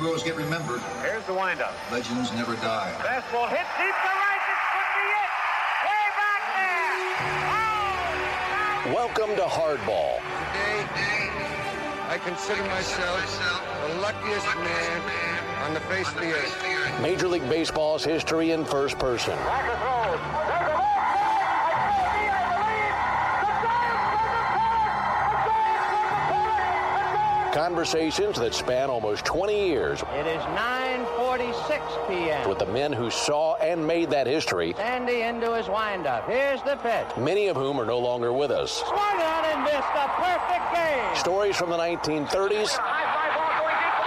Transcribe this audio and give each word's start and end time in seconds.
Heroes 0.00 0.22
get 0.22 0.34
remembered. 0.34 0.80
Here's 1.02 1.24
the 1.26 1.34
windup. 1.34 1.74
Legends 1.92 2.32
never 2.32 2.54
die. 2.56 2.90
Fastball 3.00 3.50
hit 3.50 3.66
deep 3.76 3.92
to 3.92 4.12
right. 4.16 4.40
This 4.48 4.60
could 4.72 4.90
be 4.96 5.04
it. 5.12 5.30
Way 5.84 6.06
back 6.16 6.42
there. 6.56 7.04
Oh, 8.88 8.94
Welcome 8.94 9.36
to 9.36 9.42
Hardball. 9.42 10.16
Today, 10.54 10.88
I 12.08 12.16
consider 12.24 12.64
myself 12.64 13.20
the 13.86 14.00
luckiest 14.00 14.46
man 14.56 15.02
on 15.66 15.74
the 15.74 15.80
face 15.80 16.08
of 16.08 16.14
the 16.14 16.32
earth. 16.32 17.02
Major 17.02 17.28
League 17.28 17.42
Baseball's 17.42 18.02
history 18.02 18.52
in 18.52 18.64
first 18.64 18.98
person. 18.98 19.38
Conversations 27.60 28.38
that 28.38 28.54
span 28.54 28.88
almost 28.88 29.22
20 29.26 29.68
years 29.68 30.00
It 30.14 30.26
is 30.26 30.42
9:46 30.56 32.08
p.m. 32.08 32.48
with 32.48 32.58
the 32.58 32.64
men 32.64 32.90
who 32.90 33.10
saw 33.10 33.54
and 33.56 33.86
made 33.86 34.08
that 34.08 34.26
history, 34.26 34.72
Sandy 34.78 35.20
into 35.20 35.54
his 35.54 35.68
windup. 35.68 36.26
Here's 36.26 36.62
the 36.62 36.76
pitch. 36.76 37.14
many 37.18 37.48
of 37.48 37.56
whom 37.56 37.78
are 37.78 37.84
no 37.84 37.98
longer 37.98 38.32
with 38.32 38.50
us. 38.50 38.72
Swung 38.72 38.96
on 38.96 39.44
and 39.44 39.62
missed 39.62 39.76
a 39.76 40.08
perfect 40.16 40.74
game. 40.74 41.16
Stories 41.16 41.54
from 41.54 41.68
the 41.68 41.76
1930s 41.76 42.70
High 42.72 43.04
fly 43.12 43.28
ball 43.36 43.52
going 43.60 43.76
deep 43.76 44.00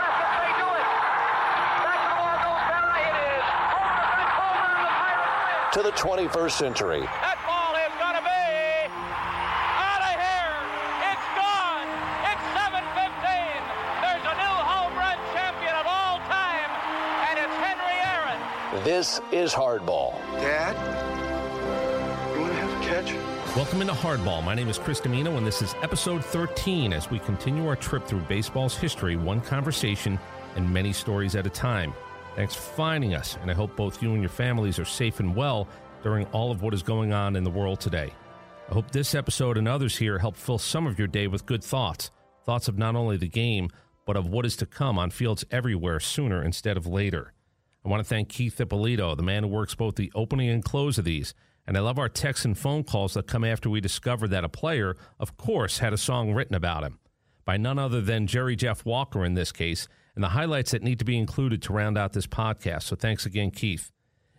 This 19.04 19.20
is 19.34 19.52
Hardball. 19.52 20.14
Dad, 20.36 20.78
you 22.34 22.40
want 22.40 22.54
to 22.54 22.58
have 22.58 22.72
a 22.72 22.86
catch? 22.86 23.54
Welcome 23.54 23.82
into 23.82 23.92
Hardball. 23.92 24.42
My 24.46 24.56
name 24.56 24.70
is 24.70 24.78
Chris 24.78 25.02
Domino, 25.02 25.36
and 25.36 25.46
this 25.46 25.62
is 25.62 25.76
episode 25.82 26.24
13 26.24 26.94
as 26.94 27.12
we 27.12 27.20
continue 27.20 27.68
our 27.68 27.76
trip 27.76 28.08
through 28.08 28.22
baseball's 28.22 28.78
history, 28.78 29.18
one 29.18 29.42
conversation 29.42 30.18
and 30.56 30.74
many 30.74 30.94
stories 30.94 31.36
at 31.36 31.46
a 31.46 31.50
time. 31.50 31.94
Thanks 32.38 32.56
for 32.56 32.62
finding 32.62 33.14
us, 33.14 33.38
and 33.42 33.52
I 33.52 33.54
hope 33.54 33.76
both 33.76 34.02
you 34.02 34.14
and 34.14 34.22
your 34.22 34.30
families 34.30 34.80
are 34.80 34.86
safe 34.86 35.20
and 35.20 35.36
well 35.36 35.68
during 36.02 36.26
all 36.28 36.50
of 36.50 36.62
what 36.62 36.74
is 36.74 36.82
going 36.82 37.12
on 37.12 37.36
in 37.36 37.44
the 37.44 37.50
world 37.50 37.82
today. 37.82 38.14
I 38.70 38.74
hope 38.74 38.90
this 38.92 39.16
episode 39.16 39.58
and 39.58 39.68
others 39.68 39.98
here 39.98 40.18
help 40.18 40.38
fill 40.38 40.60
some 40.60 40.88
of 40.88 40.98
your 40.98 41.10
day 41.10 41.28
with 41.28 41.46
good 41.46 41.62
thoughts 41.62 42.10
thoughts 42.46 42.70
of 42.70 42.78
not 42.78 42.96
only 42.96 43.18
the 43.18 43.28
game, 43.28 43.70
but 44.06 44.16
of 44.16 44.28
what 44.28 44.46
is 44.46 44.56
to 44.56 44.66
come 44.66 44.98
on 44.98 45.10
fields 45.10 45.44
everywhere 45.52 46.00
sooner 46.00 46.42
instead 46.42 46.78
of 46.78 46.88
later. 46.88 47.34
I 47.86 47.90
want 47.90 48.00
to 48.00 48.08
thank 48.08 48.30
Keith 48.30 48.60
Ippolito, 48.60 49.16
the 49.16 49.24
man 49.24 49.44
who 49.44 49.50
works 49.50 49.76
both 49.76 49.96
the 49.96 50.12
opening 50.16 50.50
and 50.50 50.64
close 50.64 50.98
of 50.98 51.06
these. 51.06 51.34
And 51.66 51.78
I 51.78 51.82
love 51.82 52.00
our 52.00 52.10
texts 52.10 52.46
and 52.46 52.58
phone 52.58 52.84
calls 52.84 53.14
that 53.14 53.28
come 53.28 53.44
after 53.44 53.70
we 53.70 53.82
discover 53.82 54.28
that 54.28 54.44
a 54.44 54.50
player, 54.50 54.96
of 55.20 55.38
course, 55.38 55.80
had 55.80 55.94
a 55.94 55.98
song 55.98 56.34
written 56.34 56.56
about 56.56 56.84
him 56.84 57.00
by 57.46 57.58
none 57.58 57.80
other 57.80 58.02
than 58.02 58.28
Jerry 58.28 58.56
Jeff 58.56 58.86
Walker 58.86 59.26
in 59.26 59.34
this 59.34 59.52
case, 59.52 59.88
and 60.16 60.24
the 60.24 60.30
highlights 60.30 60.72
that 60.72 60.84
need 60.84 61.00
to 61.00 61.06
be 61.06 61.18
included 61.18 61.62
to 61.64 61.74
round 61.74 61.98
out 61.98 62.14
this 62.14 62.28
podcast. 62.28 62.84
So 62.84 62.96
thanks 62.96 63.26
again, 63.26 63.52
Keith. 63.52 63.92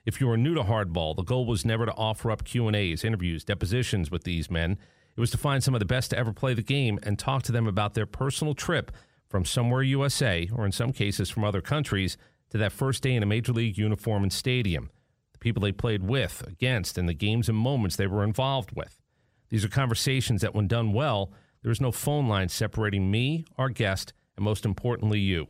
If 0.07 0.21
you 0.21 0.31
are 0.31 0.37
new 0.37 0.55
to 0.55 0.63
Hardball, 0.63 1.17
the 1.17 1.23
goal 1.23 1.47
was 1.47 1.65
never 1.65 1.87
to 1.87 1.95
offer 1.95 2.31
up 2.31 2.45
Q&As, 2.45 3.05
interviews, 3.05 3.45
depositions 3.45 4.11
with 4.11 4.25
these 4.25 4.51
men. 4.51 4.79
It 5.17 5.21
was 5.21 5.31
to 5.31 5.39
find 5.39 5.63
some 5.63 5.75
of 5.75 5.81
the 5.81 5.87
best 5.87 6.11
to 6.11 6.19
ever 6.19 6.33
play 6.33 6.55
the 6.55 6.63
game 6.63 6.99
and 7.03 7.19
talk 7.19 7.43
to 7.45 7.53
them 7.53 7.67
about 7.67 7.95
their 7.95 8.07
personal 8.07 8.55
trip 8.55 8.93
from 9.29 9.45
somewhere 9.45 9.83
USA, 9.83 10.49
or 10.55 10.67
in 10.67 10.73
some 10.73 10.93
cases 10.93 11.31
from 11.31 11.45
other 11.45 11.61
countries, 11.61 12.17
to 12.55 12.59
that 12.59 12.71
first 12.71 13.03
day 13.03 13.17
in 13.17 13.23
a 13.25 13.27
Major 13.27 13.53
League 13.53 13.77
uniform 13.77 14.23
and 14.23 14.33
stadium, 14.33 14.89
the 15.33 15.41
people 15.41 15.61
they 15.61 15.73
played 15.73 16.05
with, 16.05 16.47
against, 16.47 16.97
and 16.97 17.09
the 17.09 17.13
games 17.13 17.49
and 17.49 17.59
moments 17.59 17.97
they 17.97 18.07
were 18.07 18.23
involved 18.23 18.71
with. 18.77 18.97
These 19.49 19.65
are 19.65 19.69
conversations 19.69 20.41
that, 20.43 20.55
when 20.55 20.69
done 20.69 20.93
well, 20.93 21.33
there 21.63 21.73
is 21.73 21.81
no 21.81 21.91
phone 21.91 22.29
line 22.29 22.49
separating 22.49 23.11
me, 23.11 23.45
our 23.59 23.71
guest, 23.71 24.13
and 24.37 24.45
most 24.45 24.65
importantly, 24.65 25.19
you. 25.19 25.49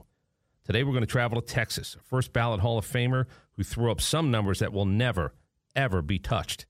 Today, 0.65 0.83
we're 0.83 0.93
going 0.93 1.03
to 1.03 1.07
travel 1.07 1.39
to 1.39 1.47
Texas, 1.47 1.95
a 1.95 2.03
first 2.03 2.33
ballot 2.33 2.61
Hall 2.61 2.79
of 2.79 2.91
Famer 2.91 3.27
who 3.53 3.65
threw 3.65 3.91
up 3.91 4.01
some 4.01 4.31
numbers 4.31 4.61
that 4.61 4.73
will 4.73 4.87
never, 4.87 5.35
ever 5.77 6.01
be 6.01 6.19
touched. 6.19 6.65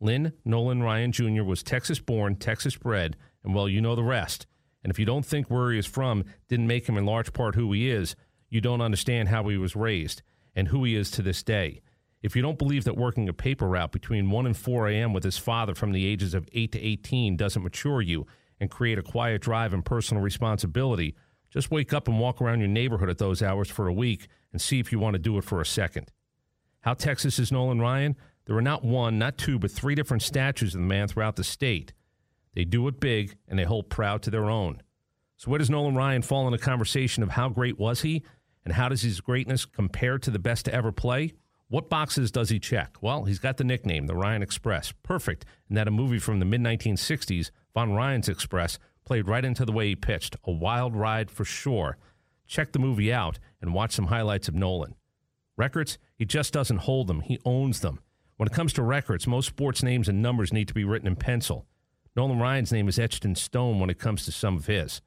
Lynn 0.00 0.32
Nolan 0.46 0.82
Ryan 0.82 1.12
Jr. 1.12 1.42
was 1.42 1.62
Texas 1.62 2.00
born, 2.00 2.36
Texas 2.36 2.74
bred, 2.74 3.18
and 3.44 3.54
well, 3.54 3.68
you 3.68 3.82
know 3.82 3.94
the 3.94 4.02
rest. 4.02 4.46
And 4.82 4.90
if 4.90 4.98
you 4.98 5.04
don't 5.04 5.26
think 5.26 5.50
where 5.50 5.72
he 5.72 5.78
is 5.78 5.84
from 5.84 6.24
didn't 6.48 6.68
make 6.68 6.88
him 6.88 6.96
in 6.96 7.04
large 7.04 7.34
part 7.34 7.54
who 7.54 7.70
he 7.74 7.90
is, 7.90 8.16
you 8.48 8.60
don't 8.60 8.80
understand 8.80 9.28
how 9.28 9.48
he 9.48 9.56
was 9.56 9.76
raised 9.76 10.22
and 10.54 10.68
who 10.68 10.84
he 10.84 10.94
is 10.94 11.10
to 11.12 11.22
this 11.22 11.42
day. 11.42 11.80
If 12.22 12.34
you 12.34 12.42
don't 12.42 12.58
believe 12.58 12.84
that 12.84 12.96
working 12.96 13.28
a 13.28 13.34
paper 13.34 13.68
route 13.68 13.92
between 13.92 14.30
1 14.30 14.46
and 14.46 14.56
4 14.56 14.88
a.m. 14.88 15.12
with 15.12 15.24
his 15.24 15.36
father 15.36 15.74
from 15.74 15.92
the 15.92 16.06
ages 16.06 16.32
of 16.32 16.48
8 16.52 16.72
to 16.72 16.80
18 16.80 17.36
doesn't 17.36 17.62
mature 17.62 18.00
you 18.00 18.26
and 18.60 18.70
create 18.70 18.98
a 18.98 19.02
quiet 19.02 19.42
drive 19.42 19.74
and 19.74 19.84
personal 19.84 20.22
responsibility, 20.22 21.14
just 21.50 21.70
wake 21.70 21.92
up 21.92 22.08
and 22.08 22.18
walk 22.18 22.40
around 22.40 22.60
your 22.60 22.68
neighborhood 22.68 23.10
at 23.10 23.18
those 23.18 23.42
hours 23.42 23.68
for 23.68 23.88
a 23.88 23.92
week 23.92 24.28
and 24.52 24.60
see 24.60 24.80
if 24.80 24.90
you 24.90 24.98
want 24.98 25.14
to 25.14 25.18
do 25.18 25.36
it 25.36 25.44
for 25.44 25.60
a 25.60 25.66
second. 25.66 26.10
How 26.80 26.94
Texas 26.94 27.38
is 27.38 27.52
Nolan 27.52 27.80
Ryan? 27.80 28.16
There 28.46 28.56
are 28.56 28.62
not 28.62 28.84
one, 28.84 29.18
not 29.18 29.38
two, 29.38 29.58
but 29.58 29.70
three 29.70 29.94
different 29.94 30.22
statues 30.22 30.74
of 30.74 30.80
the 30.80 30.86
man 30.86 31.08
throughout 31.08 31.36
the 31.36 31.44
state. 31.44 31.92
They 32.54 32.64
do 32.64 32.88
it 32.88 33.00
big 33.00 33.36
and 33.48 33.58
they 33.58 33.64
hold 33.64 33.90
proud 33.90 34.22
to 34.22 34.30
their 34.30 34.46
own. 34.46 34.82
So, 35.44 35.50
where 35.50 35.58
does 35.58 35.68
Nolan 35.68 35.94
Ryan 35.94 36.22
fall 36.22 36.48
in 36.48 36.54
a 36.54 36.58
conversation 36.58 37.22
of 37.22 37.28
how 37.28 37.50
great 37.50 37.78
was 37.78 38.00
he 38.00 38.22
and 38.64 38.72
how 38.72 38.88
does 38.88 39.02
his 39.02 39.20
greatness 39.20 39.66
compare 39.66 40.16
to 40.16 40.30
the 40.30 40.38
best 40.38 40.64
to 40.64 40.72
ever 40.72 40.90
play? 40.90 41.34
What 41.68 41.90
boxes 41.90 42.30
does 42.30 42.48
he 42.48 42.58
check? 42.58 42.96
Well, 43.02 43.24
he's 43.24 43.40
got 43.40 43.58
the 43.58 43.64
nickname, 43.64 44.06
the 44.06 44.16
Ryan 44.16 44.42
Express. 44.42 44.94
Perfect. 45.02 45.44
And 45.68 45.76
that 45.76 45.86
a 45.86 45.90
movie 45.90 46.18
from 46.18 46.38
the 46.38 46.46
mid 46.46 46.62
1960s, 46.62 47.50
Von 47.74 47.92
Ryan's 47.92 48.30
Express, 48.30 48.78
played 49.04 49.28
right 49.28 49.44
into 49.44 49.66
the 49.66 49.72
way 49.72 49.88
he 49.88 49.96
pitched. 49.96 50.34
A 50.44 50.50
wild 50.50 50.96
ride 50.96 51.30
for 51.30 51.44
sure. 51.44 51.98
Check 52.46 52.72
the 52.72 52.78
movie 52.78 53.12
out 53.12 53.38
and 53.60 53.74
watch 53.74 53.92
some 53.92 54.06
highlights 54.06 54.48
of 54.48 54.54
Nolan. 54.54 54.94
Records, 55.58 55.98
he 56.16 56.24
just 56.24 56.54
doesn't 56.54 56.78
hold 56.78 57.06
them, 57.06 57.20
he 57.20 57.38
owns 57.44 57.80
them. 57.80 58.00
When 58.38 58.46
it 58.46 58.54
comes 58.54 58.72
to 58.72 58.82
records, 58.82 59.26
most 59.26 59.48
sports 59.48 59.82
names 59.82 60.08
and 60.08 60.22
numbers 60.22 60.54
need 60.54 60.68
to 60.68 60.74
be 60.74 60.84
written 60.84 61.06
in 61.06 61.16
pencil. 61.16 61.66
Nolan 62.16 62.38
Ryan's 62.38 62.72
name 62.72 62.88
is 62.88 62.98
etched 62.98 63.26
in 63.26 63.34
stone 63.34 63.78
when 63.78 63.90
it 63.90 63.98
comes 63.98 64.24
to 64.24 64.32
some 64.32 64.56
of 64.56 64.64
his. 64.64 65.02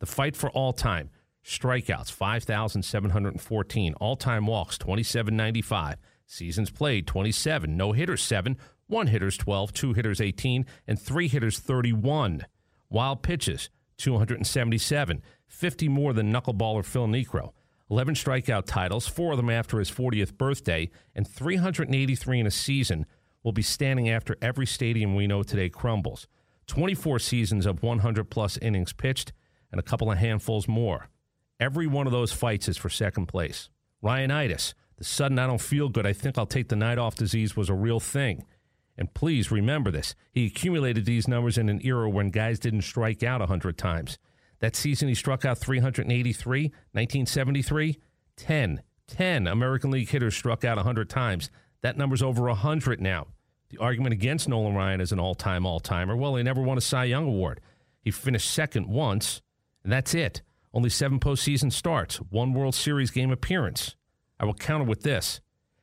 The 0.00 0.06
fight 0.06 0.34
for 0.34 0.50
all 0.50 0.72
time. 0.72 1.10
Strikeouts 1.44 2.10
5,714, 2.10 3.94
all 3.94 4.16
time 4.16 4.46
walks 4.46 4.76
2,795, 4.76 5.96
seasons 6.26 6.70
played 6.70 7.06
27, 7.06 7.76
no 7.76 7.92
hitters 7.92 8.22
7, 8.22 8.58
one 8.88 9.06
hitters 9.06 9.36
12, 9.38 9.72
two 9.72 9.92
hitters 9.94 10.20
18, 10.20 10.66
and 10.86 11.00
three 11.00 11.28
hitters 11.28 11.58
31. 11.58 12.44
Wild 12.90 13.22
pitches 13.22 13.70
277, 13.98 15.22
50 15.46 15.88
more 15.88 16.12
than 16.12 16.32
knuckleballer 16.32 16.84
Phil 16.84 17.06
Niekro. 17.06 17.52
11 17.90 18.14
strikeout 18.14 18.66
titles, 18.66 19.06
four 19.06 19.32
of 19.32 19.36
them 19.36 19.50
after 19.50 19.78
his 19.78 19.90
40th 19.90 20.36
birthday, 20.36 20.90
and 21.14 21.26
383 21.26 22.40
in 22.40 22.46
a 22.46 22.50
season 22.50 23.06
will 23.42 23.52
be 23.52 23.62
standing 23.62 24.08
after 24.08 24.36
every 24.40 24.66
stadium 24.66 25.14
we 25.14 25.26
know 25.26 25.42
today 25.42 25.68
crumbles. 25.68 26.28
24 26.66 27.18
seasons 27.18 27.66
of 27.66 27.82
100 27.82 28.30
plus 28.30 28.56
innings 28.58 28.92
pitched, 28.92 29.32
and 29.70 29.78
a 29.78 29.84
couple 29.84 30.10
of 30.10 30.18
handfuls 30.18 30.68
more. 30.68 31.08
Every 31.58 31.86
one 31.86 32.06
of 32.06 32.12
those 32.12 32.32
fights 32.32 32.68
is 32.68 32.76
for 32.76 32.88
second 32.88 33.26
place. 33.26 33.68
Ryanitis, 34.02 34.74
the 34.96 35.04
sudden 35.04 35.38
I 35.38 35.46
don't 35.46 35.60
feel 35.60 35.88
good, 35.88 36.06
I 36.06 36.12
think 36.12 36.38
I'll 36.38 36.46
take 36.46 36.68
the 36.68 36.76
night 36.76 36.98
off 36.98 37.14
disease 37.14 37.56
was 37.56 37.68
a 37.68 37.74
real 37.74 38.00
thing. 38.00 38.44
And 38.96 39.12
please 39.14 39.50
remember 39.50 39.90
this. 39.90 40.14
He 40.32 40.46
accumulated 40.46 41.06
these 41.06 41.26
numbers 41.26 41.56
in 41.56 41.68
an 41.68 41.80
era 41.82 42.08
when 42.08 42.28
guys 42.28 42.58
didn't 42.58 42.82
strike 42.82 43.22
out 43.22 43.40
100 43.40 43.78
times. 43.78 44.18
That 44.60 44.76
season 44.76 45.08
he 45.08 45.14
struck 45.14 45.44
out 45.44 45.58
383, 45.58 46.64
1973, 46.64 47.98
10. 48.36 48.82
10 49.08 49.46
American 49.46 49.90
League 49.90 50.08
hitters 50.08 50.36
struck 50.36 50.64
out 50.64 50.76
100 50.76 51.08
times. 51.08 51.50
That 51.80 51.96
number's 51.96 52.22
over 52.22 52.42
100 52.42 53.00
now. 53.00 53.28
The 53.70 53.78
argument 53.78 54.12
against 54.12 54.48
Nolan 54.48 54.74
Ryan 54.74 55.00
as 55.00 55.12
an 55.12 55.20
all 55.20 55.34
time 55.34 55.64
all 55.64 55.80
timer 55.80 56.16
well, 56.16 56.36
he 56.36 56.42
never 56.42 56.60
won 56.60 56.76
a 56.76 56.82
Cy 56.82 57.04
Young 57.04 57.26
Award. 57.26 57.60
He 58.02 58.10
finished 58.10 58.50
second 58.50 58.86
once, 58.86 59.40
and 59.82 59.92
that's 59.92 60.14
it. 60.14 60.42
Only 60.72 60.90
seven 60.90 61.18
postseason 61.18 61.72
starts, 61.72 62.16
one 62.16 62.52
World 62.52 62.74
Series 62.74 63.10
game 63.10 63.30
appearance. 63.30 63.96
I 64.38 64.44
will 64.44 64.54
counter 64.54 64.84
with 64.84 65.02
this 65.02 65.40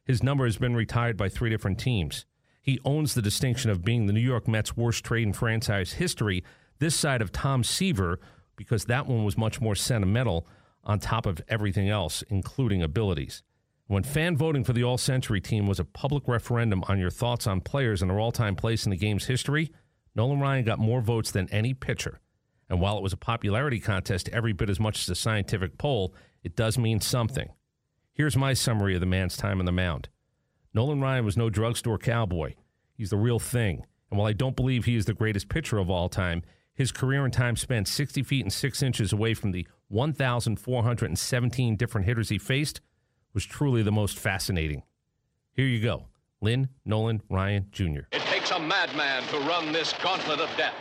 his 0.08 0.24
number 0.24 0.46
has 0.46 0.58
been 0.58 0.74
retired 0.74 1.18
by 1.18 1.28
three 1.28 1.50
different 1.50 1.80
teams. 1.80 2.26
He 2.62 2.80
owns 2.86 3.14
the 3.14 3.22
distinction 3.22 3.70
of 3.70 3.84
being 3.84 4.08
the 4.08 4.14
New 4.14 4.22
York 4.22 4.48
Mets' 4.48 4.78
worst 4.78 5.04
trade 5.04 5.28
in 5.28 5.34
franchise 5.34 5.94
history 5.94 6.46
this 6.80 6.96
side 6.96 7.22
of 7.22 7.34
Tom 7.34 7.64
Seaver 7.64 8.20
because 8.56 8.86
that 8.86 9.06
one 9.06 9.26
was 9.26 9.38
much 9.38 9.60
more 9.60 9.76
sentimental 9.76 10.48
on 10.86 11.00
top 11.00 11.26
of 11.26 11.42
everything 11.50 11.90
else, 11.90 12.24
including 12.30 12.82
abilities. 12.82 13.44
When 13.88 14.04
fan 14.04 14.38
voting 14.38 14.64
for 14.64 14.74
the 14.74 14.84
All 14.84 14.98
Century 14.98 15.42
team 15.42 15.68
was 15.68 15.80
a 15.80 15.86
public 15.86 16.28
referendum 16.28 16.84
on 16.88 17.00
your 17.00 17.10
thoughts 17.10 17.48
on 17.48 17.60
players 17.60 18.02
and 18.02 18.10
their 18.10 18.20
all 18.20 18.32
time 18.32 18.56
place 18.56 18.86
in 18.86 18.92
the 18.92 18.98
game's 18.98 19.26
history, 19.26 19.72
Nolan 20.16 20.40
Ryan 20.40 20.64
got 20.64 20.80
more 20.80 21.02
votes 21.02 21.32
than 21.32 21.50
any 21.50 21.74
pitcher. 21.74 22.22
And 22.70 22.82
while 22.82 22.98
it 22.98 23.04
was 23.04 23.14
a 23.14 23.18
popularity 23.18 23.80
contest 23.80 24.30
every 24.30 24.54
bit 24.54 24.70
as 24.70 24.80
much 24.80 25.00
as 25.00 25.10
a 25.10 25.16
scientific 25.16 25.78
poll, 25.78 26.14
it 26.44 26.56
does 26.56 26.78
mean 26.78 27.00
something. 27.00 27.50
Here's 28.14 28.36
my 28.36 28.54
summary 28.54 28.96
of 28.96 29.00
the 29.00 29.06
man's 29.06 29.38
time 29.38 29.60
on 29.60 29.66
the 29.66 29.72
mound. 29.72 30.10
Nolan 30.74 31.02
Ryan 31.02 31.26
was 31.26 31.38
no 31.38 31.50
drugstore 31.50 31.98
cowboy. 31.98 32.56
He's 32.96 33.10
the 33.10 33.18
real 33.18 33.40
thing. 33.40 33.86
And 34.10 34.18
while 34.18 34.28
I 34.28 34.34
don't 34.34 34.56
believe 34.56 34.86
he 34.86 34.96
is 34.96 35.06
the 35.06 35.14
greatest 35.14 35.50
pitcher 35.50 35.78
of 35.78 35.90
all 35.90 36.10
time, 36.10 36.44
his 36.74 36.92
career 36.92 37.26
and 37.26 37.34
time 37.34 37.56
spent 37.56 37.88
60 37.88 38.24
feet 38.24 38.44
and 38.44 38.54
6 38.54 38.84
inches 38.84 39.12
away 39.12 39.34
from 39.34 39.52
the 39.52 39.68
1,417 39.90 41.76
different 41.76 42.06
hitters 42.06 42.30
he 42.30 42.38
faced 42.38 42.82
was 43.34 43.46
truly 43.46 43.82
the 43.82 43.92
most 43.92 44.18
fascinating. 44.20 44.84
Here 45.54 45.68
you 45.68 45.82
go 45.82 46.08
Lynn 46.42 46.70
Nolan 46.86 47.22
Ryan 47.30 47.68
Jr. 47.72 48.02
It 48.12 48.22
takes 48.22 48.52
a 48.52 48.60
madman 48.60 49.24
to 49.30 49.40
run 49.40 49.72
this 49.72 49.94
gauntlet 50.04 50.40
of 50.40 50.50
death. 50.56 50.76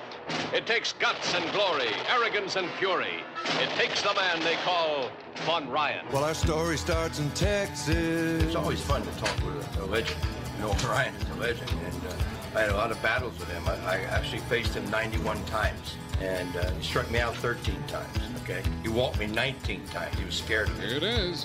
It 0.56 0.66
takes 0.66 0.94
guts 0.94 1.34
and 1.34 1.44
glory, 1.52 1.90
arrogance 2.08 2.56
and 2.56 2.66
fury. 2.78 3.22
It 3.60 3.68
takes 3.76 4.00
the 4.00 4.14
man 4.14 4.40
they 4.40 4.54
call 4.64 5.10
Von 5.44 5.68
Ryan. 5.68 6.06
Well, 6.10 6.24
our 6.24 6.32
story 6.32 6.78
starts 6.78 7.18
in 7.18 7.28
Texas. 7.32 8.42
It's 8.42 8.56
always 8.56 8.80
fun 8.80 9.02
to 9.02 9.10
talk 9.18 9.36
with 9.44 9.78
a, 9.78 9.82
a 9.82 9.84
legend. 9.84 10.18
know, 10.58 10.68
Ryan 10.88 11.14
is 11.14 11.28
a 11.28 11.34
legend, 11.34 11.70
and 11.70 12.06
uh, 12.06 12.56
I 12.58 12.60
had 12.62 12.70
a 12.70 12.74
lot 12.74 12.90
of 12.90 13.02
battles 13.02 13.38
with 13.38 13.50
him. 13.50 13.68
I, 13.68 13.74
I 13.86 13.96
actually 14.04 14.38
faced 14.48 14.72
him 14.72 14.88
91 14.88 15.44
times, 15.44 15.96
and 16.22 16.56
uh, 16.56 16.70
he 16.70 16.82
struck 16.82 17.10
me 17.10 17.18
out 17.18 17.36
13 17.36 17.76
times. 17.86 18.18
Okay, 18.42 18.62
he 18.82 18.88
walked 18.88 19.18
me 19.18 19.26
19 19.26 19.84
times. 19.88 20.18
He 20.18 20.24
was 20.24 20.36
scared 20.36 20.70
of 20.70 20.78
me. 20.78 20.86
Here 20.86 20.96
it 20.96 21.02
is. 21.02 21.44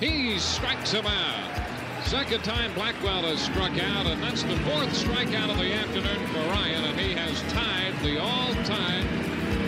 He 0.00 0.40
strikes 0.40 0.90
him 0.90 1.06
out. 1.06 1.69
Second 2.04 2.42
time 2.42 2.72
Blackwell 2.74 3.22
has 3.22 3.40
struck 3.40 3.72
out, 3.78 4.06
and 4.06 4.22
that's 4.22 4.42
the 4.42 4.56
fourth 4.58 4.88
strikeout 4.90 5.50
of 5.50 5.58
the 5.58 5.72
afternoon 5.72 6.26
for 6.28 6.40
Ryan, 6.50 6.84
and 6.84 6.98
he 6.98 7.12
has 7.12 7.40
tied 7.52 7.94
the 8.02 8.20
all-time 8.20 9.06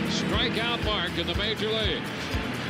strikeout 0.08 0.84
mark 0.84 1.17
in 1.19 1.26
the 1.26 1.34
major 1.37 1.69
leagues. 1.69 2.08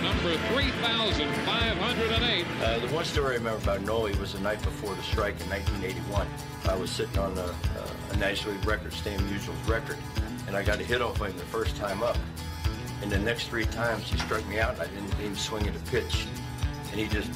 Number 0.03 0.37
3,508. 0.49 2.47
Uh, 2.61 2.79
the 2.81 2.89
one 2.89 3.05
story 3.05 3.35
I 3.35 3.39
remember 3.39 3.63
about 3.63 3.83
Noe 3.83 4.11
was 4.21 4.33
the 4.35 4.41
night 4.41 4.61
before 4.63 4.95
the 4.95 5.03
strike 5.03 5.41
in 5.41 5.49
1981. 5.49 6.27
I 6.69 6.75
was 6.77 6.91
sitting 6.91 7.19
on 7.19 7.39
a, 7.39 7.55
a 8.11 8.17
National 8.17 8.55
League 8.55 8.67
record, 8.67 8.93
Stan 8.93 9.25
Musial's 9.27 9.57
record, 9.69 9.97
and 10.49 10.57
I 10.57 10.63
got 10.65 10.81
a 10.81 10.85
hit 10.85 11.01
off 11.01 11.19
him 11.19 11.37
the 11.39 11.45
first 11.45 11.77
time 11.77 12.03
up. 12.03 12.19
And 13.01 13.11
the 13.11 13.19
next 13.19 13.49
three 13.49 13.65
times 13.67 14.11
he 14.11 14.19
struck 14.19 14.47
me 14.49 14.59
out, 14.59 14.75
and 14.75 14.83
I 14.83 14.87
didn't 14.87 15.15
even 15.21 15.37
swing 15.37 15.67
at 15.69 15.77
a 15.77 15.81
pitch. 15.91 16.27
And 16.91 17.01
he 17.01 17.07
just 17.07 17.31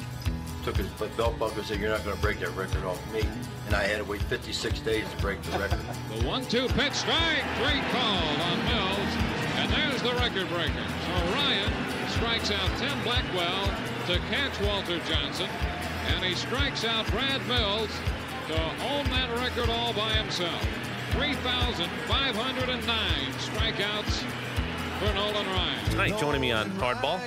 took 0.67 0.75
his 0.75 0.87
belt 1.15 1.39
buckle 1.39 1.57
and 1.57 1.65
said, 1.65 1.79
you're 1.79 1.89
not 1.89 2.03
going 2.03 2.13
to 2.13 2.21
break 2.21 2.39
that 2.41 2.53
record 2.57 2.83
off 2.83 2.99
me. 3.13 3.23
And 3.67 3.75
I 3.75 3.83
had 3.83 3.99
to 3.99 4.03
wait 4.03 4.21
56 4.23 4.81
days 4.81 5.05
to 5.09 5.17
break 5.21 5.41
the 5.43 5.57
record. 5.57 5.79
The 6.17 6.25
one-two 6.27 6.67
pitch 6.69 6.93
strike, 6.93 7.45
three 7.55 7.79
call 7.91 8.19
on 8.51 8.57
Mills, 8.65 9.13
and 9.55 9.71
there's 9.71 10.01
the 10.01 10.11
record 10.15 10.49
breaker. 10.49 10.83
So 11.05 11.13
Ryan 11.31 11.71
strikes 12.09 12.51
out 12.51 12.69
Tim 12.79 13.01
Blackwell 13.03 13.71
to 14.07 14.19
catch 14.29 14.59
Walter 14.61 14.99
Johnson, 15.07 15.47
and 16.07 16.25
he 16.25 16.35
strikes 16.35 16.83
out 16.83 17.07
Brad 17.11 17.45
Mills 17.47 17.91
to 18.47 18.59
own 18.91 19.05
that 19.11 19.29
record 19.39 19.69
all 19.69 19.93
by 19.93 20.11
himself. 20.13 20.61
3,509 21.11 22.87
strikeouts 23.39 24.25
for 24.99 25.13
Nolan 25.13 25.45
Ryan. 25.45 25.89
Tonight, 25.91 26.17
joining 26.19 26.41
me 26.41 26.51
on 26.51 26.71
Hardball, 26.71 27.21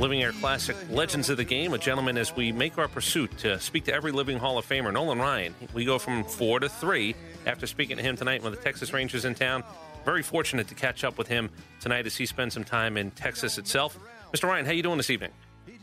Living 0.00 0.22
Air 0.22 0.32
Classic 0.32 0.74
Legends 0.88 1.28
of 1.28 1.36
the 1.36 1.44
Game, 1.44 1.74
a 1.74 1.78
gentleman 1.78 2.16
as 2.16 2.34
we 2.34 2.52
make 2.52 2.78
our 2.78 2.88
pursuit 2.88 3.36
to 3.36 3.60
speak 3.60 3.84
to 3.84 3.92
every 3.92 4.12
living 4.12 4.38
Hall 4.38 4.56
of 4.56 4.66
Famer, 4.66 4.90
Nolan 4.90 5.18
Ryan. 5.18 5.54
We 5.74 5.84
go 5.84 5.98
from 5.98 6.24
four 6.24 6.58
to 6.58 6.70
three 6.70 7.14
after 7.44 7.66
speaking 7.66 7.98
to 7.98 8.02
him 8.02 8.16
tonight 8.16 8.42
when 8.42 8.50
the 8.50 8.58
Texas 8.58 8.94
Rangers 8.94 9.26
in 9.26 9.34
town. 9.34 9.62
Very 10.06 10.22
fortunate 10.22 10.68
to 10.68 10.74
catch 10.74 11.04
up 11.04 11.18
with 11.18 11.28
him 11.28 11.50
tonight 11.80 12.06
as 12.06 12.16
he 12.16 12.24
spends 12.24 12.54
some 12.54 12.64
time 12.64 12.96
in 12.96 13.10
Texas 13.10 13.58
itself. 13.58 13.98
Mr. 14.32 14.44
Ryan, 14.44 14.64
how 14.64 14.72
you 14.72 14.82
doing 14.82 14.96
this 14.96 15.10
evening? 15.10 15.32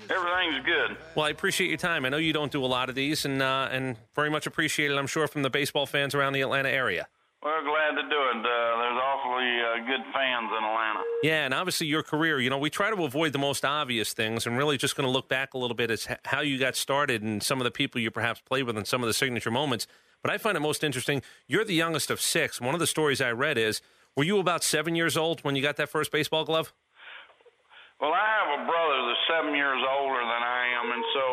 Everything's 0.09 0.65
good. 0.65 0.97
Well, 1.13 1.27
I 1.27 1.29
appreciate 1.29 1.67
your 1.67 1.77
time. 1.77 2.03
I 2.03 2.09
know 2.09 2.17
you 2.17 2.33
don't 2.33 2.51
do 2.51 2.65
a 2.65 2.67
lot 2.67 2.89
of 2.89 2.95
these, 2.95 3.23
and 3.23 3.39
uh, 3.39 3.69
and 3.71 3.97
very 4.15 4.31
much 4.31 4.47
appreciated. 4.47 4.97
I'm 4.97 5.05
sure 5.05 5.27
from 5.27 5.43
the 5.43 5.51
baseball 5.51 5.85
fans 5.85 6.15
around 6.15 6.33
the 6.33 6.41
Atlanta 6.41 6.69
area. 6.69 7.07
Well, 7.47 7.63
glad 7.63 7.95
to 7.95 8.03
do 8.09 8.09
it. 8.09 8.45
Uh, 8.45 8.77
there's 8.77 8.99
awfully 9.01 9.61
uh, 9.61 9.77
good 9.87 10.05
fans 10.13 10.49
in 10.51 10.63
Atlanta. 10.65 10.99
Yeah, 11.23 11.45
and 11.45 11.53
obviously 11.53 11.87
your 11.87 12.03
career. 12.03 12.41
You 12.41 12.49
know, 12.49 12.57
we 12.57 12.69
try 12.69 12.89
to 12.93 13.03
avoid 13.05 13.31
the 13.31 13.39
most 13.39 13.63
obvious 13.63 14.11
things, 14.11 14.45
and 14.45 14.57
really 14.57 14.75
just 14.75 14.97
going 14.97 15.07
to 15.07 15.11
look 15.11 15.29
back 15.29 15.53
a 15.53 15.57
little 15.57 15.73
bit 15.73 15.89
as 15.89 16.09
how 16.25 16.41
you 16.41 16.59
got 16.59 16.75
started 16.75 17.23
and 17.23 17.41
some 17.41 17.61
of 17.61 17.63
the 17.63 17.71
people 17.71 18.01
you 18.01 18.11
perhaps 18.11 18.41
played 18.41 18.63
with 18.63 18.75
and 18.75 18.85
some 18.85 19.01
of 19.01 19.07
the 19.07 19.13
signature 19.13 19.49
moments. 19.49 19.87
But 20.21 20.33
I 20.33 20.37
find 20.37 20.57
it 20.57 20.59
most 20.59 20.83
interesting. 20.83 21.21
You're 21.47 21.63
the 21.63 21.73
youngest 21.73 22.11
of 22.11 22.19
six. 22.19 22.59
One 22.59 22.73
of 22.73 22.81
the 22.81 22.87
stories 22.87 23.21
I 23.21 23.31
read 23.31 23.57
is, 23.57 23.81
were 24.17 24.25
you 24.25 24.39
about 24.39 24.61
seven 24.61 24.95
years 24.95 25.15
old 25.15 25.39
when 25.45 25.55
you 25.55 25.61
got 25.61 25.77
that 25.77 25.87
first 25.87 26.11
baseball 26.11 26.43
glove? 26.43 26.73
Well, 27.97 28.13
I 28.13 28.29
have 28.41 28.61
a 28.61 28.63
brother 28.69 28.97
that's 29.09 29.25
seven 29.25 29.57
years 29.57 29.81
older 29.81 30.21
than 30.21 30.43
I 30.45 30.63
am, 30.77 30.93
and 30.93 31.03
so 31.17 31.23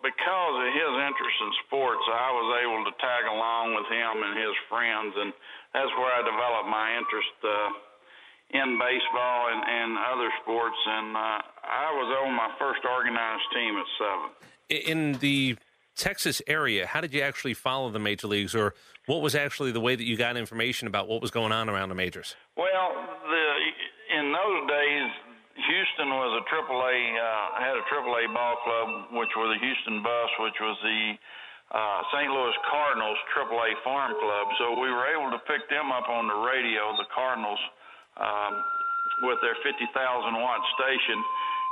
because 0.00 0.54
of 0.64 0.68
his 0.72 0.92
interest 1.04 1.38
in 1.44 1.50
sports, 1.68 2.04
I 2.08 2.32
was 2.32 2.48
able 2.64 2.80
to 2.88 2.94
tag 2.96 3.28
along 3.28 3.76
with 3.76 3.84
him 3.92 4.24
and 4.24 4.32
his 4.32 4.56
friends, 4.72 5.12
and 5.12 5.30
that's 5.76 5.92
where 6.00 6.08
I 6.16 6.24
developed 6.24 6.72
my 6.72 6.96
interest 6.96 7.36
uh, 7.44 7.68
in 8.48 8.80
baseball 8.80 9.52
and, 9.52 9.60
and 9.60 9.90
other 9.98 10.30
sports. 10.40 10.80
And 10.88 11.16
uh, 11.16 11.38
I 11.68 11.92
was 11.92 12.08
on 12.24 12.32
my 12.32 12.48
first 12.56 12.80
organized 12.88 13.48
team 13.52 13.76
at 13.76 13.88
seven. 14.00 14.28
In 14.88 15.20
the 15.20 15.56
Texas 15.96 16.40
area, 16.46 16.86
how 16.86 17.00
did 17.00 17.12
you 17.12 17.20
actually 17.20 17.54
follow 17.54 17.90
the 17.90 17.98
major 17.98 18.26
leagues, 18.26 18.54
or 18.54 18.74
what 19.06 19.20
was 19.20 19.34
actually 19.34 19.72
the 19.72 19.80
way 19.80 19.96
that 19.96 20.04
you 20.04 20.16
got 20.16 20.36
information 20.36 20.88
about 20.88 21.08
what 21.08 21.20
was 21.20 21.30
going 21.30 21.52
on 21.52 21.68
around 21.68 21.88
the 21.88 21.94
majors? 21.94 22.36
Well, 22.56 22.92
the 23.28 24.16
in 24.18 24.32
those 24.32 24.68
days, 24.68 25.10
Houston 25.66 26.08
was 26.14 26.30
a 26.38 26.42
AAA 26.46 26.98
uh, 27.18 27.60
had 27.60 27.74
a 27.74 27.84
AAA 27.90 28.30
ball 28.32 28.56
club, 28.62 28.88
which 29.18 29.30
were 29.36 29.48
the 29.50 29.58
Houston 29.58 30.02
Buffs, 30.02 30.34
which 30.38 30.58
was 30.62 30.76
the 30.82 31.02
uh, 31.74 32.00
St. 32.14 32.30
Louis 32.30 32.54
Cardinals 32.70 33.18
AAA 33.34 33.74
farm 33.82 34.14
club. 34.14 34.46
So 34.58 34.78
we 34.78 34.90
were 34.90 35.10
able 35.10 35.34
to 35.34 35.40
pick 35.50 35.66
them 35.66 35.90
up 35.90 36.06
on 36.06 36.30
the 36.30 36.38
radio, 36.38 36.94
the 36.94 37.10
Cardinals, 37.10 37.58
um, 38.16 38.62
with 39.26 39.38
their 39.42 39.58
50,000 39.66 39.90
watt 40.38 40.62
station. 40.78 41.18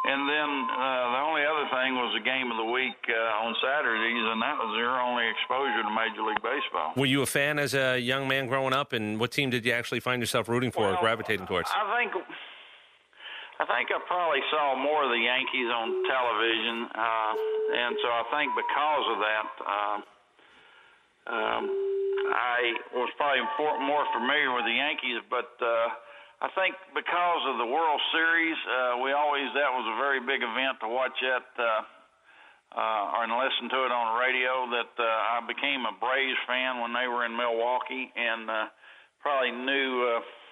And 0.05 0.29
then 0.29 0.51
uh, 0.69 1.17
the 1.17 1.23
only 1.25 1.45
other 1.49 1.65
thing 1.73 1.97
was 1.97 2.13
the 2.13 2.21
game 2.21 2.53
of 2.53 2.59
the 2.61 2.69
week 2.69 2.99
uh, 3.09 3.41
on 3.41 3.57
Saturdays, 3.65 4.27
and 4.29 4.43
that 4.43 4.59
was 4.61 4.77
your 4.77 5.01
only 5.01 5.25
exposure 5.33 5.81
to 5.81 5.89
Major 5.89 6.21
League 6.29 6.45
Baseball. 6.45 6.93
Were 6.95 7.09
you 7.09 7.23
a 7.23 7.27
fan 7.27 7.59
as 7.59 7.73
a 7.73 7.99
young 7.99 8.29
man 8.29 8.47
growing 8.47 8.75
up, 8.75 8.93
and 8.93 9.19
what 9.19 9.33
team 9.33 9.49
did 9.49 9.65
you 9.65 9.73
actually 9.73 10.01
find 10.01 10.21
yourself 10.21 10.47
rooting 10.47 10.71
for 10.71 10.83
well, 10.83 10.97
or 10.97 11.01
gravitating 11.01 11.47
towards? 11.47 11.71
I 11.73 12.05
think 12.05 12.13
I 13.55 13.65
think 13.71 13.87
I 13.95 14.03
probably 14.11 14.43
saw 14.51 14.75
more 14.75 15.07
of 15.07 15.15
the 15.15 15.23
Yankees 15.23 15.71
on 15.71 15.87
television, 16.11 16.91
uh, 16.91 17.33
and 17.71 17.93
so 18.03 18.09
I 18.11 18.25
think 18.35 18.51
because 18.51 19.07
of 19.15 19.19
that, 19.23 19.49
uh, 19.63 19.99
um, 21.31 21.63
I 22.35 22.59
was 22.99 23.11
probably 23.15 23.47
more 23.87 24.03
familiar 24.11 24.51
with 24.59 24.67
the 24.67 24.75
Yankees. 24.75 25.23
But 25.31 25.55
uh, 25.63 25.87
I 26.43 26.51
think 26.59 26.75
because 26.99 27.43
of 27.47 27.63
the 27.63 27.69
World 27.71 28.03
Series, 28.11 28.59
uh, 28.67 28.99
we 29.07 29.15
always 29.15 29.47
that 29.55 29.71
was 29.71 29.87
a 29.87 29.97
very 30.03 30.19
big 30.19 30.43
event 30.43 30.83
to 30.83 30.89
watch 30.91 31.15
that 31.23 31.47
uh, 31.55 31.83
uh, 32.75 33.23
and 33.23 33.39
listen 33.39 33.71
to 33.71 33.79
it 33.87 33.93
on 33.95 34.05
the 34.13 34.17
radio. 34.19 34.67
That 34.83 34.93
uh, 34.99 35.39
I 35.39 35.47
became 35.47 35.87
a 35.87 35.95
Braves 36.03 36.43
fan 36.51 36.83
when 36.83 36.91
they 36.91 37.07
were 37.07 37.23
in 37.23 37.31
Milwaukee, 37.39 38.11
and 38.19 38.51
uh, 38.51 38.67
probably 39.23 39.55
knew. 39.55 40.19
Uh, 40.19 40.43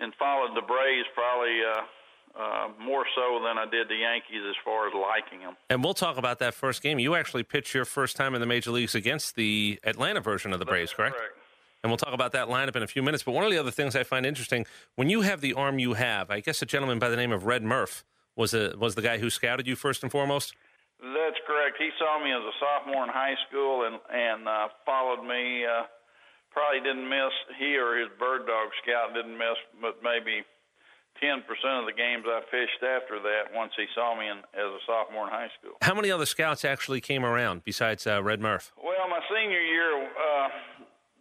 and 0.00 0.12
followed 0.18 0.56
the 0.56 0.62
Braves 0.62 1.06
probably 1.14 1.60
uh, 1.62 2.40
uh, 2.40 2.68
more 2.80 3.04
so 3.14 3.40
than 3.44 3.58
I 3.58 3.66
did 3.70 3.88
the 3.88 3.96
Yankees 3.96 4.42
as 4.48 4.54
far 4.64 4.86
as 4.86 4.94
liking 4.94 5.40
them. 5.40 5.56
And 5.70 5.82
we'll 5.82 5.94
talk 5.94 6.18
about 6.18 6.38
that 6.38 6.54
first 6.54 6.82
game. 6.82 6.98
You 6.98 7.14
actually 7.14 7.42
pitched 7.42 7.74
your 7.74 7.84
first 7.84 8.16
time 8.16 8.34
in 8.34 8.40
the 8.40 8.46
major 8.46 8.70
leagues 8.70 8.94
against 8.94 9.34
the 9.34 9.80
Atlanta 9.84 10.20
version 10.20 10.52
of 10.52 10.58
the 10.58 10.66
Braves, 10.66 10.92
correct? 10.92 11.16
correct? 11.16 11.34
And 11.82 11.90
we'll 11.90 11.96
talk 11.96 12.12
about 12.12 12.32
that 12.32 12.48
lineup 12.48 12.74
in 12.76 12.82
a 12.82 12.86
few 12.86 13.02
minutes. 13.02 13.22
But 13.22 13.32
one 13.32 13.44
of 13.44 13.50
the 13.50 13.58
other 13.58 13.70
things 13.70 13.94
I 13.94 14.02
find 14.02 14.26
interesting 14.26 14.66
when 14.96 15.08
you 15.08 15.22
have 15.22 15.40
the 15.40 15.54
arm 15.54 15.78
you 15.78 15.94
have, 15.94 16.30
I 16.30 16.40
guess 16.40 16.60
a 16.60 16.66
gentleman 16.66 16.98
by 16.98 17.08
the 17.08 17.16
name 17.16 17.32
of 17.32 17.44
Red 17.44 17.62
Murff 17.62 18.02
was 18.36 18.54
a, 18.54 18.74
was 18.76 18.94
the 18.94 19.02
guy 19.02 19.18
who 19.18 19.30
scouted 19.30 19.66
you 19.66 19.76
first 19.76 20.02
and 20.02 20.10
foremost. 20.10 20.54
That's 21.00 21.38
correct. 21.46 21.76
He 21.78 21.90
saw 21.98 22.22
me 22.22 22.32
as 22.32 22.42
a 22.42 22.50
sophomore 22.58 23.04
in 23.04 23.10
high 23.10 23.36
school 23.48 23.86
and 23.86 23.98
and 24.12 24.48
uh, 24.48 24.68
followed 24.84 25.22
me. 25.22 25.64
Uh, 25.64 25.84
probably 26.58 26.82
didn't 26.82 27.06
miss 27.06 27.30
he 27.54 27.78
or 27.78 27.94
his 27.94 28.10
bird 28.18 28.50
dog 28.50 28.74
scout 28.82 29.14
didn't 29.14 29.38
miss, 29.38 29.54
but 29.78 30.02
maybe 30.02 30.42
ten 31.22 31.46
percent 31.46 31.78
of 31.78 31.86
the 31.86 31.94
games 31.94 32.26
I 32.26 32.42
fished 32.50 32.82
after 32.82 33.22
that. 33.22 33.54
Once 33.54 33.70
he 33.78 33.86
saw 33.94 34.18
me 34.18 34.26
in, 34.26 34.42
as 34.58 34.66
a 34.66 34.82
sophomore 34.82 35.30
in 35.30 35.30
high 35.30 35.54
school. 35.54 35.78
How 35.82 35.94
many 35.94 36.10
other 36.10 36.26
scouts 36.26 36.64
actually 36.66 37.00
came 37.00 37.24
around 37.24 37.62
besides 37.62 38.06
uh, 38.06 38.18
Red 38.22 38.40
Murff? 38.42 38.74
Well, 38.74 39.06
my 39.06 39.22
senior 39.30 39.62
year, 39.62 40.02
uh, 40.02 40.48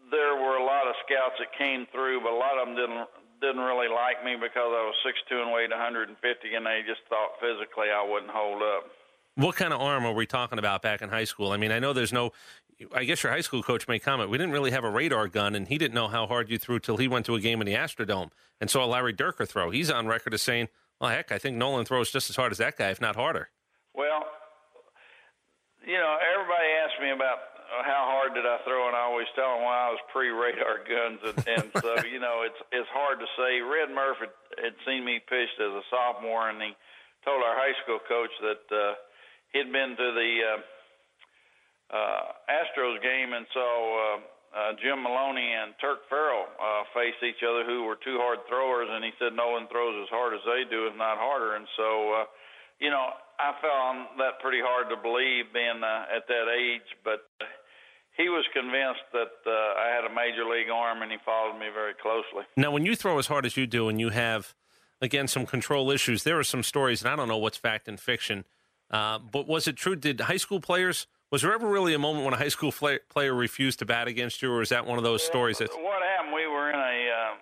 there 0.10 0.34
were 0.42 0.58
a 0.58 0.66
lot 0.66 0.90
of 0.90 0.98
scouts 1.06 1.38
that 1.38 1.54
came 1.54 1.86
through, 1.94 2.26
but 2.26 2.34
a 2.34 2.42
lot 2.42 2.58
of 2.58 2.66
them 2.66 2.76
didn't 2.76 3.06
didn't 3.38 3.62
really 3.62 3.88
like 3.90 4.26
me 4.26 4.34
because 4.34 4.74
I 4.74 4.82
was 4.90 4.98
six 5.06 5.22
two 5.30 5.38
and 5.38 5.54
weighed 5.54 5.70
150, 5.70 6.18
and 6.18 6.66
they 6.66 6.82
just 6.82 7.06
thought 7.10 7.38
physically 7.38 7.94
I 7.94 8.02
wouldn't 8.02 8.34
hold 8.34 8.64
up. 8.66 8.90
What 9.36 9.56
kind 9.56 9.72
of 9.72 9.80
arm 9.80 10.04
are 10.04 10.14
we 10.14 10.26
talking 10.26 10.58
about 10.58 10.82
back 10.82 11.04
in 11.04 11.10
high 11.10 11.26
school? 11.26 11.52
I 11.52 11.58
mean, 11.58 11.72
I 11.72 11.78
know 11.78 11.94
there's 11.94 12.14
no. 12.14 12.32
I 12.94 13.06
guess 13.06 13.24
your 13.24 13.32
high 13.32 13.42
school 13.42 13.64
coach 13.64 13.88
may 13.88 13.98
comment. 13.98 14.30
We 14.30 14.38
didn't 14.38 14.54
really 14.54 14.72
have 14.72 14.84
a 14.84 14.90
radar 14.90 15.28
gun, 15.28 15.56
and 15.56 15.68
he 15.68 15.78
didn't 15.78 15.96
know 15.96 16.08
how 16.08 16.28
hard 16.28 16.50
you 16.50 16.60
threw 16.60 16.80
till 16.80 16.98
he 16.98 17.08
went 17.08 17.26
to 17.26 17.36
a 17.36 17.40
game 17.40 17.60
in 17.60 17.66
the 17.66 17.74
Astrodome 17.74 18.30
and 18.62 18.70
saw 18.70 18.86
Larry 18.86 19.14
Dierker 19.14 19.48
throw. 19.48 19.72
He's 19.72 19.90
on 19.90 20.06
record 20.08 20.34
as 20.34 20.44
saying, 20.44 20.70
"Well, 21.02 21.10
heck, 21.10 21.32
I 21.32 21.40
think 21.40 21.58
Nolan 21.58 21.86
throws 21.86 22.12
just 22.12 22.30
as 22.30 22.36
hard 22.36 22.52
as 22.52 22.60
that 22.60 22.78
guy, 22.78 22.90
if 22.90 23.02
not 23.02 23.16
harder." 23.16 23.50
Well, 23.96 24.26
you 25.86 25.98
know, 25.98 26.18
everybody 26.22 26.70
asks 26.86 27.00
me 27.02 27.10
about 27.10 27.40
uh, 27.68 27.82
how 27.82 28.06
hard 28.14 28.36
did 28.36 28.46
I 28.46 28.62
throw, 28.64 28.88
and 28.88 28.96
I 28.96 29.10
always 29.10 29.28
tell 29.34 29.58
them, 29.58 29.66
well, 29.66 29.74
I 29.74 29.90
was 29.90 30.00
pre-radar 30.14 30.86
guns, 30.94 31.20
and, 31.26 31.38
and 31.48 31.68
so 31.82 32.06
you 32.14 32.20
know, 32.20 32.46
it's 32.46 32.62
it's 32.72 32.90
hard 32.94 33.20
to 33.20 33.28
say. 33.36 33.58
Red 33.60 33.90
Murphy 33.90 34.30
had, 34.30 34.70
had 34.70 34.76
seen 34.86 35.04
me 35.04 35.18
pitch 35.18 35.50
as 35.58 35.74
a 35.74 35.84
sophomore, 35.90 36.50
and 36.50 36.62
he 36.62 36.78
told 37.26 37.42
our 37.42 37.58
high 37.58 37.74
school 37.82 38.00
coach 38.06 38.32
that 38.46 38.66
uh, 38.70 38.94
he'd 39.52 39.74
been 39.74 39.98
to 39.98 40.10
the 40.14 40.32
uh, 40.46 40.62
Astros 41.92 43.02
game 43.02 43.34
and 43.34 43.46
saw 43.54 43.72
uh, 43.96 44.20
uh, 44.58 44.72
Jim 44.82 45.04
Maloney 45.04 45.54
and 45.54 45.76
Turk 45.80 46.08
Farrell 46.10 46.48
uh, 46.58 46.84
face 46.96 47.16
each 47.24 47.44
other, 47.44 47.64
who 47.64 47.84
were 47.84 47.98
two 48.04 48.18
hard 48.20 48.40
throwers, 48.48 48.88
and 48.90 49.04
he 49.04 49.12
said 49.20 49.36
no 49.36 49.52
one 49.52 49.68
throws 49.68 49.96
as 50.02 50.10
hard 50.10 50.34
as 50.34 50.42
they 50.46 50.64
do, 50.70 50.88
if 50.88 50.96
not 50.98 51.18
harder. 51.18 51.56
And 51.56 51.68
so, 51.78 52.24
uh, 52.24 52.26
you 52.80 52.90
know, 52.90 53.14
I 53.40 53.54
found 53.62 54.18
that 54.18 54.40
pretty 54.42 54.62
hard 54.64 54.90
to 54.90 54.98
believe 54.98 55.54
being 55.54 55.84
uh, 55.84 56.16
at 56.16 56.28
that 56.28 56.48
age, 56.50 56.88
but 57.04 57.28
he 58.18 58.30
was 58.30 58.46
convinced 58.54 59.06
that 59.14 59.36
uh, 59.46 59.52
I 59.78 59.94
had 59.94 60.10
a 60.10 60.14
major 60.14 60.44
league 60.50 60.70
arm, 60.74 61.04
and 61.04 61.12
he 61.12 61.18
followed 61.24 61.60
me 61.60 61.68
very 61.74 61.94
closely. 61.94 62.44
Now, 62.58 62.72
when 62.72 62.86
you 62.86 62.96
throw 62.96 63.20
as 63.20 63.28
hard 63.28 63.46
as 63.46 63.56
you 63.56 63.68
do, 63.68 63.90
and 63.90 64.00
you 64.00 64.10
have 64.10 64.56
again 65.02 65.28
some 65.28 65.46
control 65.46 65.92
issues, 65.92 66.24
there 66.24 66.40
are 66.40 66.44
some 66.44 66.64
stories, 66.64 67.02
and 67.04 67.12
I 67.12 67.16
don't 67.16 67.28
know 67.28 67.38
what's 67.38 67.58
fact 67.58 67.88
and 67.88 68.00
fiction. 68.00 68.46
Uh, 68.90 69.20
but 69.20 69.48
was 69.48 69.68
it 69.68 69.76
true? 69.76 69.96
Did 69.96 70.22
high 70.22 70.38
school 70.38 70.60
players? 70.60 71.06
Was 71.28 71.44
there 71.44 71.52
ever 71.52 71.68
really 71.68 71.92
a 71.92 72.00
moment 72.00 72.24
when 72.24 72.34
a 72.34 72.40
high 72.40 72.48
school 72.48 72.72
play, 72.72 73.04
player 73.12 73.36
refused 73.36 73.84
to 73.84 73.86
bat 73.86 74.08
against 74.08 74.40
you, 74.40 74.48
or 74.48 74.64
is 74.64 74.72
that 74.72 74.88
one 74.88 74.96
of 74.96 75.04
those 75.04 75.20
stories? 75.20 75.60
That's 75.60 75.76
what 75.76 76.00
happened. 76.00 76.32
We 76.32 76.48
were 76.48 76.72
in 76.72 76.80
a 76.80 76.98
uh, 77.12 77.34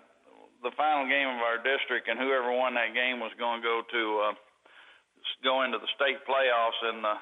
the 0.65 0.73
final 0.73 1.05
game 1.05 1.29
of 1.29 1.37
our 1.45 1.61
district, 1.61 2.09
and 2.09 2.17
whoever 2.17 2.49
won 2.49 2.73
that 2.73 2.97
game 2.97 3.21
was 3.21 3.29
going 3.37 3.61
to 3.61 3.65
go 3.65 3.85
to 3.85 4.03
uh, 4.25 4.33
go 5.45 5.61
into 5.61 5.77
the 5.77 5.85
state 5.93 6.17
playoffs. 6.25 6.81
And 6.81 7.05
uh, 7.05 7.21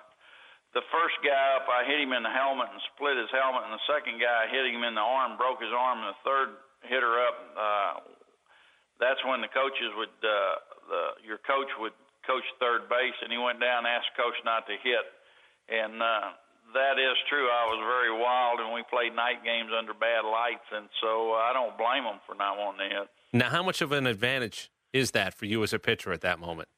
the 0.72 0.88
first 0.88 1.20
guy 1.20 1.60
up, 1.60 1.68
I 1.68 1.84
hit 1.84 2.00
him 2.00 2.16
in 2.16 2.24
the 2.24 2.32
helmet 2.32 2.72
and 2.72 2.80
split 2.96 3.20
his 3.20 3.28
helmet, 3.36 3.68
and 3.68 3.76
the 3.76 3.84
second 3.84 4.24
guy 4.24 4.32
I 4.32 4.48
hit 4.48 4.64
him 4.64 4.88
in 4.88 4.96
the 4.96 5.04
arm, 5.04 5.36
broke 5.36 5.60
his 5.60 5.76
arm, 5.76 6.00
and 6.00 6.16
the 6.16 6.22
third 6.24 6.50
hitter 6.88 7.20
up. 7.28 7.38
Uh, 7.60 7.94
that's 9.04 9.20
when 9.28 9.44
the 9.44 9.52
coaches 9.52 9.92
would 10.00 10.16
uh, 10.24 10.56
the 10.88 11.28
your 11.28 11.44
coach 11.44 11.68
would 11.84 11.92
coach 12.24 12.48
third 12.56 12.88
base, 12.88 13.20
and 13.20 13.36
he 13.36 13.36
went 13.36 13.60
down 13.60 13.84
and 13.84 13.92
asked 13.92 14.16
coach 14.16 14.40
not 14.48 14.64
to 14.72 14.80
hit, 14.80 15.04
and 15.68 16.00
uh, 16.00 16.40
that 16.74 16.98
is 16.98 17.18
true. 17.30 17.48
I 17.48 17.66
was 17.70 17.80
very 17.86 18.12
wild, 18.12 18.60
and 18.60 18.74
we 18.74 18.84
played 18.90 19.16
night 19.16 19.44
games 19.44 19.72
under 19.72 19.94
bad 19.94 20.26
lights, 20.26 20.66
and 20.74 20.90
so 21.02 21.34
uh, 21.34 21.50
I 21.50 21.54
don't 21.54 21.78
blame 21.78 22.04
them 22.04 22.20
for 22.26 22.36
not 22.36 22.58
wanting 22.58 22.90
to 22.90 22.96
hit. 22.96 23.08
Now, 23.32 23.50
how 23.50 23.64
much 23.64 23.82
of 23.82 23.92
an 23.92 24.06
advantage 24.06 24.70
is 24.92 25.12
that 25.12 25.34
for 25.34 25.46
you 25.46 25.64
as 25.64 25.74
a 25.74 25.80
pitcher 25.80 26.12
at 26.12 26.22
that 26.22 26.40
moment? 26.40 26.70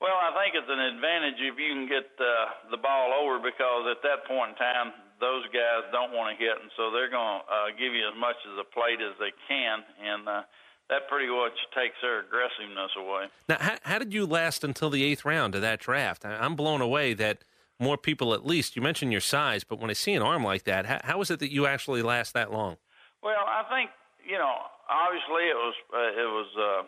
Well, 0.00 0.16
I 0.20 0.36
think 0.36 0.52
it's 0.56 0.68
an 0.68 0.80
advantage 0.80 1.40
if 1.40 1.56
you 1.56 1.70
can 1.72 1.88
get 1.88 2.08
uh, 2.20 2.68
the 2.70 2.76
ball 2.76 3.14
over 3.14 3.38
because 3.38 3.88
at 3.88 4.02
that 4.02 4.26
point 4.28 4.52
in 4.52 4.56
time, 4.56 4.92
those 5.20 5.44
guys 5.54 5.88
don't 5.92 6.12
want 6.12 6.36
to 6.36 6.36
hit, 6.36 6.56
and 6.60 6.70
so 6.76 6.90
they're 6.90 7.08
going 7.08 7.40
to 7.40 7.44
uh, 7.48 7.68
give 7.78 7.94
you 7.94 8.04
as 8.04 8.16
much 8.18 8.36
of 8.50 8.56
the 8.56 8.68
plate 8.68 9.00
as 9.00 9.14
they 9.16 9.32
can, 9.48 9.80
and 10.02 10.28
uh, 10.28 10.42
that 10.90 11.08
pretty 11.08 11.30
much 11.30 11.56
takes 11.74 11.94
their 12.02 12.20
aggressiveness 12.20 12.90
away. 12.98 13.24
Now, 13.48 13.56
how, 13.60 13.76
how 13.82 13.98
did 13.98 14.12
you 14.12 14.26
last 14.26 14.64
until 14.64 14.90
the 14.90 15.04
eighth 15.04 15.24
round 15.24 15.54
of 15.54 15.62
that 15.62 15.80
draft? 15.80 16.26
I'm 16.26 16.56
blown 16.56 16.80
away 16.80 17.14
that 17.14 17.44
more 17.80 17.96
people 17.96 18.34
at 18.34 18.46
least. 18.46 18.76
You 18.76 18.82
mentioned 18.82 19.12
your 19.12 19.20
size, 19.20 19.64
but 19.64 19.80
when 19.80 19.90
I 19.90 19.94
see 19.94 20.14
an 20.14 20.22
arm 20.22 20.44
like 20.44 20.64
that, 20.64 20.86
how, 20.86 21.00
how 21.04 21.20
is 21.20 21.30
it 21.30 21.40
that 21.40 21.52
you 21.52 21.66
actually 21.66 22.02
last 22.02 22.34
that 22.34 22.52
long? 22.52 22.76
Well, 23.22 23.44
I 23.46 23.64
think 23.70 23.90
you 24.24 24.38
know, 24.38 24.56
obviously 24.88 25.44
it 25.52 25.58
was 25.58 25.76
uh, 25.92 26.22
it 26.22 26.30
was 26.32 26.50
uh, 26.56 26.82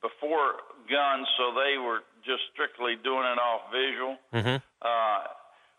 before 0.00 0.64
guns, 0.88 1.28
so 1.36 1.52
they 1.52 1.76
were 1.76 2.00
just 2.24 2.42
strictly 2.52 2.96
doing 3.04 3.24
it 3.28 3.38
off 3.38 3.68
visual. 3.72 4.16
Mm-hmm. 4.32 4.58
Uh, 4.80 5.20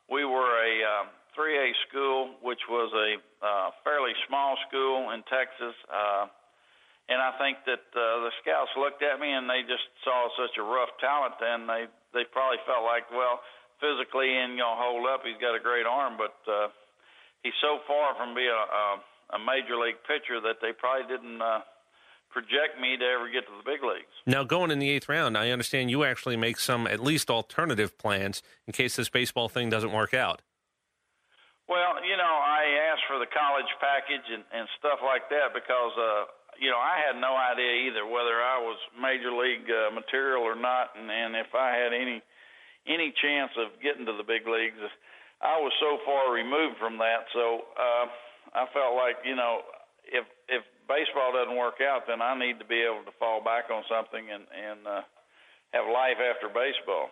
we 0.10 0.26
were 0.26 0.54
a 0.60 0.74
um, 0.86 1.08
3A 1.38 1.72
school, 1.90 2.36
which 2.42 2.62
was 2.70 2.92
a 2.94 3.18
uh, 3.42 3.70
fairly 3.84 4.14
small 4.28 4.58
school 4.68 5.12
in 5.12 5.24
Texas. 5.26 5.76
Uh, 5.90 6.28
and 7.10 7.20
I 7.20 7.34
think 7.42 7.58
that 7.66 7.84
uh, 7.92 8.30
the 8.30 8.32
scouts 8.40 8.72
looked 8.78 9.02
at 9.04 9.20
me 9.20 9.34
and 9.34 9.50
they 9.50 9.66
just 9.66 9.84
saw 10.06 10.30
such 10.38 10.56
a 10.56 10.64
rough 10.64 10.94
talent, 11.02 11.36
and 11.42 11.68
they 11.68 11.90
they 12.14 12.24
probably 12.30 12.60
felt 12.68 12.84
like, 12.84 13.10
well, 13.10 13.40
physically 13.82 14.30
and 14.30 14.56
gonna 14.56 14.78
hold 14.78 15.10
up. 15.10 15.26
He's 15.26 15.42
got 15.42 15.58
a 15.58 15.60
great 15.60 15.90
arm, 15.90 16.16
but 16.16 16.38
uh, 16.46 16.70
he's 17.44 17.58
so 17.60 17.82
far 17.90 18.14
from 18.16 18.38
being 18.38 18.54
a, 18.54 18.66
a, 18.70 19.38
a 19.38 19.40
major 19.42 19.76
league 19.76 20.00
pitcher 20.06 20.40
that 20.40 20.62
they 20.62 20.72
probably 20.72 21.10
didn't 21.10 21.42
uh, 21.42 21.66
project 22.32 22.80
me 22.80 22.96
to 22.96 23.06
ever 23.06 23.28
get 23.28 23.44
to 23.50 23.54
the 23.58 23.66
big 23.66 23.84
leagues. 23.84 24.14
Now, 24.26 24.44
going 24.44 24.72
in 24.72 24.80
the 24.80 24.90
eighth 24.90 25.10
round, 25.10 25.38
I 25.38 25.52
understand 25.52 25.92
you 25.92 26.04
actually 26.04 26.38
make 26.38 26.60
some 26.60 26.88
at 26.88 27.02
least 27.02 27.30
alternative 27.30 27.98
plans 27.98 28.42
in 28.68 28.74
case 28.74 28.96
this 28.96 29.10
baseball 29.10 29.50
thing 29.50 29.70
doesn't 29.70 29.92
work 29.92 30.14
out. 30.14 30.42
Well, 31.68 32.04
you 32.04 32.18
know, 32.18 32.36
I 32.44 32.92
asked 32.92 33.08
for 33.08 33.20
the 33.20 33.32
college 33.32 33.70
package 33.80 34.28
and, 34.28 34.44
and 34.52 34.68
stuff 34.80 35.00
like 35.00 35.30
that 35.32 35.56
because, 35.56 35.96
uh, 35.96 36.28
you 36.60 36.68
know, 36.68 36.80
I 36.80 37.00
had 37.00 37.16
no 37.20 37.32
idea 37.36 37.88
either 37.88 38.04
whether 38.04 38.44
I 38.44 38.60
was 38.60 38.76
major 39.00 39.32
league 39.32 39.68
uh, 39.72 39.92
material 39.96 40.44
or 40.44 40.56
not, 40.56 40.92
and, 41.00 41.10
and 41.10 41.36
if 41.36 41.56
I 41.56 41.76
had 41.76 41.94
any 41.96 42.22
any 42.88 43.14
chance 43.22 43.52
of 43.58 43.82
getting 43.82 44.06
to 44.06 44.14
the 44.14 44.24
big 44.24 44.48
leagues. 44.48 44.80
I 45.42 45.58
was 45.60 45.74
so 45.80 45.98
far 46.06 46.32
removed 46.34 46.78
from 46.78 46.98
that, 46.98 47.26
so 47.34 47.66
uh, 47.78 48.06
I 48.54 48.66
felt 48.74 48.96
like 48.96 49.18
you 49.26 49.36
know 49.36 49.62
if 50.06 50.26
if 50.48 50.64
baseball 50.88 51.34
doesn't 51.34 51.58
work 51.58 51.82
out, 51.82 52.04
then 52.08 52.22
I 52.22 52.38
need 52.38 52.60
to 52.60 52.66
be 52.66 52.82
able 52.82 53.04
to 53.06 53.12
fall 53.18 53.44
back 53.44 53.70
on 53.72 53.84
something 53.90 54.30
and 54.30 54.44
and 54.52 54.88
uh, 54.88 55.02
have 55.74 55.86
life 55.88 56.18
after 56.20 56.48
baseball. 56.48 57.10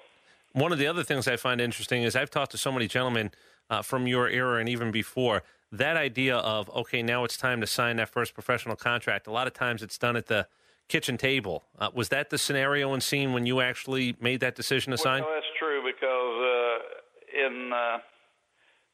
One 0.54 0.72
of 0.72 0.80
the 0.80 0.88
other 0.88 1.04
things 1.04 1.28
I 1.28 1.38
find 1.38 1.62
interesting 1.62 2.04
is 2.04 2.16
I've 2.16 2.32
talked 2.32 2.52
to 2.52 2.58
so 2.58 2.72
many 2.72 2.88
gentlemen 2.88 3.32
uh, 3.70 3.82
from 3.84 4.08
your 4.08 4.28
era 4.28 4.60
and 4.60 4.68
even 4.68 4.92
before 4.92 5.44
that 5.72 5.96
idea 5.96 6.38
of 6.38 6.70
okay, 6.72 7.02
now 7.04 7.24
it's 7.24 7.38
time 7.38 7.62
to 7.62 7.68
sign 7.68 7.98
that 7.98 8.10
first 8.10 8.34
professional 8.34 8.76
contract. 8.76 9.28
A 9.28 9.32
lot 9.32 9.48
of 9.48 9.54
times 9.54 9.84
it's 9.84 9.98
done 9.98 10.16
at 10.16 10.28
the 10.28 10.48
kitchen 10.88 11.18
table. 11.18 11.64
Uh, 11.78 11.90
was 11.94 12.10
that 12.10 12.32
the 12.32 12.38
scenario 12.38 12.94
and 12.94 13.04
scene 13.04 13.32
when 13.32 13.46
you 13.46 13.62
actually 13.62 14.16
made 14.20 14.40
that 14.40 14.56
decision 14.56 14.92
to 14.92 14.96
well, 14.96 15.04
sign? 15.04 15.22
No, 15.22 15.30
that's 15.34 15.46
because 16.00 16.36
uh, 16.40 17.46
in 17.46 17.74
uh, 17.74 17.98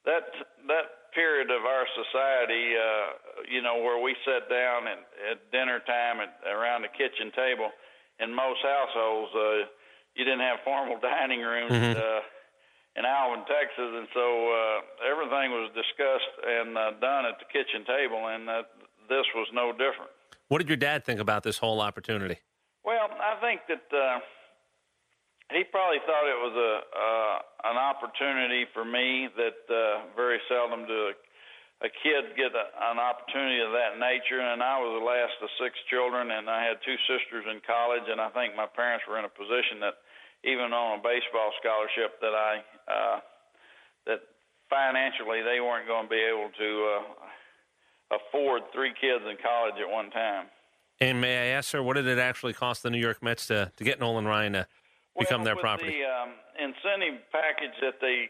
that 0.05 0.25
that 0.67 0.87
period 1.13 1.49
of 1.49 1.63
our 1.63 1.85
society, 1.95 2.73
uh, 2.75 3.05
you 3.47 3.61
know, 3.61 3.77
where 3.79 4.01
we 4.01 4.15
sat 4.25 4.49
down 4.49 4.87
at, 4.87 4.99
at 5.31 5.37
dinner 5.51 5.79
time 5.87 6.19
at, 6.19 6.35
around 6.49 6.81
the 6.81 6.91
kitchen 6.91 7.31
table, 7.31 7.69
in 8.19 8.33
most 8.33 8.59
households, 8.63 9.31
uh, 9.31 9.69
you 10.15 10.25
didn't 10.25 10.41
have 10.43 10.59
formal 10.65 10.99
dining 11.01 11.41
rooms. 11.41 11.71
Mm-hmm. 11.71 11.99
Uh, 11.99 12.21
in 12.95 13.03
Alvin, 13.03 13.43
Texas, 13.43 13.91
and 13.91 14.07
so 14.13 14.23
uh, 14.23 15.11
everything 15.11 15.51
was 15.51 15.67
discussed 15.75 16.31
and 16.47 16.77
uh, 16.77 16.91
done 17.03 17.25
at 17.25 17.35
the 17.43 17.47
kitchen 17.51 17.83
table, 17.83 18.31
and 18.31 18.47
uh, 18.47 18.63
this 19.09 19.27
was 19.35 19.51
no 19.51 19.73
different. 19.73 20.11
What 20.47 20.59
did 20.59 20.69
your 20.69 20.79
dad 20.79 21.03
think 21.03 21.19
about 21.19 21.43
this 21.43 21.57
whole 21.57 21.81
opportunity? 21.81 22.39
Well, 22.85 23.09
I 23.11 23.35
think 23.41 23.67
that 23.67 23.83
uh, 23.91 24.19
he 25.55 25.63
probably 25.71 26.03
thought 26.03 26.27
it 26.27 26.41
was 26.43 26.51
a 26.51 26.73
uh, 26.91 27.35
an 27.71 27.77
opportunity 27.79 28.67
for 28.75 28.83
me 28.83 29.31
that 29.39 29.59
uh, 29.71 30.11
very 30.13 30.37
seldom 30.51 30.85
do 30.85 31.15
a, 31.15 31.15
a 31.87 31.89
kid 32.03 32.35
get 32.35 32.51
a, 32.51 32.65
an 32.91 32.99
opportunity 32.99 33.63
of 33.63 33.71
that 33.71 33.95
nature. 33.95 34.43
And 34.43 34.59
I 34.61 34.77
was 34.77 34.99
the 34.99 35.05
last 35.05 35.39
of 35.39 35.49
six 35.57 35.73
children, 35.89 36.29
and 36.35 36.51
I 36.51 36.61
had 36.67 36.83
two 36.83 36.99
sisters 37.07 37.47
in 37.47 37.63
college, 37.63 38.05
and 38.11 38.19
I 38.19 38.29
think 38.35 38.53
my 38.53 38.67
parents 38.67 39.07
were 39.07 39.17
in 39.17 39.25
a 39.25 39.31
position 39.31 39.79
that 39.79 39.95
even 40.43 40.75
on 40.75 40.99
a 40.99 41.01
baseball 41.01 41.55
scholarship 41.63 42.19
that 42.19 42.35
I 42.35 42.51
uh, 42.91 43.17
that 44.11 44.21
financially 44.67 45.39
they 45.41 45.63
weren't 45.63 45.87
going 45.87 46.05
to 46.05 46.11
be 46.11 46.21
able 46.21 46.51
to 46.51 46.69
uh, 46.99 48.19
afford 48.19 48.67
three 48.75 48.93
kids 48.99 49.23
in 49.23 49.39
college 49.39 49.79
at 49.79 49.87
one 49.87 50.11
time. 50.11 50.51
And 50.99 51.19
may 51.19 51.35
I 51.35 51.45
ask, 51.57 51.69
sir, 51.69 51.83
what 51.83 51.95
did 51.95 52.07
it 52.07 52.19
actually 52.19 52.53
cost 52.53 52.83
the 52.83 52.89
New 52.89 52.99
York 52.99 53.21
Mets 53.21 53.47
to, 53.47 53.71
to 53.75 53.83
get 53.83 53.99
Nolan 53.99 54.25
Ryan 54.25 54.53
to 54.53 54.67
become 55.17 55.41
well, 55.41 55.55
their 55.55 55.55
property? 55.55 55.99
The 55.99 56.05
um, 56.05 56.31
incentive 56.59 57.21
package 57.31 57.75
that 57.81 57.99
they 58.01 58.29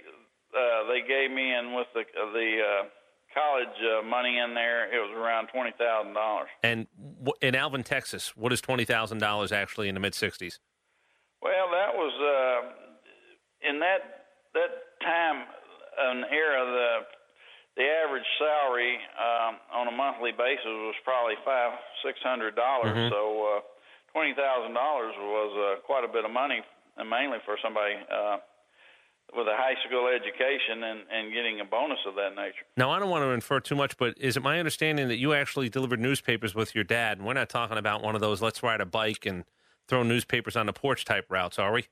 uh, 0.56 0.88
they 0.88 1.02
gave 1.08 1.32
me, 1.32 1.52
and 1.52 1.76
with 1.76 1.88
the 1.94 2.04
the 2.34 2.50
uh, 2.62 2.84
college 3.34 3.78
uh, 3.84 4.06
money 4.06 4.38
in 4.38 4.54
there, 4.54 4.88
it 4.94 5.00
was 5.00 5.12
around 5.16 5.48
twenty 5.48 5.74
thousand 5.78 6.14
dollars. 6.14 6.50
And 6.64 6.88
w- 7.00 7.34
in 7.42 7.56
Alvin, 7.56 7.84
Texas, 7.84 8.36
what 8.36 8.54
is 8.54 8.62
twenty 8.62 8.86
thousand 8.86 9.20
dollars 9.20 9.52
actually 9.52 9.90
in 9.90 9.96
the 9.96 10.02
mid 10.02 10.14
'60s? 10.14 10.60
Well, 11.42 11.68
that 11.72 11.94
was 11.94 12.14
uh, 12.18 13.70
in 13.70 13.80
that 13.80 14.02
that 14.54 14.72
time 15.02 15.46
an 16.00 16.24
era 16.32 16.66
the 16.66 17.06
the 17.76 17.84
average 17.84 18.26
salary 18.40 18.96
um, 19.20 19.60
on 19.74 19.88
a 19.88 19.92
monthly 19.92 20.32
basis 20.32 20.64
was 20.66 20.96
probably 21.04 21.36
five 21.44 21.74
six 22.04 22.20
hundred 22.24 22.56
dollars. 22.56 22.96
Mhm. 22.96 23.10
So 23.12 23.22
uh, 23.58 23.60
twenty 24.12 24.34
thousand 24.34 24.74
dollars 24.74 25.14
was 25.20 25.52
uh, 25.60 25.82
quite 25.86 26.04
a 26.08 26.12
bit 26.12 26.24
of 26.24 26.32
money, 26.32 26.64
and 26.98 27.10
mainly 27.10 27.38
for 27.46 27.58
somebody 27.64 27.96
uh, 28.12 28.38
with 29.36 29.48
a 29.48 29.56
high 29.56 29.76
school 29.86 30.08
education 30.08 30.84
and, 30.84 31.00
and 31.12 31.34
getting 31.34 31.60
a 31.60 31.66
bonus 31.66 32.00
of 32.08 32.16
that 32.16 32.36
nature. 32.36 32.66
Now, 32.78 32.92
I 32.92 33.00
don't 33.00 33.10
want 33.10 33.24
to 33.24 33.30
infer 33.30 33.60
too 33.60 33.76
much, 33.76 33.98
but 33.98 34.18
is 34.18 34.38
it 34.38 34.44
my 34.44 34.60
understanding 34.60 35.08
that 35.08 35.18
you 35.18 35.34
actually 35.34 35.70
delivered 35.70 36.00
newspapers 36.00 36.54
with 36.54 36.76
your 36.76 36.84
dad? 36.84 37.18
And 37.18 37.28
we're 37.28 37.34
not 37.34 37.50
talking 37.50 37.78
about 37.78 38.04
one 38.04 38.16
of 38.16 38.22
those 38.22 38.42
let's 38.42 38.62
ride 38.64 38.82
a 38.82 38.86
bike 38.86 39.26
and 39.26 39.44
throw 39.88 40.04
newspapers 40.04 40.56
on 40.56 40.66
the 40.66 40.74
porch 40.74 41.06
type 41.06 41.26
routes, 41.30 41.60
are 41.60 41.74
we? 41.74 41.86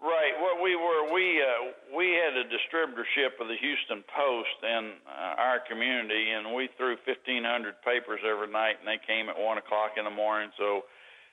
Right. 0.00 0.36
What 0.38 0.62
we 0.62 0.76
were 0.76 1.12
we 1.12 1.40
uh, 1.40 1.72
we 1.96 2.12
had 2.12 2.36
a 2.36 2.44
distributorship 2.44 3.40
of 3.40 3.48
the 3.48 3.56
Houston 3.56 4.04
Post 4.04 4.58
in 4.62 4.92
uh, 5.08 5.40
our 5.40 5.60
community, 5.60 6.30
and 6.30 6.54
we 6.54 6.68
threw 6.76 6.96
1,500 7.06 7.80
papers 7.82 8.20
every 8.20 8.50
night, 8.50 8.76
and 8.80 8.86
they 8.88 9.00
came 9.06 9.28
at 9.28 9.38
one 9.38 9.56
o'clock 9.56 9.96
in 9.96 10.04
the 10.04 10.10
morning. 10.10 10.50
So 10.58 10.84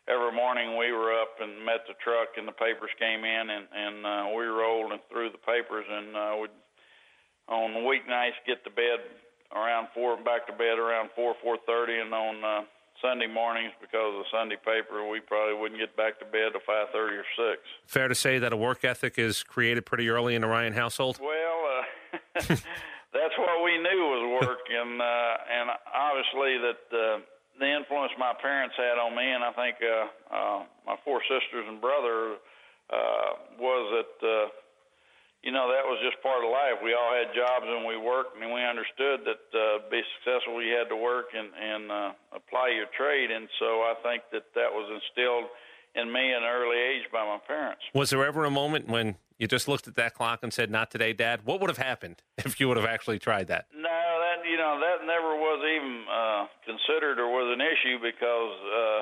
every 0.08 0.34
morning 0.34 0.78
we 0.78 0.92
were 0.92 1.14
up 1.14 1.38
and 1.42 1.66
met 1.66 1.86
the 1.88 1.94
truck, 2.04 2.38
and 2.38 2.48
the 2.48 2.56
papers 2.56 2.90
came 2.98 3.24
in, 3.24 3.50
and 3.50 3.66
and 3.70 4.06
uh, 4.06 4.26
we 4.36 4.46
rolled 4.46 4.92
and 4.92 5.02
threw 5.12 5.30
the 5.30 5.42
papers, 5.42 5.86
and 5.90 6.16
uh, 6.16 6.34
would 6.40 6.56
on 7.48 7.84
weeknights 7.86 8.40
get 8.48 8.64
to 8.64 8.72
bed 8.72 9.04
around 9.54 9.88
four, 9.94 10.16
back 10.18 10.48
to 10.48 10.54
bed 10.54 10.80
around 10.80 11.10
four 11.16 11.36
four 11.42 11.58
thirty, 11.68 12.00
and 12.00 12.14
on 12.14 12.44
uh, 12.44 12.62
Sunday 13.02 13.28
mornings 13.28 13.74
because 13.82 14.14
of 14.14 14.24
the 14.24 14.30
Sunday 14.32 14.58
paper, 14.58 15.08
we 15.08 15.20
probably 15.20 15.60
wouldn't 15.60 15.80
get 15.80 15.96
back 15.98 16.20
to 16.20 16.26
bed 16.26 16.54
till 16.54 16.62
five 16.66 16.88
thirty 16.94 17.18
or 17.18 17.28
six. 17.36 17.62
Fair 17.86 18.08
to 18.08 18.16
say 18.16 18.40
that 18.40 18.54
a 18.54 18.58
work 18.58 18.84
ethic 18.84 19.18
is 19.18 19.44
created 19.44 19.86
pretty 19.86 20.10
early 20.10 20.36
in 20.36 20.42
the 20.42 20.48
Ryan 20.48 20.74
household. 20.74 21.20
Well, 21.22 21.60
uh, 21.68 22.40
that's 23.14 23.36
what 23.38 23.64
we 23.64 23.78
knew 23.78 24.02
was 24.08 24.48
work, 24.48 24.66
and 24.70 25.02
uh, 25.02 25.36
and 25.52 25.70
obviously 25.94 26.58
that 26.60 26.84
uh, 26.96 27.20
the 27.60 27.70
influence 27.70 28.12
my 28.18 28.34
parents 28.42 28.76
had 28.78 28.98
on 28.98 29.16
me, 29.16 29.26
and 29.26 29.44
I 29.44 29.52
think 29.54 29.76
uh, 29.82 30.08
uh, 30.34 30.60
my 30.86 30.96
four 31.04 31.22
sisters 31.24 31.66
and 31.68 31.82
brother 31.82 32.38
uh, 32.90 33.30
was 33.60 34.04
that. 34.04 34.28
Uh, 34.28 34.50
you 35.44 35.52
know 35.52 35.74
that 35.74 35.82
was 35.90 35.98
just 36.06 36.22
part 36.22 36.46
of 36.46 36.54
life. 36.54 36.78
We 36.86 36.94
all 36.94 37.10
had 37.18 37.34
jobs 37.34 37.66
and 37.66 37.86
we 37.86 37.98
worked, 37.98 38.38
and 38.38 38.54
we 38.54 38.62
understood 38.62 39.26
that 39.26 39.42
uh, 39.50 39.82
to 39.82 39.90
be 39.90 40.02
successful, 40.22 40.62
you 40.62 40.78
had 40.78 40.88
to 40.90 40.96
work 40.96 41.34
and 41.34 41.50
and 41.58 41.92
uh, 41.92 42.12
apply 42.30 42.70
your 42.78 42.86
trade. 42.94 43.32
And 43.32 43.50
so 43.58 43.82
I 43.82 43.96
think 44.04 44.24
that 44.32 44.54
that 44.54 44.70
was 44.70 44.86
instilled 44.94 45.50
in 45.96 46.14
me 46.14 46.32
at 46.32 46.46
an 46.46 46.50
early 46.50 46.78
age 46.78 47.10
by 47.12 47.26
my 47.26 47.40
parents. 47.46 47.82
Was 47.94 48.12
there 48.12 48.24
ever 48.24 48.46
a 48.46 48.52
moment 48.52 48.88
when 48.88 49.18
you 49.38 49.48
just 49.48 49.68
looked 49.68 49.88
at 49.88 49.96
that 49.96 50.14
clock 50.14 50.40
and 50.44 50.54
said, 50.54 50.70
"Not 50.70 50.92
today, 50.92 51.14
Dad"? 51.14 51.42
What 51.44 51.60
would 51.60 51.70
have 51.70 51.82
happened 51.82 52.22
if 52.38 52.60
you 52.60 52.68
would 52.68 52.78
have 52.78 52.86
actually 52.86 53.18
tried 53.18 53.48
that? 53.48 53.66
No, 53.74 53.90
you 54.46 54.58
know 54.58 54.80
that 54.80 55.06
never 55.06 55.36
was 55.36 55.60
even 55.64 55.94
uh, 56.08 56.44
considered 56.66 57.20
or 57.20 57.30
was 57.30 57.50
an 57.54 57.62
issue 57.62 57.98
because 58.02 58.56
uh, 58.70 59.02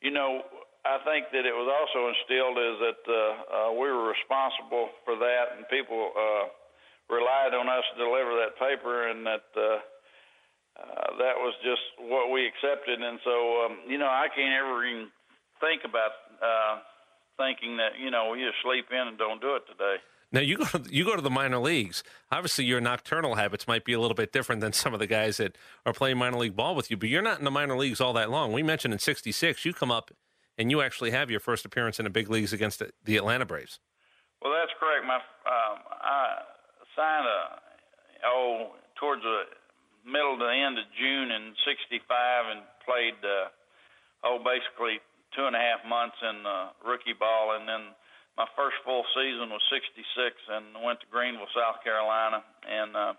you 0.00 0.10
know 0.10 0.42
I 0.84 0.96
think 1.04 1.28
that 1.36 1.44
it 1.44 1.52
was 1.52 1.68
also 1.68 2.08
instilled 2.08 2.56
is 2.56 2.76
that 2.80 3.02
uh, 3.04 3.14
uh, 3.14 3.70
we 3.76 3.84
were 3.92 4.08
responsible 4.08 4.88
for 5.04 5.12
that, 5.20 5.52
and 5.56 5.68
people 5.68 6.12
uh, 6.16 6.48
relied 7.12 7.52
on 7.52 7.68
us 7.68 7.84
to 7.92 7.96
deliver 8.00 8.32
that 8.40 8.56
paper, 8.56 9.12
and 9.12 9.20
that 9.28 9.44
uh, 9.52 9.78
uh, 10.80 11.08
that 11.20 11.36
was 11.36 11.52
just 11.60 11.84
what 12.08 12.32
we 12.32 12.48
accepted. 12.48 12.96
And 12.96 13.20
so, 13.20 13.34
um, 13.66 13.74
you 13.92 14.00
know, 14.00 14.08
I 14.08 14.32
can't 14.32 14.56
ever 14.56 14.80
even 14.88 15.12
think 15.60 15.84
about 15.84 16.16
uh, 16.40 16.80
thinking 17.36 17.76
that 17.76 18.00
you 18.00 18.08
know 18.08 18.32
you 18.32 18.48
just 18.48 18.64
sleep 18.64 18.88
in 18.88 19.04
and 19.12 19.20
don't 19.20 19.40
do 19.44 19.60
it 19.60 19.68
today. 19.68 20.00
Now 20.32 20.40
you 20.40 20.58
go 20.58 20.64
to, 20.64 20.84
you 20.90 21.04
go 21.04 21.16
to 21.16 21.22
the 21.22 21.30
minor 21.30 21.58
leagues. 21.58 22.04
Obviously, 22.30 22.64
your 22.64 22.80
nocturnal 22.80 23.34
habits 23.34 23.66
might 23.66 23.84
be 23.84 23.92
a 23.92 24.00
little 24.00 24.14
bit 24.14 24.32
different 24.32 24.60
than 24.60 24.72
some 24.72 24.94
of 24.94 25.00
the 25.00 25.06
guys 25.06 25.38
that 25.38 25.58
are 25.84 25.92
playing 25.92 26.18
minor 26.18 26.38
league 26.38 26.54
ball 26.54 26.74
with 26.74 26.90
you. 26.90 26.96
But 26.96 27.08
you're 27.08 27.22
not 27.22 27.38
in 27.38 27.44
the 27.44 27.50
minor 27.50 27.76
leagues 27.76 28.00
all 28.00 28.12
that 28.12 28.30
long. 28.30 28.52
We 28.52 28.62
mentioned 28.62 28.94
in 28.94 29.00
'66 29.00 29.64
you 29.64 29.72
come 29.72 29.90
up 29.90 30.12
and 30.56 30.70
you 30.70 30.82
actually 30.82 31.10
have 31.10 31.30
your 31.30 31.40
first 31.40 31.64
appearance 31.64 31.98
in 31.98 32.04
the 32.04 32.10
big 32.10 32.30
leagues 32.30 32.52
against 32.52 32.82
the 33.04 33.16
Atlanta 33.16 33.46
Braves. 33.46 33.80
Well, 34.42 34.52
that's 34.52 34.72
correct. 34.78 35.04
My 35.04 35.16
um, 35.16 35.78
I 36.00 36.44
signed 36.94 37.26
a 37.26 37.40
oh 38.26 38.76
towards 39.00 39.22
the 39.22 39.42
middle 40.04 40.38
to 40.38 40.44
the 40.44 40.52
end 40.52 40.78
of 40.78 40.84
June 40.96 41.30
in 41.32 41.52
'65 41.66 42.00
and 42.56 42.60
played 42.84 43.18
uh, 43.24 43.48
oh 44.24 44.38
basically 44.38 45.00
two 45.34 45.46
and 45.46 45.56
a 45.56 45.58
half 45.58 45.80
months 45.88 46.16
in 46.22 46.46
uh, 46.46 46.70
rookie 46.84 47.16
ball, 47.18 47.56
and 47.58 47.68
then 47.68 47.92
my 48.40 48.48
first 48.56 48.80
full 48.88 49.04
season 49.12 49.52
was 49.52 49.60
'66 49.68 50.00
and 50.48 50.80
went 50.80 50.96
to 51.04 51.12
Greenville, 51.12 51.50
South 51.52 51.84
Carolina, 51.84 52.40
and 52.64 52.96
uh, 52.96 53.12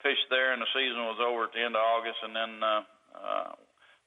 pitched 0.00 0.32
there, 0.32 0.56
and 0.56 0.64
the 0.64 0.72
season 0.72 1.04
was 1.04 1.20
over 1.20 1.44
at 1.44 1.52
the 1.52 1.60
end 1.60 1.76
of 1.76 1.84
August, 1.84 2.16
and 2.24 2.32
then 2.32 2.52
uh, 2.64 2.82
uh, 3.12 3.52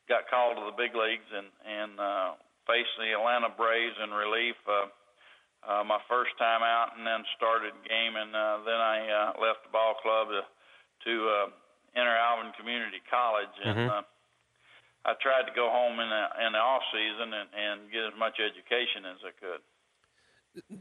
got 0.09 0.25
called 0.33 0.57
to 0.57 0.65
the 0.65 0.73
big 0.73 0.97
leagues 0.97 1.29
and 1.29 1.45
and 1.61 1.93
uh, 2.01 2.33
faced 2.65 2.89
the 2.97 3.13
Atlanta 3.13 3.53
Braves 3.53 3.93
in 4.01 4.09
relief 4.09 4.57
uh, 4.65 4.89
uh, 5.61 5.83
my 5.85 6.01
first 6.09 6.33
time 6.41 6.65
out, 6.65 6.97
and 6.97 7.05
then 7.05 7.21
started 7.37 7.77
game, 7.85 8.17
and 8.17 8.33
uh, 8.33 8.65
then 8.65 8.81
I 8.81 8.97
uh, 9.05 9.29
left 9.37 9.61
the 9.61 9.69
ball 9.69 9.93
club 10.01 10.33
to 10.33 10.41
to 11.05 11.13
uh, 11.29 11.47
enter 11.93 12.17
Alvin 12.17 12.49
Community 12.57 13.01
College, 13.05 13.53
and 13.61 13.77
Mhm. 13.77 13.89
uh, 13.93 14.03
I 15.05 15.13
tried 15.21 15.45
to 15.45 15.53
go 15.53 15.69
home 15.69 16.01
in 16.01 16.09
the 16.09 16.23
in 16.45 16.53
the 16.53 16.61
off 16.61 16.81
season 16.89 17.29
and, 17.29 17.49
and 17.53 17.77
get 17.93 18.09
as 18.09 18.17
much 18.17 18.41
education 18.41 19.05
as 19.05 19.21
I 19.21 19.33
could. 19.37 19.61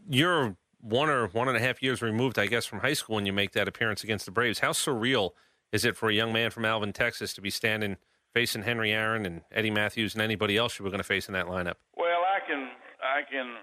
You're 0.09 0.57
one 0.81 1.11
or 1.11 1.29
one 1.29 1.49
and 1.49 1.57
a 1.57 1.61
half 1.61 1.83
years 1.83 2.03
removed, 2.03 2.39
I 2.39 2.47
guess, 2.47 2.67
from 2.67 2.81
high 2.81 2.95
school 2.95 3.17
when 3.17 3.27
you 3.27 3.33
make 3.33 3.53
that 3.53 3.69
appearance 3.69 4.03
against 4.03 4.25
the 4.25 4.33
Braves. 4.33 4.61
How 4.61 4.71
surreal 4.71 5.33
is 5.73 5.85
it 5.85 5.97
for 5.97 6.09
a 6.09 6.15
young 6.15 6.33
man 6.33 6.51
from 6.51 6.65
Alvin, 6.65 6.93
Texas, 6.93 7.33
to 7.35 7.41
be 7.41 7.51
standing 7.51 7.97
facing 8.33 8.63
Henry 8.63 8.93
Aaron 8.93 9.27
and 9.27 9.43
Eddie 9.51 9.71
Mathews 9.71 10.15
and 10.15 10.23
anybody 10.23 10.57
else 10.57 10.79
you 10.79 10.85
were 10.85 10.91
going 10.91 11.03
to 11.03 11.07
face 11.07 11.29
in 11.29 11.35
that 11.35 11.47
lineup? 11.47 11.75
Well, 11.97 12.23
I 12.25 12.47
can 12.47 12.71
I 13.03 13.23
can 13.31 13.57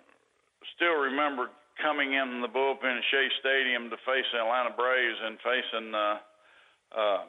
still 0.76 0.96
remember 0.96 1.50
coming 1.82 2.14
in 2.14 2.42
the 2.42 2.48
bullpen 2.48 2.98
at 2.98 3.04
Shea 3.12 3.28
Stadium 3.40 3.90
to 3.90 3.98
face 3.98 4.26
the 4.34 4.40
Atlanta 4.40 4.76
Braves 4.76 5.18
and 5.24 5.38
facing 5.40 5.94
uh, 5.94 6.18
uh, 6.98 7.24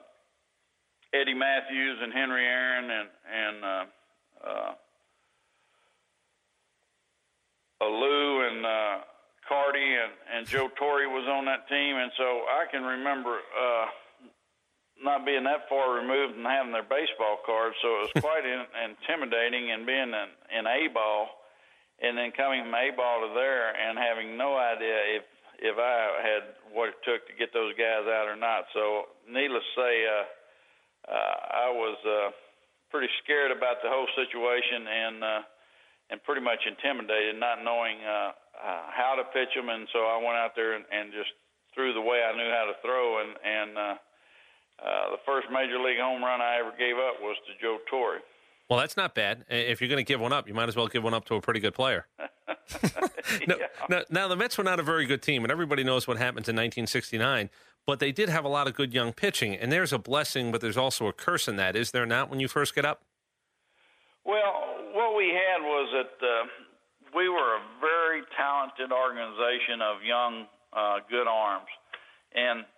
Eddie 1.15 1.35
Mathews 1.35 1.99
and 2.03 2.13
Henry 2.13 2.45
Aaron 2.45 2.91
and 2.91 3.09
and 3.33 3.65
uh, 3.65 3.85
uh, 4.45 4.73
Lou 7.87 8.47
and 8.49 8.67
uh, 8.67 8.97
Carty 9.47 9.95
and 9.95 10.13
and 10.35 10.47
Joe 10.47 10.69
Torre 10.79 11.09
was 11.09 11.29
on 11.29 11.45
that 11.47 11.69
team, 11.69 11.97
and 11.97 12.11
so 12.17 12.45
I 12.51 12.65
can 12.71 12.83
remember. 12.83 13.39
Uh, 13.39 13.87
not 14.99 15.25
being 15.25 15.45
that 15.45 15.71
far 15.71 15.95
removed 15.95 16.35
and 16.35 16.43
having 16.43 16.73
their 16.73 16.83
baseball 16.83 17.39
cards, 17.47 17.77
so 17.81 17.87
it 17.87 18.11
was 18.11 18.15
quite 18.27 18.43
in, 18.43 18.67
intimidating. 18.83 19.71
And 19.71 19.87
being 19.87 20.11
in, 20.11 20.29
in 20.51 20.67
A 20.67 20.91
ball, 20.91 21.39
and 22.03 22.19
then 22.19 22.35
coming 22.35 22.67
from 22.67 22.75
A 22.75 22.91
ball 22.99 23.23
to 23.23 23.31
there, 23.35 23.79
and 23.79 23.95
having 23.95 24.37
no 24.37 24.59
idea 24.59 25.23
if 25.23 25.25
if 25.59 25.75
I 25.79 26.23
had 26.23 26.43
what 26.71 26.91
it 26.91 26.99
took 27.03 27.27
to 27.27 27.35
get 27.35 27.51
those 27.53 27.75
guys 27.75 28.07
out 28.07 28.31
or 28.31 28.39
not. 28.39 28.71
So, 28.75 29.11
needless 29.27 29.67
to 29.75 29.81
say, 29.83 29.95
uh, 30.07 30.25
uh, 31.11 31.37
I 31.51 31.69
was 31.75 31.99
uh, 32.07 32.31
pretty 32.91 33.11
scared 33.25 33.51
about 33.51 33.83
the 33.83 33.91
whole 33.91 34.07
situation 34.15 34.87
and 34.87 35.17
uh, 35.25 35.41
and 36.11 36.23
pretty 36.25 36.41
much 36.41 36.65
intimidated, 36.67 37.37
not 37.37 37.65
knowing 37.65 37.99
uh, 38.05 38.33
uh, 38.57 38.83
how 38.91 39.15
to 39.17 39.25
pitch 39.33 39.53
them. 39.55 39.69
And 39.69 39.89
so 39.93 40.01
I 40.01 40.17
went 40.17 40.37
out 40.37 40.53
there 40.57 40.75
and, 40.75 40.85
and 40.91 41.13
just 41.13 41.31
threw 41.75 41.93
the 41.93 42.01
way 42.01 42.23
I 42.25 42.33
knew 42.33 42.51
how 42.51 42.67
to 42.67 42.77
throw, 42.83 43.21
and 43.21 43.31
and 43.45 43.71
uh, 43.79 43.95
uh, 44.83 45.11
the 45.13 45.21
first 45.27 45.49
major 45.53 45.79
league 45.79 46.01
home 46.01 46.23
run 46.23 46.41
I 46.41 46.59
ever 46.59 46.73
gave 46.79 46.97
up 46.97 47.21
was 47.21 47.37
to 47.47 47.53
Joe 47.61 47.79
Torre. 47.91 48.21
Well, 48.69 48.79
that's 48.79 48.97
not 48.97 49.15
bad. 49.15 49.47
If 49.49 49.81
you're 49.81 49.89
going 49.89 50.05
to 50.05 50.05
give 50.05 50.21
one 50.21 50.33
up, 50.33 50.47
you 50.47 50.53
might 50.53 50.69
as 50.69 50.77
well 50.77 50.89
give 50.89 51.03
one 51.03 51.15
up 51.15 51.25
to 51.27 51.37
a 51.37 51.41
pretty 51.41 51.61
good 51.61 51.73
player. 51.73 52.07
no, 53.49 53.57
now, 53.89 54.03
now, 54.11 54.29
the 54.29 54.37
Mets 54.37 54.59
were 54.59 54.65
not 54.65 54.79
a 54.79 54.83
very 54.83 55.07
good 55.07 55.23
team, 55.23 55.43
and 55.43 55.51
everybody 55.51 55.83
knows 55.83 56.07
what 56.07 56.19
happened 56.19 56.47
in 56.49 56.55
1969. 56.55 57.49
But 57.87 57.99
they 57.99 58.13
did 58.13 58.29
have 58.29 58.45
a 58.45 58.49
lot 58.49 58.67
of 58.67 58.75
good 58.75 58.93
young 58.93 59.15
pitching, 59.15 59.55
and 59.55 59.73
there's 59.73 59.95
a 59.95 59.99
blessing, 59.99 60.53
but 60.53 60.61
there's 60.61 60.77
also 60.77 61.07
a 61.07 61.15
curse 61.15 61.49
in 61.49 61.57
that. 61.57 61.77
Is 61.77 61.93
there 61.93 62.05
not 62.05 62.29
when 62.29 62.41
you 62.41 62.47
first 62.47 62.75
get 62.75 62.85
up? 62.85 63.05
Well, 64.29 64.93
what 64.93 65.17
we 65.17 65.33
had 65.33 65.65
was 65.65 65.89
that 65.97 66.15
uh, 66.21 66.45
we 67.17 67.33
were 67.33 67.57
a 67.57 67.65
very 67.81 68.21
talented 68.37 68.93
organization 68.93 69.81
of 69.81 70.05
young, 70.05 70.45
uh, 70.77 71.01
good 71.09 71.25
arms, 71.25 71.73
and 72.37 72.69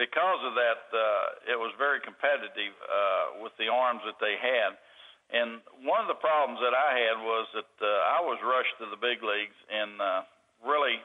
because 0.00 0.40
of 0.48 0.56
that, 0.56 0.88
uh, 0.88 1.52
it 1.52 1.58
was 1.60 1.76
very 1.76 2.00
competitive 2.00 2.72
uh, 2.80 3.44
with 3.44 3.52
the 3.60 3.68
arms 3.68 4.00
that 4.08 4.16
they 4.24 4.40
had. 4.40 4.72
And 5.36 5.60
one 5.84 6.00
of 6.00 6.08
the 6.08 6.16
problems 6.16 6.64
that 6.64 6.72
I 6.72 6.96
had 6.96 7.20
was 7.20 7.44
that 7.52 7.74
uh, 7.84 8.16
I 8.16 8.24
was 8.24 8.40
rushed 8.40 8.72
to 8.80 8.88
the 8.88 8.96
big 8.96 9.20
leagues 9.20 9.58
and 9.68 10.00
uh, 10.00 10.24
really 10.64 10.96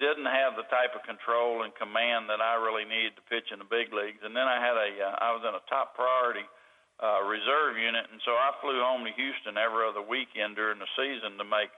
didn't 0.00 0.30
have 0.32 0.56
the 0.56 0.64
type 0.72 0.96
of 0.96 1.04
control 1.04 1.68
and 1.68 1.76
command 1.76 2.32
that 2.32 2.40
I 2.40 2.56
really 2.56 2.88
needed 2.88 3.20
to 3.20 3.24
pitch 3.28 3.52
in 3.52 3.60
the 3.60 3.68
big 3.68 3.92
leagues. 3.92 4.24
And 4.24 4.32
then 4.32 4.48
I 4.48 4.56
had 4.56 4.80
a, 4.80 4.90
uh, 4.96 5.28
I 5.28 5.28
was 5.36 5.44
in 5.44 5.52
a 5.52 5.60
top 5.68 5.92
priority 5.92 6.48
uh, 7.00 7.24
reserve 7.24 7.80
unit, 7.80 8.04
and 8.12 8.20
so 8.28 8.36
I 8.36 8.52
flew 8.60 8.76
home 8.84 9.08
to 9.08 9.12
Houston 9.16 9.56
every 9.56 9.88
other 9.88 10.04
weekend 10.04 10.56
during 10.56 10.78
the 10.78 10.90
season 10.94 11.40
to 11.40 11.46
make 11.48 11.72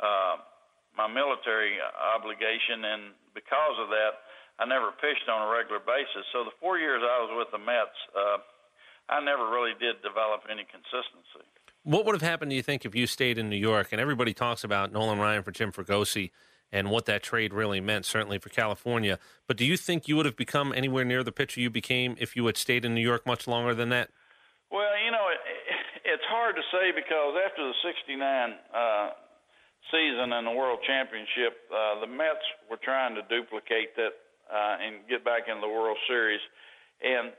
uh, 0.00 0.36
my 0.96 1.08
military 1.08 1.80
obligation. 1.80 2.84
And 2.84 3.02
because 3.32 3.76
of 3.80 3.88
that, 3.88 4.20
I 4.60 4.68
never 4.68 4.92
pitched 5.00 5.24
on 5.32 5.48
a 5.48 5.50
regular 5.50 5.80
basis. 5.80 6.28
So 6.32 6.44
the 6.44 6.52
four 6.60 6.76
years 6.76 7.00
I 7.00 7.24
was 7.24 7.32
with 7.32 7.48
the 7.52 7.62
Mets, 7.62 7.96
uh, 8.12 8.44
I 9.08 9.24
never 9.24 9.48
really 9.48 9.72
did 9.80 10.04
develop 10.04 10.44
any 10.52 10.68
consistency. 10.68 11.48
What 11.82 12.04
would 12.04 12.14
have 12.14 12.22
happened, 12.22 12.50
do 12.50 12.56
you 12.56 12.62
think, 12.62 12.84
if 12.84 12.94
you 12.94 13.06
stayed 13.06 13.38
in 13.38 13.48
New 13.48 13.56
York? 13.56 13.88
And 13.92 14.00
everybody 14.00 14.34
talks 14.34 14.62
about 14.62 14.92
Nolan 14.92 15.18
Ryan 15.18 15.42
for 15.42 15.50
Jim 15.50 15.72
Fregosi 15.72 16.30
and 16.70 16.90
what 16.90 17.06
that 17.06 17.22
trade 17.22 17.52
really 17.52 17.80
meant, 17.80 18.04
certainly 18.04 18.38
for 18.38 18.50
California. 18.50 19.18
But 19.46 19.56
do 19.56 19.64
you 19.64 19.76
think 19.76 20.06
you 20.06 20.16
would 20.16 20.26
have 20.26 20.36
become 20.36 20.72
anywhere 20.76 21.04
near 21.04 21.24
the 21.24 21.32
pitcher 21.32 21.60
you 21.60 21.70
became 21.70 22.16
if 22.18 22.36
you 22.36 22.46
had 22.46 22.56
stayed 22.56 22.84
in 22.84 22.94
New 22.94 23.00
York 23.00 23.26
much 23.26 23.48
longer 23.48 23.74
than 23.74 23.88
that? 23.88 24.10
Well, 24.70 24.94
you 25.02 25.10
know, 25.10 25.26
it, 25.34 25.42
it's 26.14 26.26
hard 26.30 26.54
to 26.54 26.64
say 26.70 26.94
because 26.94 27.34
after 27.42 27.62
the 27.66 27.76
'69 27.82 28.22
uh, 28.70 29.08
season 29.90 30.30
in 30.30 30.44
the 30.46 30.54
World 30.54 30.78
Championship, 30.86 31.58
uh, 31.74 32.00
the 32.00 32.10
Mets 32.10 32.42
were 32.70 32.78
trying 32.78 33.18
to 33.18 33.22
duplicate 33.26 33.98
that 33.98 34.14
uh, 34.46 34.78
and 34.78 35.02
get 35.10 35.26
back 35.26 35.50
into 35.50 35.60
the 35.60 35.70
World 35.70 35.98
Series, 36.06 36.40
and 37.02 37.34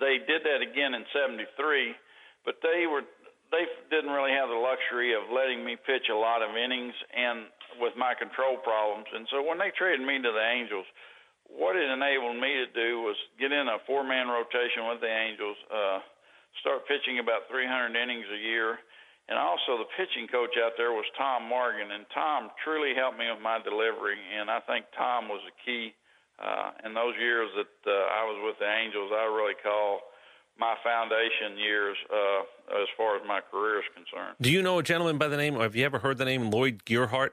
they 0.00 0.24
did 0.24 0.40
that 0.48 0.64
again 0.64 0.96
in 0.96 1.04
'73. 1.12 1.92
But 2.48 2.58
they 2.64 2.88
were 2.88 3.04
they 3.52 3.68
didn't 3.92 4.10
really 4.16 4.32
have 4.32 4.48
the 4.48 4.56
luxury 4.56 5.12
of 5.12 5.28
letting 5.28 5.60
me 5.60 5.76
pitch 5.76 6.08
a 6.08 6.16
lot 6.16 6.40
of 6.40 6.56
innings 6.56 6.96
and 7.12 7.52
with 7.76 7.92
my 8.00 8.16
control 8.16 8.56
problems. 8.64 9.04
And 9.12 9.28
so 9.28 9.44
when 9.44 9.60
they 9.60 9.68
traded 9.76 10.00
me 10.00 10.16
to 10.16 10.32
the 10.32 10.46
Angels, 10.56 10.88
what 11.52 11.76
it 11.76 11.84
enabled 11.84 12.40
me 12.40 12.64
to 12.64 12.68
do 12.72 13.04
was 13.04 13.16
get 13.36 13.52
in 13.52 13.68
a 13.68 13.76
four-man 13.84 14.32
rotation 14.32 14.88
with 14.88 15.04
the 15.04 15.12
Angels, 15.12 15.60
uh, 15.68 16.00
start 16.60 16.86
pitching 16.86 17.18
about 17.18 17.48
300 17.50 17.94
innings 17.96 18.26
a 18.28 18.40
year. 18.40 18.78
And 19.28 19.38
also, 19.38 19.78
the 19.78 19.88
pitching 19.96 20.26
coach 20.26 20.58
out 20.58 20.74
there 20.76 20.90
was 20.92 21.06
Tom 21.16 21.46
Morgan, 21.46 21.94
and 21.94 22.04
Tom 22.12 22.50
truly 22.64 22.92
helped 22.92 23.16
me 23.16 23.30
with 23.30 23.40
my 23.40 23.62
delivery. 23.62 24.18
And 24.18 24.50
I 24.50 24.58
think 24.66 24.84
Tom 24.98 25.30
was 25.30 25.40
the 25.46 25.54
key 25.62 25.94
uh, 26.42 26.74
in 26.84 26.92
those 26.92 27.14
years 27.16 27.48
that 27.54 27.74
uh, 27.86 28.18
I 28.18 28.26
was 28.26 28.42
with 28.42 28.58
the 28.58 28.66
Angels. 28.66 29.14
I 29.14 29.24
really 29.30 29.54
call 29.62 30.00
my 30.58 30.74
foundation 30.82 31.56
years 31.56 31.96
uh, 32.10 32.82
as 32.82 32.88
far 32.96 33.16
as 33.16 33.22
my 33.26 33.40
career 33.40 33.78
is 33.78 33.84
concerned. 33.94 34.36
Do 34.40 34.50
you 34.50 34.60
know 34.60 34.78
a 34.78 34.82
gentleman 34.82 35.18
by 35.18 35.28
the 35.28 35.36
name? 35.36 35.56
Or 35.56 35.62
have 35.62 35.76
you 35.76 35.84
ever 35.84 35.98
heard 35.98 36.18
the 36.18 36.24
name 36.24 36.50
Lloyd 36.50 36.84
Gearhart? 36.84 37.30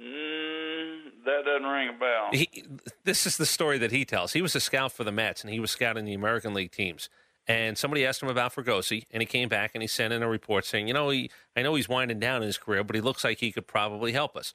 Mm, 0.00 1.24
that 1.24 1.42
doesn't 1.44 1.66
ring 1.68 1.88
a 1.88 1.98
bell. 1.98 2.28
He, 2.32 2.64
this 3.04 3.26
is 3.26 3.36
the 3.36 3.46
story 3.46 3.78
that 3.78 3.90
he 3.90 4.04
tells. 4.04 4.32
He 4.32 4.42
was 4.42 4.54
a 4.54 4.60
scout 4.60 4.92
for 4.92 5.04
the 5.04 5.12
Mets, 5.12 5.42
and 5.42 5.52
he 5.52 5.60
was 5.60 5.70
scouting 5.70 6.04
the 6.04 6.14
American 6.14 6.54
League 6.54 6.72
teams. 6.72 7.10
And 7.50 7.76
somebody 7.76 8.06
asked 8.06 8.22
him 8.22 8.28
about 8.28 8.54
Fregosi, 8.54 9.06
and 9.10 9.20
he 9.20 9.26
came 9.26 9.48
back 9.48 9.72
and 9.74 9.82
he 9.82 9.88
sent 9.88 10.12
in 10.12 10.22
a 10.22 10.28
report 10.28 10.64
saying, 10.64 10.86
"You 10.86 10.94
know, 10.94 11.10
he, 11.10 11.32
I 11.56 11.62
know 11.62 11.74
he's 11.74 11.88
winding 11.88 12.20
down 12.20 12.42
in 12.42 12.46
his 12.46 12.58
career, 12.58 12.84
but 12.84 12.94
he 12.94 13.02
looks 13.02 13.24
like 13.24 13.40
he 13.40 13.50
could 13.50 13.66
probably 13.66 14.12
help 14.12 14.36
us." 14.36 14.54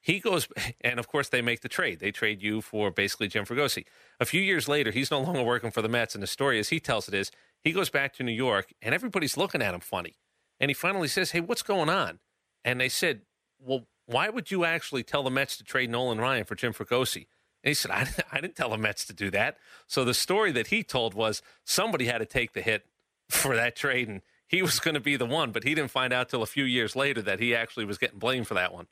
He 0.00 0.20
goes, 0.20 0.48
and 0.80 0.98
of 0.98 1.06
course 1.06 1.28
they 1.28 1.42
make 1.42 1.60
the 1.60 1.68
trade. 1.68 2.00
They 2.00 2.12
trade 2.12 2.42
you 2.42 2.62
for 2.62 2.90
basically 2.90 3.28
Jim 3.28 3.44
Fregosi. 3.44 3.84
A 4.18 4.24
few 4.24 4.40
years 4.40 4.68
later, 4.68 4.90
he's 4.90 5.10
no 5.10 5.20
longer 5.20 5.42
working 5.42 5.70
for 5.70 5.82
the 5.82 5.88
Mets, 5.90 6.14
and 6.14 6.22
the 6.22 6.26
story, 6.26 6.58
as 6.58 6.70
he 6.70 6.80
tells 6.80 7.08
it, 7.08 7.12
is 7.14 7.30
he 7.62 7.72
goes 7.72 7.90
back 7.90 8.14
to 8.14 8.22
New 8.22 8.32
York, 8.32 8.72
and 8.80 8.94
everybody's 8.94 9.36
looking 9.36 9.60
at 9.60 9.74
him 9.74 9.80
funny. 9.80 10.16
And 10.58 10.70
he 10.70 10.74
finally 10.74 11.08
says, 11.08 11.32
"Hey, 11.32 11.40
what's 11.40 11.62
going 11.62 11.90
on?" 11.90 12.20
And 12.64 12.80
they 12.80 12.88
said, 12.88 13.20
"Well, 13.58 13.86
why 14.06 14.30
would 14.30 14.50
you 14.50 14.64
actually 14.64 15.02
tell 15.02 15.22
the 15.22 15.30
Mets 15.30 15.58
to 15.58 15.64
trade 15.64 15.90
Nolan 15.90 16.16
Ryan 16.16 16.44
for 16.44 16.54
Jim 16.54 16.72
Fregosi?" 16.72 17.26
And 17.62 17.70
he 17.70 17.74
said, 17.74 17.90
I, 17.90 18.08
I 18.32 18.40
didn't 18.40 18.56
tell 18.56 18.70
the 18.70 18.78
Mets 18.78 19.04
to 19.06 19.12
do 19.12 19.30
that. 19.30 19.58
So 19.86 20.04
the 20.04 20.14
story 20.14 20.52
that 20.52 20.68
he 20.68 20.82
told 20.82 21.14
was 21.14 21.42
somebody 21.64 22.06
had 22.06 22.18
to 22.18 22.26
take 22.26 22.52
the 22.52 22.62
hit 22.62 22.86
for 23.28 23.54
that 23.54 23.76
trade, 23.76 24.08
and 24.08 24.22
he 24.46 24.62
was 24.62 24.80
going 24.80 24.94
to 24.94 25.00
be 25.00 25.16
the 25.16 25.26
one, 25.26 25.52
but 25.52 25.64
he 25.64 25.74
didn't 25.74 25.90
find 25.90 26.12
out 26.12 26.28
till 26.28 26.42
a 26.42 26.46
few 26.46 26.64
years 26.64 26.96
later 26.96 27.22
that 27.22 27.38
he 27.38 27.54
actually 27.54 27.84
was 27.84 27.98
getting 27.98 28.18
blamed 28.18 28.48
for 28.48 28.54
that 28.54 28.72
one. 28.72 28.86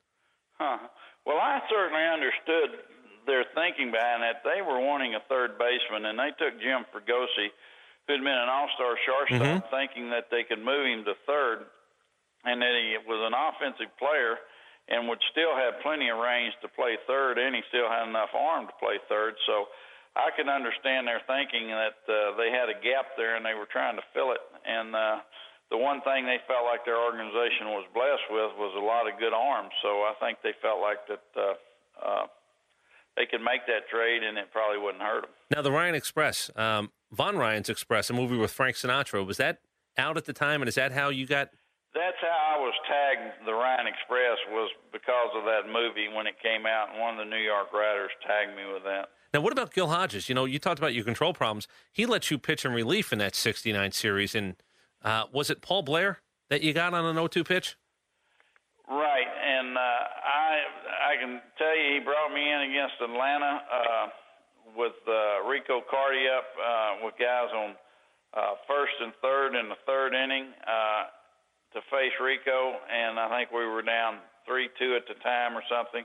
Huh. 0.58 0.78
Well, 1.24 1.38
I 1.38 1.60
certainly 1.68 2.04
understood 2.04 2.84
their 3.26 3.44
thinking 3.54 3.90
behind 3.90 4.22
that. 4.22 4.42
They 4.44 4.62
were 4.62 4.80
wanting 4.80 5.14
a 5.14 5.20
third 5.28 5.58
baseman, 5.58 6.04
and 6.04 6.18
they 6.18 6.30
took 6.38 6.60
Jim 6.60 6.84
Fregosi, 6.94 7.50
who'd 8.06 8.20
been 8.20 8.26
an 8.28 8.48
all-star 8.48 8.96
shortstop, 9.04 9.42
mm-hmm. 9.42 9.74
thinking 9.74 10.10
that 10.10 10.28
they 10.30 10.44
could 10.44 10.64
move 10.64 10.86
him 10.86 11.04
to 11.04 11.14
third, 11.26 11.66
and 12.44 12.62
that 12.62 12.74
he 12.76 12.96
was 13.08 13.20
an 13.24 13.34
offensive 13.34 13.96
player– 13.98 14.36
and 14.88 15.08
would 15.08 15.20
still 15.30 15.52
have 15.52 15.80
plenty 15.84 16.08
of 16.08 16.16
range 16.18 16.56
to 16.64 16.68
play 16.72 16.96
third, 17.06 17.36
and 17.36 17.54
he 17.54 17.62
still 17.68 17.88
had 17.88 18.08
enough 18.08 18.32
arm 18.32 18.66
to 18.66 18.76
play 18.80 18.96
third. 19.08 19.36
So 19.44 19.68
I 20.16 20.32
can 20.32 20.48
understand 20.48 21.06
their 21.06 21.20
thinking 21.28 21.68
that 21.68 22.00
uh, 22.08 22.36
they 22.40 22.48
had 22.50 22.72
a 22.72 22.76
gap 22.80 23.12
there 23.16 23.36
and 23.36 23.44
they 23.44 23.54
were 23.54 23.68
trying 23.68 23.96
to 24.00 24.04
fill 24.16 24.32
it. 24.32 24.40
And 24.64 24.96
uh, 24.96 25.20
the 25.70 25.76
one 25.76 26.00
thing 26.02 26.24
they 26.24 26.40
felt 26.48 26.64
like 26.64 26.88
their 26.88 26.98
organization 26.98 27.76
was 27.76 27.84
blessed 27.92 28.26
with 28.32 28.56
was 28.56 28.72
a 28.74 28.84
lot 28.84 29.04
of 29.04 29.20
good 29.20 29.36
arms. 29.36 29.70
So 29.84 30.08
I 30.08 30.16
think 30.18 30.40
they 30.42 30.56
felt 30.60 30.80
like 30.80 31.04
that. 31.06 31.24
Uh, 31.36 31.54
uh, 31.98 32.26
they 33.16 33.26
could 33.26 33.42
make 33.42 33.66
that 33.66 33.88
trade, 33.90 34.22
and 34.22 34.38
it 34.38 34.46
probably 34.52 34.78
wouldn't 34.78 35.02
hurt 35.02 35.22
them. 35.22 35.30
Now, 35.50 35.60
the 35.60 35.72
Ryan 35.72 35.96
Express, 35.96 36.52
um, 36.54 36.92
Von 37.10 37.36
Ryan's 37.36 37.68
Express, 37.68 38.10
a 38.10 38.12
movie 38.12 38.36
with 38.36 38.52
Frank 38.52 38.76
Sinatra, 38.76 39.26
was 39.26 39.38
that 39.38 39.58
out 39.98 40.16
at 40.16 40.24
the 40.24 40.32
time, 40.32 40.62
and 40.62 40.68
is 40.68 40.76
that 40.76 40.92
how 40.92 41.08
you 41.08 41.26
got 41.26 41.48
that's 41.98 42.22
how 42.22 42.54
I 42.54 42.58
was 42.62 42.74
tagged. 42.86 43.44
The 43.44 43.52
Ryan 43.52 43.90
Express 43.90 44.38
was 44.54 44.70
because 44.92 45.30
of 45.34 45.44
that 45.44 45.66
movie 45.66 46.06
when 46.06 46.26
it 46.26 46.38
came 46.40 46.64
out, 46.64 46.94
and 46.94 47.00
one 47.02 47.18
of 47.18 47.26
the 47.26 47.28
New 47.28 47.42
York 47.42 47.74
writers 47.74 48.10
tagged 48.22 48.54
me 48.56 48.62
with 48.72 48.84
that. 48.84 49.10
Now, 49.34 49.42
what 49.42 49.52
about 49.52 49.74
Gil 49.74 49.88
Hodges? 49.88 50.28
You 50.28 50.34
know, 50.34 50.46
you 50.46 50.58
talked 50.58 50.78
about 50.78 50.94
your 50.94 51.04
control 51.04 51.34
problems. 51.34 51.66
He 51.92 52.06
let 52.06 52.30
you 52.30 52.38
pitch 52.38 52.64
in 52.64 52.72
relief 52.72 53.12
in 53.12 53.18
that 53.18 53.34
'69 53.34 53.92
series, 53.92 54.34
and 54.34 54.56
uh, 55.02 55.24
was 55.32 55.50
it 55.50 55.60
Paul 55.60 55.82
Blair 55.82 56.22
that 56.48 56.62
you 56.62 56.72
got 56.72 56.94
on 56.94 57.04
an 57.04 57.16
0-2 57.16 57.46
pitch? 57.46 57.76
Right, 58.88 59.28
and 59.28 59.76
uh, 59.76 59.80
I 59.80 60.64
I 61.12 61.16
can 61.20 61.42
tell 61.58 61.76
you, 61.76 61.98
he 61.98 62.00
brought 62.00 62.32
me 62.32 62.40
in 62.40 62.70
against 62.70 62.94
Atlanta 63.02 63.60
uh, 63.68 64.06
with 64.76 64.96
uh, 65.06 65.44
Rico 65.44 65.82
Carty 65.90 66.24
up 66.30 66.48
uh, 66.56 67.04
with 67.04 67.14
guys 67.20 67.52
on 67.52 67.74
uh, 68.32 68.54
first 68.66 68.94
and 69.02 69.12
third 69.20 69.54
in 69.54 69.68
the 69.68 69.76
third 69.84 70.14
inning. 70.14 70.54
To 71.74 71.80
face 71.92 72.16
Rico, 72.16 72.80
and 72.88 73.20
I 73.20 73.28
think 73.28 73.52
we 73.52 73.66
were 73.66 73.82
down 73.82 74.24
three 74.46 74.70
two 74.78 74.96
at 74.96 75.04
the 75.04 75.20
time 75.20 75.52
or 75.52 75.62
something. 75.68 76.00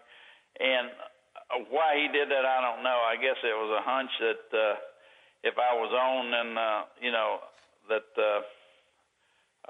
And 0.60 0.91
uh, 0.91 1.63
why 1.71 1.95
he 1.95 2.12
did 2.12 2.28
that, 2.28 2.43
I 2.43 2.60
don't 2.60 2.84
know. 2.84 2.99
I 2.99 3.15
guess 3.15 3.39
it 3.39 3.56
was 3.56 3.71
a 3.71 3.82
hunch 3.82 4.12
that 4.19 4.43
uh, 4.52 4.76
if 5.43 5.56
I 5.56 5.71
was 5.73 5.88
on, 5.95 6.32
then 6.36 6.58
uh, 6.58 6.82
you 6.99 7.12
know 7.12 7.39
that 7.88 8.12
uh, 8.19 8.41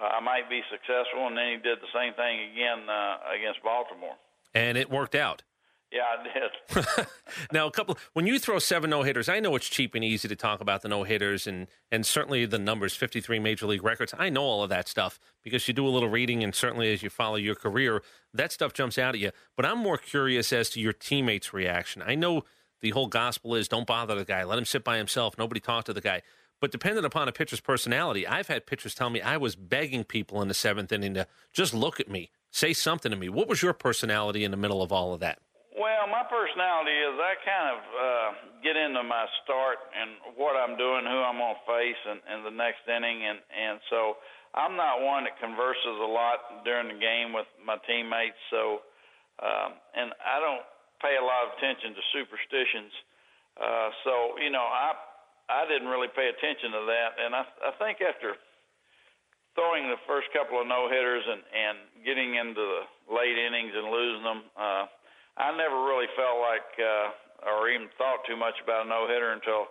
I 0.01 0.19
might 0.19 0.49
be 0.49 0.61
successful. 0.71 1.27
And 1.27 1.37
then 1.37 1.47
he 1.51 1.57
did 1.61 1.77
the 1.77 1.93
same 1.93 2.13
thing 2.15 2.51
again 2.51 2.89
uh, 2.89 3.17
against 3.37 3.61
Baltimore. 3.61 4.17
And 4.55 4.77
it 4.77 4.89
worked 4.89 5.13
out. 5.13 5.43
Yeah, 5.93 6.01
I 6.09 6.23
did. 6.23 7.07
now, 7.51 7.67
a 7.67 7.71
couple. 7.71 7.99
When 8.13 8.25
you 8.25 8.39
throw 8.39 8.57
seven 8.57 8.89
no 8.89 9.03
hitters, 9.03 9.29
I 9.29 9.39
know 9.39 9.55
it's 9.55 9.69
cheap 9.69 9.93
and 9.93 10.03
easy 10.03 10.27
to 10.27 10.35
talk 10.35 10.59
about 10.59 10.81
the 10.81 10.89
no 10.89 11.03
hitters 11.03 11.45
and 11.45 11.67
and 11.91 12.03
certainly 12.03 12.47
the 12.47 12.57
numbers, 12.57 12.95
fifty 12.95 13.21
three 13.21 13.37
major 13.37 13.67
league 13.67 13.83
records. 13.83 14.11
I 14.17 14.29
know 14.29 14.41
all 14.41 14.63
of 14.63 14.69
that 14.69 14.87
stuff 14.87 15.19
because 15.43 15.67
you 15.67 15.73
do 15.75 15.87
a 15.87 15.89
little 15.89 16.09
reading, 16.09 16.43
and 16.43 16.55
certainly 16.55 16.91
as 16.91 17.03
you 17.03 17.11
follow 17.11 17.35
your 17.35 17.53
career, 17.53 18.01
that 18.33 18.51
stuff 18.51 18.73
jumps 18.73 18.97
out 18.97 19.13
at 19.13 19.21
you. 19.21 19.29
But 19.55 19.67
I'm 19.67 19.77
more 19.77 19.99
curious 19.99 20.51
as 20.51 20.71
to 20.71 20.79
your 20.81 20.93
teammates' 20.93 21.53
reaction. 21.53 22.01
I 22.03 22.15
know 22.15 22.43
the 22.81 22.89
whole 22.89 23.07
gospel 23.07 23.53
is 23.53 23.67
don't 23.67 23.85
bother 23.85 24.15
the 24.15 24.25
guy, 24.25 24.43
let 24.43 24.57
him 24.57 24.65
sit 24.65 24.83
by 24.83 24.97
himself, 24.97 25.37
nobody 25.37 25.59
talk 25.59 25.85
to 25.85 25.93
the 25.93 26.01
guy. 26.01 26.23
But 26.59 26.71
dependent 26.71 27.05
upon 27.05 27.27
a 27.27 27.31
pitcher's 27.31 27.59
personality, 27.59 28.25
I've 28.25 28.47
had 28.47 28.65
pitchers 28.65 28.95
tell 28.95 29.09
me 29.09 29.21
I 29.21 29.37
was 29.37 29.55
begging 29.55 30.05
people 30.05 30.41
in 30.41 30.47
the 30.47 30.53
seventh 30.53 30.91
inning 30.91 31.13
to 31.13 31.27
just 31.51 31.73
look 31.73 31.99
at 31.99 32.09
me, 32.09 32.31
say 32.51 32.73
something 32.73 33.11
to 33.11 33.17
me. 33.17 33.29
What 33.29 33.47
was 33.47 33.61
your 33.61 33.73
personality 33.73 34.43
in 34.43 34.51
the 34.51 34.57
middle 34.57 34.81
of 34.81 34.91
all 34.91 35.13
of 35.13 35.19
that? 35.19 35.39
Well, 35.73 36.05
my 36.05 36.21
personality 36.29 36.93
is 36.93 37.17
I 37.17 37.33
kind 37.41 37.67
of 37.73 37.79
uh, 37.81 38.29
get 38.61 38.77
into 38.77 39.01
my 39.01 39.25
start 39.41 39.81
and 39.89 40.37
what 40.37 40.53
I'm 40.53 40.77
doing, 40.77 41.01
who 41.01 41.17
I'm 41.17 41.41
going 41.41 41.57
to 41.57 41.65
face 41.65 42.01
in, 42.13 42.17
in 42.29 42.39
the 42.45 42.53
next 42.53 42.85
inning, 42.85 43.25
and 43.25 43.41
and 43.41 43.81
so 43.89 44.21
I'm 44.53 44.77
not 44.77 45.01
one 45.01 45.25
that 45.25 45.33
converses 45.41 45.97
a 45.97 46.05
lot 46.05 46.61
during 46.61 46.93
the 46.93 46.99
game 47.01 47.33
with 47.33 47.49
my 47.57 47.81
teammates. 47.89 48.37
So, 48.53 48.85
um, 49.41 49.73
and 49.97 50.13
I 50.21 50.37
don't 50.37 50.61
pay 51.01 51.17
a 51.17 51.25
lot 51.25 51.49
of 51.49 51.57
attention 51.57 51.97
to 51.97 52.01
superstitions. 52.13 52.93
Uh, 53.57 53.89
so 54.05 54.13
you 54.45 54.53
know, 54.53 54.69
I 54.69 54.93
I 55.49 55.65
didn't 55.65 55.89
really 55.89 56.13
pay 56.13 56.29
attention 56.29 56.69
to 56.69 56.85
that, 56.85 57.17
and 57.17 57.33
I 57.33 57.49
I 57.65 57.73
think 57.81 57.97
after 57.97 58.37
throwing 59.57 59.89
the 59.89 59.97
first 60.05 60.29
couple 60.37 60.61
of 60.61 60.69
no 60.69 60.85
hitters 60.85 61.25
and 61.25 61.41
and 61.41 61.75
getting 62.05 62.37
into 62.37 62.61
the 62.61 62.81
late 63.09 63.41
innings 63.41 63.73
and 63.73 63.89
losing 63.89 64.21
them. 64.21 64.41
Uh, 64.53 64.85
I 65.37 65.55
never 65.57 65.85
really 65.85 66.07
felt 66.15 66.37
like 66.39 66.69
uh, 66.77 67.49
or 67.49 67.69
even 67.69 67.89
thought 67.97 68.21
too 68.27 68.37
much 68.37 68.55
about 68.63 68.85
a 68.85 68.89
no 68.89 69.07
hitter 69.07 69.33
until 69.33 69.67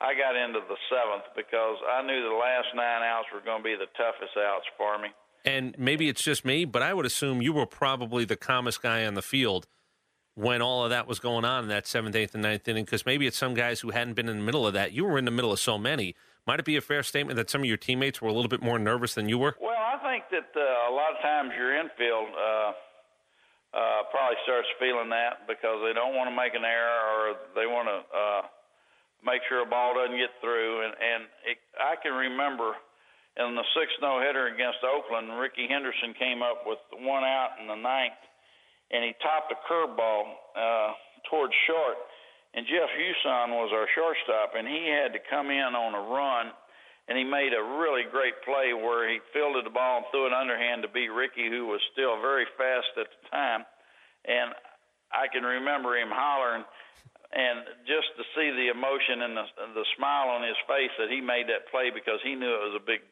I 0.00 0.12
got 0.12 0.36
into 0.36 0.60
the 0.68 0.76
seventh 0.90 1.24
because 1.34 1.76
I 1.88 2.02
knew 2.02 2.20
the 2.22 2.36
last 2.36 2.68
nine 2.74 3.02
outs 3.02 3.28
were 3.32 3.40
going 3.40 3.62
to 3.62 3.64
be 3.64 3.76
the 3.76 3.88
toughest 3.96 4.36
outs 4.36 4.66
for 4.76 4.98
me. 4.98 5.08
And 5.44 5.74
maybe 5.78 6.08
it's 6.08 6.22
just 6.22 6.44
me, 6.44 6.64
but 6.64 6.82
I 6.82 6.92
would 6.92 7.06
assume 7.06 7.40
you 7.40 7.52
were 7.52 7.66
probably 7.66 8.24
the 8.24 8.36
calmest 8.36 8.82
guy 8.82 9.06
on 9.06 9.14
the 9.14 9.22
field 9.22 9.66
when 10.34 10.60
all 10.60 10.84
of 10.84 10.90
that 10.90 11.06
was 11.06 11.18
going 11.18 11.44
on 11.44 11.64
in 11.64 11.68
that 11.70 11.86
seventh, 11.86 12.14
eighth, 12.14 12.34
and 12.34 12.42
ninth 12.42 12.68
inning. 12.68 12.84
Because 12.84 13.06
maybe 13.06 13.26
it's 13.26 13.38
some 13.38 13.54
guys 13.54 13.80
who 13.80 13.90
hadn't 13.90 14.14
been 14.14 14.28
in 14.28 14.38
the 14.38 14.44
middle 14.44 14.66
of 14.66 14.74
that. 14.74 14.92
You 14.92 15.04
were 15.04 15.16
in 15.16 15.24
the 15.24 15.30
middle 15.30 15.52
of 15.52 15.60
so 15.60 15.78
many. 15.78 16.14
Might 16.46 16.60
it 16.60 16.66
be 16.66 16.76
a 16.76 16.80
fair 16.80 17.02
statement 17.02 17.36
that 17.36 17.48
some 17.48 17.62
of 17.62 17.66
your 17.66 17.76
teammates 17.76 18.20
were 18.20 18.28
a 18.28 18.32
little 18.32 18.48
bit 18.48 18.62
more 18.62 18.78
nervous 18.78 19.14
than 19.14 19.28
you 19.28 19.38
were? 19.38 19.56
Well, 19.60 19.72
I 19.72 19.98
think 20.02 20.24
that 20.30 20.50
uh, 20.54 20.92
a 20.92 20.94
lot 20.94 21.16
of 21.16 21.22
times 21.22 21.52
your 21.56 21.74
infield. 21.74 22.28
Uh, 22.36 22.72
uh, 23.76 24.08
probably 24.08 24.40
starts 24.48 24.68
feeling 24.80 25.12
that 25.12 25.44
because 25.44 25.84
they 25.84 25.92
don't 25.92 26.16
want 26.16 26.32
to 26.32 26.36
make 26.36 26.56
an 26.56 26.64
error 26.64 27.04
or 27.12 27.24
they 27.52 27.68
want 27.68 27.84
to 27.84 27.98
uh, 28.08 28.42
make 29.20 29.44
sure 29.52 29.60
a 29.60 29.68
ball 29.68 29.92
doesn't 29.92 30.16
get 30.16 30.32
through. 30.40 30.88
And, 30.88 30.96
and 30.96 31.20
it, 31.44 31.60
I 31.76 32.00
can 32.00 32.16
remember 32.16 32.72
in 33.36 33.52
the 33.52 33.68
sixth 33.76 34.00
no 34.00 34.16
hitter 34.24 34.48
against 34.48 34.80
Oakland, 34.80 35.28
Rickey 35.36 35.68
Henderson 35.68 36.16
came 36.16 36.40
up 36.40 36.64
with 36.64 36.80
one 37.04 37.20
out 37.20 37.60
in 37.60 37.68
the 37.68 37.76
ninth, 37.76 38.16
and 38.88 39.04
he 39.04 39.12
topped 39.20 39.52
a 39.52 39.58
curveball 39.68 40.24
uh, 40.56 40.96
towards 41.28 41.52
short. 41.68 42.00
And 42.56 42.64
Jeff 42.64 42.88
Huson 42.88 43.52
was 43.52 43.68
our 43.76 43.84
shortstop, 43.92 44.56
and 44.56 44.64
he 44.64 44.88
had 44.88 45.12
to 45.12 45.20
come 45.28 45.52
in 45.52 45.76
on 45.76 45.92
a 45.92 46.00
run 46.08 46.56
and 47.08 47.16
he 47.16 47.24
made 47.24 47.54
a 47.54 47.62
really 47.62 48.02
great 48.10 48.34
play 48.42 48.74
where 48.74 49.08
he 49.08 49.20
fielded 49.32 49.64
the 49.64 49.70
ball 49.70 49.98
and 49.98 50.06
threw 50.10 50.26
an 50.26 50.34
underhand 50.34 50.82
to 50.82 50.88
beat 50.88 51.08
Rickey, 51.08 51.48
who 51.48 51.66
was 51.66 51.80
still 51.92 52.20
very 52.20 52.46
fast 52.58 52.90
at 52.98 53.06
the 53.06 53.28
time. 53.30 53.62
And 54.26 54.50
I 55.14 55.30
can 55.30 55.44
remember 55.46 55.96
him 55.96 56.10
hollering, 56.10 56.64
and 57.30 57.62
just 57.86 58.10
to 58.18 58.24
see 58.34 58.50
the 58.50 58.74
emotion 58.74 59.22
and 59.22 59.36
the, 59.36 59.46
the 59.74 59.86
smile 59.96 60.30
on 60.34 60.42
his 60.42 60.58
face 60.66 60.90
that 60.98 61.10
he 61.10 61.20
made 61.20 61.46
that 61.46 61.70
play 61.70 61.90
because 61.94 62.18
he 62.26 62.34
knew 62.34 62.50
it 62.50 62.64
was 62.74 62.74
a 62.74 62.84
big, 62.84 63.02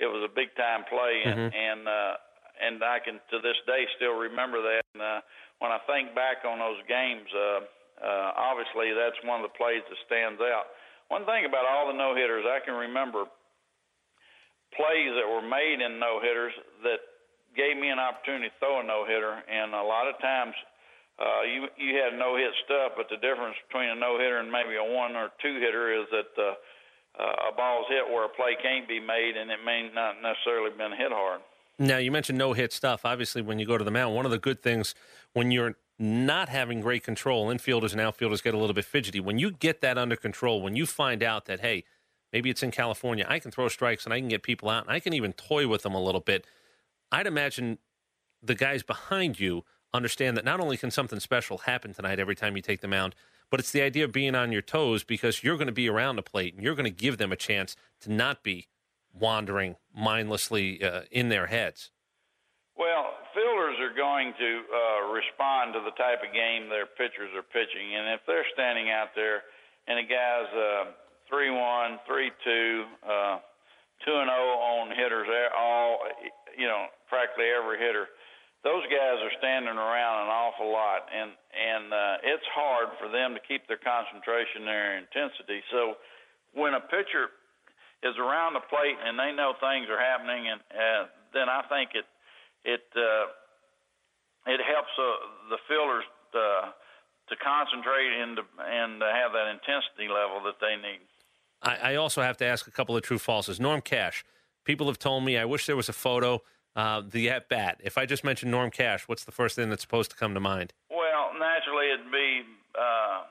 it 0.00 0.08
was 0.08 0.24
a 0.24 0.32
big 0.32 0.54
time 0.56 0.84
play, 0.88 1.22
and 1.24 1.40
Mhm. 1.40 1.50
and 1.52 1.88
uh, 1.88 2.16
and 2.56 2.82
I 2.82 3.00
can 3.00 3.20
to 3.32 3.38
this 3.40 3.56
day 3.66 3.84
still 3.96 4.16
remember 4.16 4.62
that. 4.62 4.82
And, 4.94 5.02
uh, 5.02 5.20
when 5.58 5.72
I 5.72 5.78
think 5.88 6.14
back 6.14 6.44
on 6.44 6.58
those 6.58 6.80
games, 6.88 7.28
uh, 7.34 7.60
uh, 8.00 8.32
obviously 8.36 8.92
that's 8.92 9.16
one 9.24 9.44
of 9.44 9.50
the 9.50 9.56
plays 9.56 9.82
that 9.88 9.98
stands 10.06 10.40
out. 10.40 10.68
One 11.08 11.24
thing 11.24 11.46
about 11.46 11.66
all 11.66 11.86
the 11.86 11.96
no 11.96 12.14
hitters, 12.14 12.44
I 12.46 12.64
can 12.64 12.74
remember 12.74 13.24
plays 14.74 15.12
that 15.14 15.26
were 15.26 15.44
made 15.44 15.80
in 15.80 15.98
no 15.98 16.20
hitters 16.20 16.52
that 16.82 17.00
gave 17.56 17.78
me 17.78 17.88
an 17.88 17.98
opportunity 17.98 18.52
to 18.52 18.56
throw 18.60 18.80
a 18.80 18.84
no 18.84 19.06
hitter, 19.08 19.32
and 19.48 19.72
a 19.72 19.82
lot 19.82 20.08
of 20.08 20.18
times. 20.20 20.54
Uh, 21.16 21.40
you 21.48 21.64
you 21.80 21.96
had 21.96 22.12
no 22.18 22.36
hit 22.36 22.52
stuff, 22.68 22.92
but 22.92 23.08
the 23.08 23.16
difference 23.16 23.56
between 23.66 23.88
a 23.88 23.94
no 23.96 24.20
hitter 24.20 24.36
and 24.36 24.52
maybe 24.52 24.76
a 24.76 24.84
one 24.84 25.16
or 25.16 25.32
two 25.40 25.56
hitter 25.64 25.88
is 25.96 26.04
that 26.12 26.28
uh, 26.36 26.52
uh, 27.16 27.48
a 27.48 27.56
ball's 27.56 27.86
hit 27.88 28.04
where 28.04 28.26
a 28.26 28.28
play 28.28 28.52
can't 28.60 28.86
be 28.86 29.00
made, 29.00 29.32
and 29.36 29.50
it 29.50 29.64
may 29.64 29.88
not 29.94 30.20
necessarily 30.20 30.68
been 30.76 30.92
hit 30.92 31.10
hard. 31.10 31.40
Now, 31.78 31.96
you 31.96 32.12
mentioned 32.12 32.38
no 32.38 32.52
hit 32.52 32.72
stuff. 32.72 33.04
Obviously, 33.04 33.40
when 33.40 33.58
you 33.58 33.66
go 33.66 33.78
to 33.78 33.84
the 33.84 33.90
mound, 33.90 34.14
one 34.14 34.24
of 34.24 34.30
the 34.30 34.38
good 34.38 34.62
things 34.62 34.94
when 35.32 35.50
you're 35.50 35.76
not 35.98 36.48
having 36.48 36.80
great 36.80 37.02
control, 37.02 37.46
infielders 37.46 37.92
and 37.92 38.00
outfielders 38.00 38.42
get 38.42 38.54
a 38.54 38.58
little 38.58 38.74
bit 38.74 38.84
fidgety. 38.84 39.20
When 39.20 39.38
you 39.38 39.50
get 39.50 39.80
that 39.80 39.96
under 39.96 40.16
control, 40.16 40.60
when 40.60 40.76
you 40.76 40.84
find 40.86 41.22
out 41.22 41.46
that, 41.46 41.60
hey, 41.60 41.84
maybe 42.32 42.50
it's 42.50 42.62
in 42.62 42.70
California, 42.70 43.24
I 43.28 43.38
can 43.38 43.50
throw 43.50 43.68
strikes 43.68 44.04
and 44.04 44.12
I 44.12 44.20
can 44.20 44.28
get 44.28 44.42
people 44.42 44.68
out 44.68 44.84
and 44.84 44.92
I 44.92 45.00
can 45.00 45.14
even 45.14 45.32
toy 45.32 45.66
with 45.66 45.82
them 45.82 45.94
a 45.94 46.02
little 46.02 46.20
bit, 46.20 46.46
I'd 47.10 47.26
imagine 47.26 47.78
the 48.42 48.54
guys 48.54 48.82
behind 48.82 49.40
you 49.40 49.64
understand 49.94 50.36
that 50.36 50.44
not 50.44 50.60
only 50.60 50.76
can 50.76 50.90
something 50.90 51.20
special 51.20 51.58
happen 51.58 51.94
tonight 51.94 52.20
every 52.20 52.34
time 52.34 52.56
you 52.56 52.62
take 52.62 52.80
the 52.80 52.88
mound, 52.88 53.14
but 53.50 53.60
it's 53.60 53.70
the 53.70 53.82
idea 53.82 54.04
of 54.04 54.12
being 54.12 54.34
on 54.34 54.52
your 54.52 54.62
toes 54.62 55.04
because 55.04 55.42
you're 55.42 55.56
going 55.56 55.66
to 55.66 55.72
be 55.72 55.88
around 55.88 56.16
the 56.16 56.22
plate 56.22 56.54
and 56.54 56.62
you're 56.62 56.74
going 56.74 56.84
to 56.84 56.90
give 56.90 57.16
them 57.16 57.32
a 57.32 57.36
chance 57.36 57.76
to 58.00 58.12
not 58.12 58.42
be 58.42 58.68
wandering 59.14 59.76
mindlessly 59.94 60.82
uh, 60.82 61.02
in 61.10 61.28
their 61.28 61.46
heads. 61.46 61.90
Well, 62.76 63.16
fielders 63.32 63.80
are 63.80 63.96
going 63.96 64.36
to 64.36 64.50
uh, 64.68 65.00
respond 65.08 65.72
to 65.72 65.80
the 65.80 65.96
type 65.96 66.20
of 66.20 66.28
game 66.36 66.68
their 66.68 66.84
pitchers 66.84 67.32
are 67.32 67.44
pitching, 67.48 67.96
and 67.96 68.12
if 68.12 68.20
they're 68.28 68.44
standing 68.52 68.92
out 68.92 69.16
there 69.16 69.48
and 69.88 69.96
a 69.96 70.04
guy's 70.04 70.52
uh, 70.52 70.84
three 71.24 71.48
one, 71.48 71.96
three 72.04 72.28
two, 72.44 72.84
uh, 73.00 73.40
two 74.04 74.12
and 74.12 74.28
zero 74.28 74.60
on 74.60 74.92
hitters, 74.92 75.24
all 75.56 76.04
you 76.52 76.68
know, 76.68 76.92
practically 77.08 77.48
every 77.48 77.80
hitter. 77.80 78.12
Those 78.60 78.82
guys 78.90 79.22
are 79.22 79.34
standing 79.38 79.78
around 79.78 80.26
an 80.26 80.30
awful 80.32 80.68
lot, 80.68 81.08
and 81.08 81.32
and 81.32 81.86
uh, 81.88 82.28
it's 82.28 82.48
hard 82.52 82.92
for 83.00 83.08
them 83.08 83.32
to 83.32 83.40
keep 83.40 83.64
their 83.72 83.80
concentration, 83.80 84.68
their 84.68 85.00
intensity. 85.00 85.64
So 85.72 85.96
when 86.52 86.76
a 86.76 86.82
pitcher 86.92 87.32
is 88.04 88.12
around 88.20 88.52
the 88.52 88.64
plate 88.68 89.00
and 89.00 89.16
they 89.16 89.32
know 89.32 89.56
things 89.64 89.88
are 89.88 90.00
happening, 90.00 90.50
and 90.50 90.60
uh, 90.68 91.02
then 91.32 91.48
I 91.48 91.64
think 91.72 91.96
it 91.96 92.04
it 92.66 92.82
uh, 92.96 93.26
it 94.46 94.60
helps 94.60 94.90
uh, 94.98 95.50
the 95.50 95.58
fielders 95.68 96.04
uh, 96.34 96.70
to 97.28 97.36
concentrate 97.36 98.12
and 98.20 98.36
to, 98.36 98.42
and 98.60 99.00
to 99.00 99.06
have 99.06 99.32
that 99.32 99.48
intensity 99.50 100.08
level 100.10 100.42
that 100.44 100.58
they 100.60 100.76
need. 100.76 101.00
I, 101.62 101.92
I 101.92 101.94
also 101.96 102.22
have 102.22 102.36
to 102.38 102.44
ask 102.44 102.66
a 102.66 102.70
couple 102.70 102.96
of 102.96 103.02
true 103.02 103.18
falses. 103.18 103.58
Norm 103.58 103.80
Cash. 103.80 104.24
People 104.64 104.86
have 104.88 104.98
told 104.98 105.24
me 105.24 105.38
I 105.38 105.44
wish 105.44 105.66
there 105.66 105.76
was 105.76 105.88
a 105.88 105.94
photo. 105.94 106.42
Uh, 106.76 107.00
the 107.00 107.30
at 107.30 107.48
bat. 107.48 107.80
If 107.82 107.96
I 107.96 108.04
just 108.04 108.22
mention 108.22 108.50
Norm 108.50 108.70
Cash, 108.70 109.08
what's 109.08 109.24
the 109.24 109.32
first 109.32 109.56
thing 109.56 109.70
that's 109.70 109.80
supposed 109.80 110.10
to 110.10 110.16
come 110.16 110.34
to 110.34 110.40
mind? 110.40 110.74
Well, 110.90 111.32
naturally, 111.32 111.88
it'd 111.88 112.12
be 112.12 112.44
uh, 112.76 113.24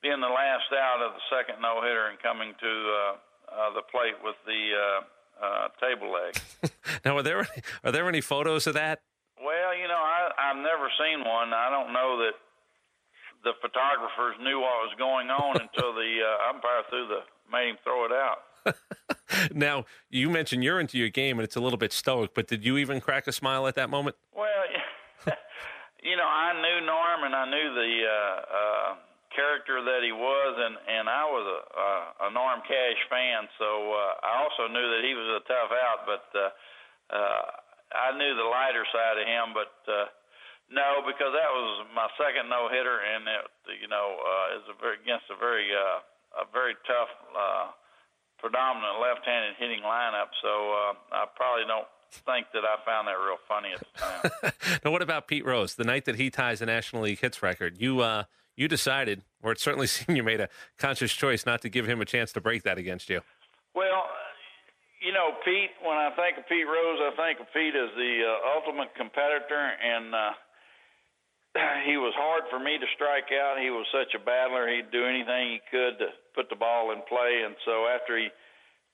being 0.00 0.20
the 0.20 0.30
last 0.30 0.70
out 0.70 1.02
of 1.02 1.10
the 1.10 1.24
second 1.26 1.60
no 1.60 1.82
hitter 1.82 2.06
and 2.06 2.22
coming 2.22 2.54
to 2.54 2.70
uh, 2.70 3.14
uh, 3.50 3.74
the 3.74 3.82
plate 3.90 4.14
with 4.22 4.36
the 4.46 4.62
uh, 4.78 5.00
uh, 5.42 5.68
table 5.80 6.12
leg. 6.12 6.36
Now, 7.04 7.16
are 7.18 7.22
there 7.22 7.38
any, 7.40 7.62
are 7.84 7.92
there 7.92 8.08
any 8.08 8.20
photos 8.20 8.66
of 8.66 8.74
that? 8.74 9.02
Well, 9.42 9.74
you 9.76 9.88
know, 9.88 9.98
I, 9.98 10.30
I've 10.38 10.56
never 10.56 10.88
seen 10.98 11.20
one. 11.26 11.52
I 11.52 11.68
don't 11.70 11.92
know 11.92 12.18
that 12.18 12.34
the 13.42 13.52
photographers 13.60 14.36
knew 14.40 14.60
what 14.60 14.86
was 14.86 14.94
going 14.98 15.30
on 15.30 15.60
until 15.60 15.92
the 15.94 16.20
uh, 16.22 16.50
umpire 16.50 16.82
threw 16.90 17.08
the 17.08 17.20
made 17.50 17.70
him 17.70 17.76
throw 17.84 18.04
it 18.06 18.12
out. 18.12 18.38
Now, 19.54 19.86
you 20.10 20.28
mentioned 20.28 20.62
you're 20.62 20.78
into 20.78 20.98
your 20.98 21.08
game 21.08 21.38
and 21.38 21.44
it's 21.44 21.56
a 21.56 21.60
little 21.60 21.78
bit 21.78 21.90
stoic, 21.90 22.34
but 22.34 22.46
did 22.48 22.66
you 22.66 22.76
even 22.76 23.00
crack 23.00 23.26
a 23.26 23.32
smile 23.32 23.66
at 23.66 23.74
that 23.76 23.88
moment? 23.88 24.14
Well, 24.36 24.46
you 26.02 26.16
know, 26.16 26.26
I 26.26 26.52
knew 26.52 26.86
Norm 26.86 27.24
and 27.24 27.34
I 27.34 27.44
knew 27.48 27.74
the 27.74 28.04
uh, 28.04 28.40
uh, 28.58 28.94
character 29.34 29.82
that 29.82 30.02
he 30.04 30.12
was, 30.12 30.52
and 30.56 30.74
and 30.76 31.06
I 31.08 31.24
was 31.24 31.44
a, 31.44 31.60
uh, 31.72 32.26
a 32.26 32.28
Norm 32.32 32.60
Cash 32.64 33.00
fan, 33.08 33.48
so 33.58 33.68
uh, 33.92 34.26
I 34.26 34.32
also 34.44 34.68
knew 34.68 34.86
that 34.96 35.02
he 35.04 35.12
was 35.16 35.28
a 35.38 35.42
tough 35.48 35.72
out, 35.72 36.00
but 36.04 36.26
uh, 36.32 36.42
uh, 37.12 37.44
I 37.92 38.08
knew 38.16 38.32
the 38.36 38.48
lighter 38.48 38.84
side 38.92 39.18
of 39.20 39.26
him, 39.26 39.54
but. 39.54 39.74
Uh, 39.86 40.08
no, 40.72 41.04
because 41.04 41.36
that 41.36 41.52
was 41.52 41.84
my 41.92 42.08
second 42.16 42.48
no 42.48 42.64
hitter, 42.72 42.96
and 43.04 43.28
it, 43.28 43.44
you 43.76 43.92
know, 43.92 44.16
uh, 44.16 44.56
is 44.56 44.64
a 44.72 44.76
very 44.80 44.96
against 45.04 45.28
a 45.28 45.36
very 45.36 45.68
uh, 45.68 46.00
a 46.40 46.44
very 46.52 46.74
tough, 46.86 47.12
uh, 47.36 47.68
predominant 48.38 49.00
left-handed 49.00 49.54
hitting 49.58 49.82
lineup. 49.84 50.32
So 50.40 50.48
uh, 50.48 50.92
I 51.12 51.24
probably 51.36 51.64
don't 51.68 51.86
think 52.24 52.46
that 52.52 52.64
I 52.64 52.76
found 52.84 53.08
that 53.08 53.20
real 53.20 53.36
funny 53.48 53.72
at 53.72 53.80
the 53.80 53.92
time. 54.00 54.80
now, 54.84 54.90
what 54.90 55.02
about 55.02 55.28
Pete 55.28 55.44
Rose? 55.44 55.74
The 55.74 55.84
night 55.84 56.04
that 56.06 56.16
he 56.16 56.30
ties 56.30 56.60
the 56.60 56.66
National 56.66 57.02
League 57.02 57.20
hits 57.20 57.42
record, 57.42 57.80
you 57.80 58.00
uh, 58.00 58.24
you 58.62 58.68
decided, 58.68 59.22
or 59.42 59.50
it 59.50 59.58
certainly 59.58 59.86
seemed 59.94 60.16
you 60.16 60.22
made 60.22 60.40
a 60.40 60.48
conscious 60.78 61.12
choice 61.12 61.44
not 61.44 61.60
to 61.62 61.68
give 61.68 61.86
him 61.86 62.00
a 62.00 62.06
chance 62.06 62.30
to 62.32 62.40
break 62.40 62.62
that 62.62 62.78
against 62.78 63.10
you. 63.10 63.20
Well, 63.74 64.06
you 65.02 65.12
know, 65.12 65.34
Pete. 65.44 65.74
When 65.82 65.98
I 65.98 66.14
think 66.14 66.38
of 66.38 66.46
Pete 66.46 66.66
Rose, 66.66 67.02
I 67.02 67.10
think 67.18 67.42
of 67.42 67.50
Pete 67.50 67.74
as 67.74 67.90
the 67.98 68.14
uh, 68.22 68.54
ultimate 68.54 68.94
competitor, 68.94 69.58
and 69.58 70.14
uh, 70.14 70.32
he 71.90 71.98
was 71.98 72.14
hard 72.14 72.46
for 72.48 72.62
me 72.62 72.78
to 72.78 72.86
strike 72.94 73.34
out. 73.34 73.58
He 73.58 73.74
was 73.74 73.84
such 73.90 74.14
a 74.14 74.22
battler; 74.22 74.70
he'd 74.70 74.94
do 74.94 75.02
anything 75.02 75.58
he 75.58 75.60
could 75.74 75.98
to 75.98 76.14
put 76.38 76.46
the 76.48 76.56
ball 76.56 76.94
in 76.94 77.02
play. 77.10 77.42
And 77.42 77.58
so, 77.66 77.90
after 77.90 78.14
he 78.14 78.30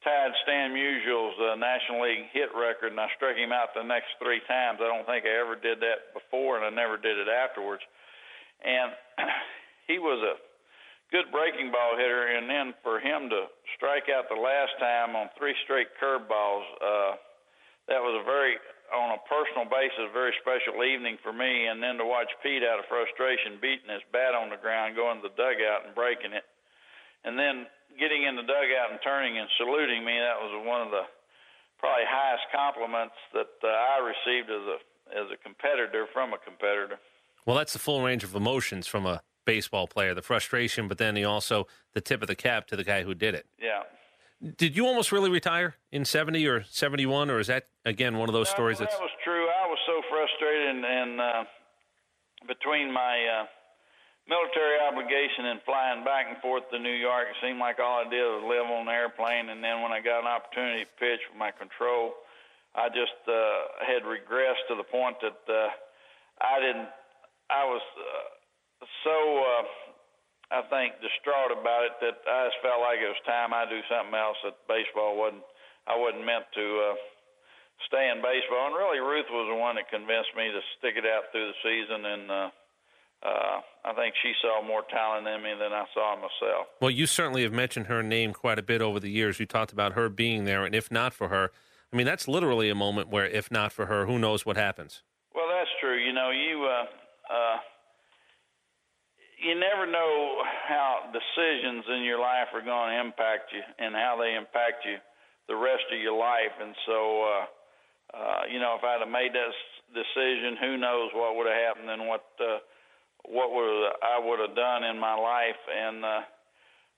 tied 0.00 0.32
Stan 0.48 0.72
Musial's 0.72 1.36
uh, 1.36 1.60
National 1.60 2.08
League 2.08 2.32
hit 2.32 2.48
record, 2.56 2.96
and 2.96 3.00
I 3.00 3.12
struck 3.20 3.36
him 3.36 3.52
out 3.52 3.76
the 3.76 3.84
next 3.84 4.16
three 4.16 4.40
times. 4.48 4.80
I 4.80 4.88
don't 4.88 5.04
think 5.04 5.28
I 5.28 5.34
ever 5.44 5.60
did 5.60 5.82
that 5.84 6.16
before, 6.16 6.56
and 6.56 6.64
I 6.64 6.72
never 6.72 6.96
did 6.96 7.20
it 7.20 7.28
afterwards. 7.28 7.84
And 8.64 8.92
he 9.90 9.98
was 9.98 10.18
a 10.22 10.36
good 11.10 11.30
breaking 11.32 11.72
ball 11.72 11.96
hitter, 11.96 12.36
and 12.36 12.48
then 12.48 12.74
for 12.82 13.00
him 13.00 13.30
to 13.30 13.48
strike 13.76 14.12
out 14.12 14.28
the 14.28 14.40
last 14.40 14.76
time 14.78 15.16
on 15.16 15.32
three 15.38 15.54
straight 15.64 15.88
curveballs, 15.96 16.66
uh, 16.80 17.12
that 17.88 18.04
was 18.04 18.20
a 18.20 18.24
very, 18.28 18.60
on 18.92 19.16
a 19.16 19.20
personal 19.24 19.64
basis, 19.64 20.12
very 20.12 20.36
special 20.44 20.84
evening 20.84 21.16
for 21.24 21.32
me. 21.32 21.72
And 21.72 21.80
then 21.80 21.96
to 21.96 22.04
watch 22.04 22.28
Pete 22.44 22.60
out 22.60 22.78
of 22.78 22.84
frustration 22.92 23.56
beating 23.62 23.88
his 23.88 24.04
bat 24.12 24.36
on 24.36 24.52
the 24.52 24.60
ground, 24.60 24.96
going 24.96 25.24
to 25.24 25.32
the 25.32 25.36
dugout 25.40 25.88
and 25.88 25.96
breaking 25.96 26.36
it, 26.36 26.44
and 27.24 27.40
then 27.40 27.64
getting 27.96 28.28
in 28.28 28.36
the 28.36 28.44
dugout 28.44 28.92
and 28.92 29.00
turning 29.00 29.40
and 29.40 29.48
saluting 29.56 30.04
me, 30.04 30.14
that 30.20 30.38
was 30.38 30.52
one 30.68 30.84
of 30.84 30.92
the 30.92 31.08
probably 31.80 32.06
highest 32.06 32.44
compliments 32.52 33.16
that 33.32 33.54
uh, 33.64 33.70
I 33.70 34.02
received 34.04 34.50
as 34.50 34.64
a 34.66 34.78
as 35.08 35.26
a 35.32 35.40
competitor 35.40 36.04
from 36.12 36.36
a 36.36 36.40
competitor. 36.44 37.00
Well, 37.46 37.56
that's 37.56 37.72
the 37.72 37.78
full 37.78 38.02
range 38.02 38.24
of 38.24 38.34
emotions 38.34 38.86
from 38.86 39.06
a 39.06 39.22
baseball 39.46 39.86
player: 39.86 40.14
the 40.14 40.22
frustration, 40.22 40.88
but 40.88 40.98
then 40.98 41.16
he 41.16 41.24
also 41.24 41.66
the 41.94 42.00
tip 42.00 42.22
of 42.22 42.28
the 42.28 42.36
cap 42.36 42.66
to 42.68 42.76
the 42.76 42.84
guy 42.84 43.02
who 43.02 43.14
did 43.14 43.34
it. 43.34 43.46
Yeah. 43.60 43.82
Did 44.56 44.76
you 44.76 44.86
almost 44.86 45.10
really 45.10 45.30
retire 45.30 45.74
in 45.90 46.04
seventy 46.04 46.46
or 46.46 46.64
seventy 46.64 47.06
one, 47.06 47.30
or 47.30 47.40
is 47.40 47.48
that 47.48 47.64
again 47.84 48.18
one 48.18 48.28
of 48.28 48.34
those 48.34 48.48
No, 48.48 48.54
stories 48.54 48.78
that 48.78 48.90
that's 48.90 49.00
was 49.00 49.10
true. 49.24 49.48
I 49.48 49.66
was 49.66 49.78
so 49.86 50.00
frustrated, 50.08 50.68
and, 50.68 50.84
and 50.84 51.20
uh, 51.20 51.44
between 52.46 52.92
my 52.92 53.18
uh, 53.26 53.46
military 54.28 54.78
obligation 54.78 55.46
and 55.46 55.60
flying 55.62 56.04
back 56.04 56.26
and 56.28 56.38
forth 56.38 56.70
to 56.70 56.78
New 56.78 56.94
York, 56.94 57.26
it 57.30 57.36
seemed 57.42 57.58
like 57.58 57.80
all 57.80 58.04
I 58.06 58.08
did 58.08 58.22
was 58.22 58.44
live 58.46 58.70
on 58.70 58.86
an 58.86 58.94
airplane. 58.94 59.48
And 59.48 59.64
then 59.64 59.82
when 59.82 59.90
I 59.90 59.98
got 59.98 60.20
an 60.20 60.28
opportunity 60.28 60.84
to 60.84 60.90
pitch 61.00 61.24
with 61.32 61.38
my 61.38 61.50
control, 61.50 62.14
I 62.76 62.88
just 62.94 63.18
uh, 63.26 63.82
had 63.82 64.04
regressed 64.04 64.68
to 64.68 64.76
the 64.76 64.84
point 64.84 65.16
that 65.24 65.40
uh, 65.50 65.72
I 66.38 66.60
didn't. 66.60 66.88
I 67.50 67.64
was 67.64 67.82
uh, 67.96 68.84
so. 69.04 69.16
Uh, 69.44 69.64
I 70.48 70.64
think 70.72 70.96
distraught 71.04 71.52
about 71.52 71.84
it 71.84 71.94
that 72.00 72.24
I 72.24 72.48
just 72.48 72.56
felt 72.64 72.80
like 72.80 73.04
it 73.04 73.12
was 73.12 73.20
time 73.28 73.52
I 73.52 73.68
do 73.68 73.84
something 73.84 74.16
else. 74.16 74.40
That 74.44 74.56
baseball 74.64 75.12
wasn't. 75.12 75.44
I 75.84 75.92
wasn't 75.92 76.24
meant 76.24 76.48
to 76.56 76.66
uh, 76.88 76.96
stay 77.86 78.08
in 78.08 78.24
baseball. 78.24 78.72
And 78.72 78.76
really, 78.76 79.00
Ruth 79.00 79.28
was 79.28 79.48
the 79.52 79.60
one 79.60 79.76
that 79.76 79.92
convinced 79.92 80.32
me 80.36 80.48
to 80.48 80.60
stick 80.80 80.96
it 80.96 81.04
out 81.04 81.28
through 81.32 81.52
the 81.52 81.58
season. 81.60 82.00
And 82.04 82.24
uh, 82.30 82.50
uh, 83.24 83.56
I 83.84 83.92
think 83.92 84.14
she 84.22 84.32
saw 84.40 84.64
more 84.64 84.84
talent 84.88 85.28
in 85.28 85.42
me 85.42 85.52
than 85.52 85.72
I 85.72 85.84
saw 85.92 86.16
in 86.16 86.20
myself. 86.24 86.66
Well, 86.80 86.90
you 86.90 87.06
certainly 87.06 87.42
have 87.42 87.52
mentioned 87.52 87.86
her 87.86 88.02
name 88.02 88.32
quite 88.32 88.58
a 88.58 88.64
bit 88.64 88.80
over 88.80 89.00
the 89.00 89.10
years. 89.10 89.40
You 89.40 89.46
talked 89.46 89.72
about 89.72 89.92
her 89.94 90.08
being 90.08 90.44
there, 90.44 90.64
and 90.64 90.74
if 90.74 90.90
not 90.90 91.12
for 91.12 91.28
her, 91.28 91.52
I 91.92 91.96
mean, 91.96 92.06
that's 92.06 92.28
literally 92.28 92.68
a 92.68 92.74
moment 92.74 93.08
where, 93.08 93.26
if 93.26 93.50
not 93.50 93.72
for 93.72 93.86
her, 93.86 94.06
who 94.06 94.18
knows 94.18 94.44
what 94.44 94.56
happens. 94.56 95.02
Well, 95.34 95.48
that's 95.48 95.70
true. 95.80 95.96
You 95.96 96.12
know, 96.12 96.30
you 96.30 96.68
uh, 96.68 96.84
uh, 97.28 97.56
you 99.38 99.54
never 99.54 99.86
know 99.86 100.42
how 100.66 101.14
decisions 101.14 101.84
in 101.86 102.02
your 102.02 102.18
life 102.18 102.50
are 102.52 102.64
going 102.64 102.90
to 102.90 103.00
impact 103.00 103.54
you 103.54 103.62
and 103.78 103.94
how 103.94 104.18
they 104.18 104.34
impact 104.34 104.82
you 104.82 104.98
the 105.46 105.54
rest 105.54 105.86
of 105.94 105.98
your 106.02 106.18
life. 106.18 106.52
And 106.60 106.74
so, 106.84 106.98
uh, 107.22 107.44
uh, 108.18 108.42
you 108.50 108.58
know, 108.58 108.74
if 108.74 108.82
I'd 108.82 109.00
have 109.00 109.08
made 109.08 109.32
that 109.32 109.54
decision, 109.94 110.58
who 110.58 110.76
knows 110.76 111.14
what 111.14 111.36
would 111.36 111.46
have 111.46 111.62
happened 111.70 111.90
and 111.90 112.08
what 112.10 112.26
uh, 112.42 112.58
what 113.24 113.52
would 113.52 113.92
I 114.02 114.18
would 114.18 114.40
have 114.40 114.56
done 114.56 114.84
in 114.84 114.98
my 114.98 115.14
life. 115.14 115.60
And 115.70 116.04
uh, 116.04 116.22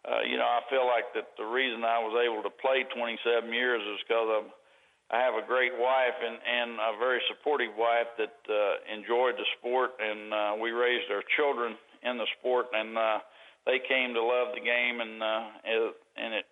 uh, 0.09 0.23
you 0.25 0.41
know, 0.41 0.49
I 0.49 0.65
feel 0.73 0.87
like 0.87 1.13
that 1.15 1.37
the 1.37 1.45
reason 1.45 1.85
I 1.85 2.01
was 2.01 2.17
able 2.17 2.43
to 2.43 2.53
play 2.63 2.89
27 2.89 3.53
years 3.53 3.83
is 3.85 4.01
because 4.07 4.29
I'm 4.33 4.49
I 5.11 5.19
have 5.19 5.35
a 5.35 5.47
great 5.47 5.75
wife 5.75 6.19
and 6.23 6.39
and 6.39 6.79
a 6.79 6.99
very 6.99 7.21
supportive 7.27 7.75
wife 7.77 8.07
that 8.19 8.37
uh, 8.47 8.79
enjoyed 8.95 9.35
the 9.35 9.47
sport, 9.59 9.99
and 9.99 10.33
uh, 10.33 10.53
we 10.63 10.71
raised 10.71 11.11
our 11.11 11.23
children 11.37 11.75
in 12.03 12.17
the 12.17 12.27
sport, 12.39 12.67
and 12.73 12.97
uh, 12.97 13.19
they 13.67 13.79
came 13.83 14.15
to 14.15 14.23
love 14.23 14.55
the 14.55 14.63
game, 14.63 15.01
and 15.01 15.23
uh, 15.23 15.45
it, 15.65 15.95
and 16.17 16.35
it 16.35 16.47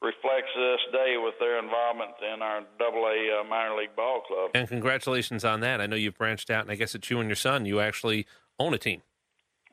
reflects 0.00 0.50
this 0.56 0.80
day 0.92 1.16
with 1.20 1.34
their 1.38 1.58
involvement 1.58 2.12
in 2.22 2.40
our 2.40 2.62
Double 2.78 3.04
A 3.04 3.40
uh, 3.40 3.44
minor 3.44 3.76
league 3.76 3.94
ball 3.94 4.22
club. 4.26 4.50
And 4.54 4.66
congratulations 4.68 5.44
on 5.44 5.60
that. 5.60 5.80
I 5.80 5.86
know 5.86 5.96
you've 5.96 6.16
branched 6.16 6.50
out, 6.50 6.62
and 6.62 6.70
I 6.70 6.76
guess 6.76 6.94
it's 6.94 7.10
you 7.10 7.20
and 7.20 7.28
your 7.28 7.36
son. 7.36 7.66
You 7.66 7.80
actually 7.80 8.26
own 8.58 8.72
a 8.74 8.78
team. 8.78 9.02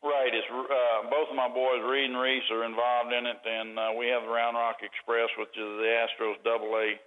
Right. 0.04 0.34
It's 0.34 0.46
uh, 0.52 1.10
both 1.10 1.30
of 1.30 1.36
my 1.36 1.48
boys, 1.48 1.82
Reid 1.88 2.10
and 2.12 2.20
Reese, 2.20 2.46
are 2.52 2.66
involved 2.66 3.14
in 3.14 3.26
it, 3.26 3.40
and 3.46 3.80
uh, 3.80 3.90
we 3.98 4.08
have 4.08 4.24
the 4.24 4.30
Round 4.30 4.58
Rock 4.58 4.84
Express, 4.84 5.30
which 5.40 5.56
is 5.56 5.72
the 5.80 5.90
Astros 6.04 6.36
Double 6.44 6.76
A 6.76 7.00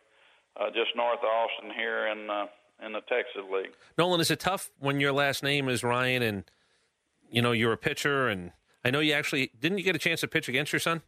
uh, 0.60 0.70
just 0.70 0.96
north 0.96 1.18
of 1.18 1.24
Austin 1.24 1.70
here 1.76 2.08
in 2.08 2.30
uh, 2.30 2.46
in 2.84 2.92
the 2.92 3.00
Texas 3.02 3.42
League. 3.52 3.72
Nolan, 3.96 4.20
is 4.20 4.30
it 4.30 4.40
tough 4.40 4.70
when 4.78 5.00
your 5.00 5.12
last 5.12 5.42
name 5.42 5.68
is 5.68 5.82
Ryan 5.82 6.22
and 6.22 6.44
you 7.30 7.42
know 7.42 7.52
you're 7.52 7.72
a 7.72 7.78
pitcher? 7.78 8.28
And 8.28 8.52
I 8.84 8.90
know 8.90 9.00
you 9.00 9.12
actually 9.12 9.52
didn't 9.58 9.78
you 9.78 9.84
get 9.84 9.96
a 9.96 9.98
chance 10.00 10.20
to 10.20 10.28
pitch 10.28 10.48
against 10.48 10.72
your 10.72 10.80
son? 10.80 11.02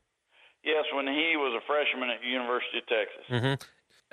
Yes, 0.64 0.84
when 0.92 1.06
he 1.06 1.36
was 1.36 1.60
a 1.62 1.66
freshman 1.66 2.10
at 2.10 2.22
University 2.22 2.78
of 2.78 2.86
Texas. 2.86 3.24
Mm-hmm. 3.30 3.54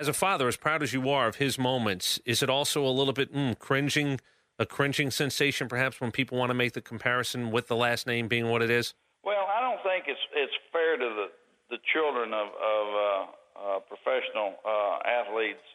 As 0.00 0.08
a 0.08 0.12
father, 0.12 0.46
as 0.48 0.56
proud 0.56 0.82
as 0.82 0.92
you 0.92 1.10
are 1.10 1.26
of 1.26 1.36
his 1.36 1.58
moments, 1.58 2.20
is 2.24 2.42
it 2.42 2.48
also 2.48 2.86
a 2.86 2.88
little 2.88 3.12
bit 3.12 3.34
mm, 3.34 3.58
cringing, 3.58 4.20
a 4.58 4.64
cringing 4.64 5.10
sensation, 5.10 5.66
perhaps, 5.68 6.00
when 6.00 6.12
people 6.12 6.38
want 6.38 6.50
to 6.50 6.54
make 6.54 6.72
the 6.72 6.80
comparison 6.80 7.50
with 7.50 7.66
the 7.66 7.74
last 7.74 8.06
name 8.06 8.28
being 8.28 8.48
what 8.48 8.62
it 8.62 8.70
is? 8.70 8.94
Well, 9.24 9.46
I 9.50 9.60
don't 9.60 9.82
think 9.82 10.04
it's 10.06 10.20
it's 10.34 10.52
fair 10.72 10.96
to 10.96 11.04
the 11.04 11.26
the 11.70 11.78
children 11.92 12.32
of 12.32 12.46
of 12.46 12.86
uh, 12.94 13.26
uh, 13.58 13.78
professional 13.84 14.54
uh, 14.62 15.02
athletes' 15.02 15.66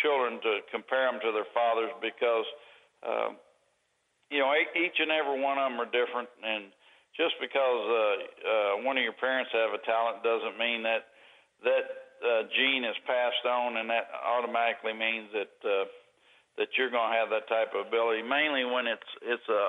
children 0.00 0.40
to 0.40 0.64
compare 0.72 1.10
them 1.10 1.20
to 1.20 1.30
their 1.32 1.48
fathers 1.52 1.92
because 2.00 2.48
uh, 3.04 3.30
you 4.30 4.40
know 4.40 4.52
each 4.76 4.98
and 4.98 5.12
every 5.12 5.40
one 5.40 5.58
of 5.58 5.70
them 5.70 5.80
are 5.80 5.90
different, 5.92 6.28
and 6.42 6.72
just 7.16 7.34
because 7.40 7.82
uh, 7.88 8.00
uh, 8.00 8.72
one 8.86 8.96
of 8.96 9.04
your 9.04 9.16
parents 9.16 9.50
have 9.52 9.74
a 9.74 9.82
talent 9.84 10.22
doesn't 10.22 10.56
mean 10.56 10.82
that 10.82 11.10
that 11.64 11.84
uh, 12.22 12.42
gene 12.54 12.84
is 12.84 12.96
passed 13.06 13.44
on, 13.46 13.76
and 13.78 13.90
that 13.90 14.10
automatically 14.24 14.94
means 14.94 15.30
that 15.34 15.54
uh, 15.66 15.86
that 16.58 16.68
you're 16.74 16.90
going 16.90 17.10
to 17.12 17.18
have 17.18 17.30
that 17.30 17.46
type 17.46 17.74
of 17.74 17.86
ability. 17.86 18.22
Mainly 18.22 18.64
when 18.66 18.86
it's 18.86 19.10
it's 19.22 19.48
a, 19.48 19.64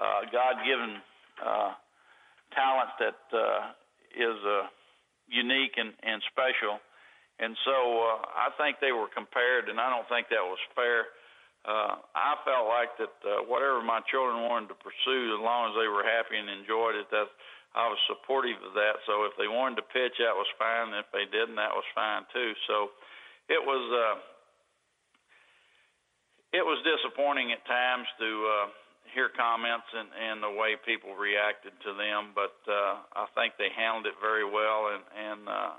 a 0.00 0.08
God-given 0.32 1.00
uh, 1.44 1.72
talent 2.56 2.90
that 3.00 3.20
uh, 3.32 3.60
is 4.16 4.38
a 4.44 4.60
unique 5.28 5.76
and, 5.76 5.92
and 6.02 6.20
special. 6.32 6.80
And 7.38 7.54
so 7.62 7.76
uh, 8.02 8.18
I 8.34 8.50
think 8.58 8.82
they 8.82 8.90
were 8.90 9.06
compared, 9.12 9.70
and 9.70 9.78
I 9.78 9.86
don't 9.92 10.08
think 10.10 10.26
that 10.28 10.42
was 10.42 10.58
fair. 10.74 11.14
Uh, 11.62 12.02
I 12.16 12.34
felt 12.42 12.66
like 12.66 12.96
that 12.98 13.14
uh, 13.22 13.46
whatever 13.46 13.78
my 13.84 14.02
children 14.10 14.42
wanted 14.48 14.74
to 14.74 14.78
pursue, 14.82 15.38
as 15.38 15.42
long 15.42 15.70
as 15.70 15.74
they 15.78 15.86
were 15.86 16.02
happy 16.02 16.34
and 16.34 16.50
enjoyed 16.50 16.98
it, 16.98 17.06
that 17.14 17.30
I 17.76 17.86
was 17.86 18.00
supportive 18.08 18.58
of 18.64 18.74
that. 18.74 18.98
So 19.06 19.28
if 19.28 19.36
they 19.38 19.46
wanted 19.46 19.78
to 19.84 19.86
pitch, 19.92 20.18
that 20.18 20.34
was 20.34 20.48
fine. 20.58 20.90
If 20.96 21.06
they 21.12 21.28
didn't, 21.30 21.60
that 21.60 21.74
was 21.74 21.84
fine 21.94 22.24
too. 22.32 22.56
So 22.66 22.90
it 23.52 23.60
was 23.60 23.84
uh, 23.92 24.16
it 26.56 26.64
was 26.64 26.80
disappointing 26.82 27.52
at 27.52 27.60
times 27.68 28.08
to 28.18 28.28
uh, 28.48 28.66
hear 29.14 29.28
comments 29.32 29.88
and, 29.94 30.08
and 30.12 30.42
the 30.42 30.52
way 30.52 30.76
people 30.84 31.14
reacted 31.14 31.72
to 31.84 31.94
them, 31.94 32.32
but 32.34 32.56
uh, 32.68 33.02
I 33.14 33.26
think 33.34 33.54
they 33.58 33.68
handled 33.74 34.06
it 34.06 34.16
very 34.20 34.44
well, 34.44 34.94
and, 34.94 35.04
and 35.12 35.40
uh, 35.48 35.72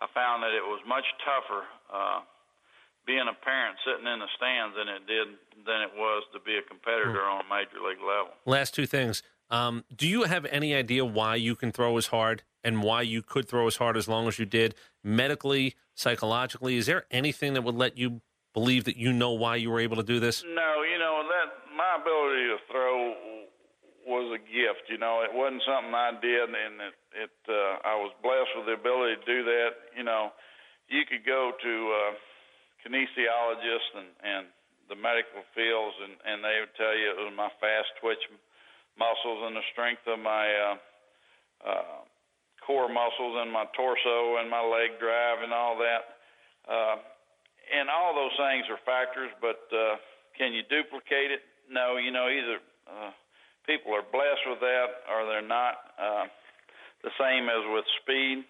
I 0.00 0.06
found 0.14 0.42
that 0.42 0.54
it 0.54 0.62
was 0.62 0.80
much 0.86 1.06
tougher 1.24 1.64
uh, 1.92 2.20
being 3.06 3.24
a 3.26 3.36
parent 3.44 3.76
sitting 3.84 4.06
in 4.06 4.18
the 4.20 4.30
stands 4.36 4.76
than 4.76 4.88
it 4.88 5.06
did 5.06 5.28
than 5.64 5.80
it 5.82 5.92
was 5.96 6.22
to 6.32 6.40
be 6.40 6.56
a 6.56 6.62
competitor 6.62 7.24
mm. 7.24 7.32
on 7.32 7.44
a 7.44 7.48
major 7.48 7.80
league 7.80 8.04
level. 8.04 8.32
Last 8.44 8.74
two 8.74 8.86
things. 8.86 9.22
Um, 9.50 9.84
do 9.94 10.06
you 10.06 10.24
have 10.24 10.44
any 10.46 10.74
idea 10.74 11.04
why 11.04 11.36
you 11.36 11.56
can 11.56 11.72
throw 11.72 11.96
as 11.96 12.08
hard 12.08 12.42
and 12.62 12.82
why 12.82 13.02
you 13.02 13.22
could 13.22 13.48
throw 13.48 13.66
as 13.66 13.76
hard 13.76 13.96
as 13.96 14.06
long 14.06 14.28
as 14.28 14.38
you 14.38 14.44
did 14.44 14.74
medically, 15.02 15.74
psychologically? 15.94 16.76
Is 16.76 16.86
there 16.86 17.06
anything 17.10 17.54
that 17.54 17.62
would 17.62 17.74
let 17.74 17.96
you 17.96 18.20
believe 18.54 18.84
that 18.84 18.96
you 18.96 19.12
know 19.12 19.32
why 19.32 19.56
you 19.56 19.70
were 19.70 19.80
able 19.80 19.96
to 19.96 20.02
do 20.02 20.20
this? 20.20 20.42
No, 20.42 20.82
you 20.82 20.98
know 20.98 21.22
that 21.28 21.74
my 21.76 21.98
ability 22.00 22.44
to 22.50 22.58
throw 22.70 23.14
was 24.06 24.32
a 24.32 24.40
gift. 24.40 24.88
You 24.88 24.98
know, 24.98 25.20
it 25.20 25.30
wasn't 25.32 25.62
something 25.68 25.92
I 25.92 26.16
did, 26.16 26.48
and 26.48 26.80
it, 26.80 26.96
it 27.28 27.36
uh, 27.44 27.84
I 27.84 27.94
was 28.00 28.10
blessed 28.24 28.56
with 28.56 28.66
the 28.66 28.76
ability 28.80 29.20
to 29.20 29.26
do 29.28 29.44
that. 29.44 29.70
You 29.96 30.04
know, 30.04 30.32
you 30.88 31.04
could 31.04 31.28
go 31.28 31.52
to 31.52 31.74
uh, 31.92 32.12
kinesiologists 32.82 33.92
and 34.00 34.10
and 34.24 34.44
the 34.88 34.96
medical 34.96 35.44
fields, 35.52 35.96
and 36.00 36.16
and 36.24 36.40
they 36.40 36.64
would 36.64 36.74
tell 36.74 36.96
you 36.96 37.12
it 37.12 37.20
was 37.20 37.36
my 37.36 37.52
fast 37.60 37.92
twitch 38.00 38.24
muscles 38.98 39.44
and 39.46 39.54
the 39.54 39.66
strength 39.70 40.02
of 40.08 40.18
my 40.18 40.48
uh, 40.48 40.76
uh, 41.62 42.00
core 42.64 42.88
muscles 42.88 43.38
and 43.38 43.52
my 43.52 43.64
torso 43.76 44.40
and 44.40 44.50
my 44.50 44.64
leg 44.64 44.98
drive 44.98 45.44
and 45.44 45.52
all 45.52 45.78
that. 45.78 46.02
Uh, 46.68 46.96
and 47.72 47.88
all 47.88 48.14
those 48.14 48.36
things 48.36 48.66
are 48.70 48.80
factors, 48.84 49.30
but 49.40 49.60
uh, 49.72 49.96
can 50.36 50.52
you 50.52 50.62
duplicate 50.68 51.30
it? 51.30 51.42
no, 51.70 51.96
you 51.96 52.10
know, 52.10 52.28
either 52.28 52.58
uh, 52.88 53.12
people 53.68 53.92
are 53.92 54.04
blessed 54.04 54.44
with 54.48 54.60
that 54.60 54.88
or 55.08 55.28
they're 55.28 55.44
not. 55.44 55.76
Uh, 56.00 56.24
the 57.04 57.14
same 57.14 57.46
as 57.46 57.62
with 57.70 57.86
speed, 58.02 58.42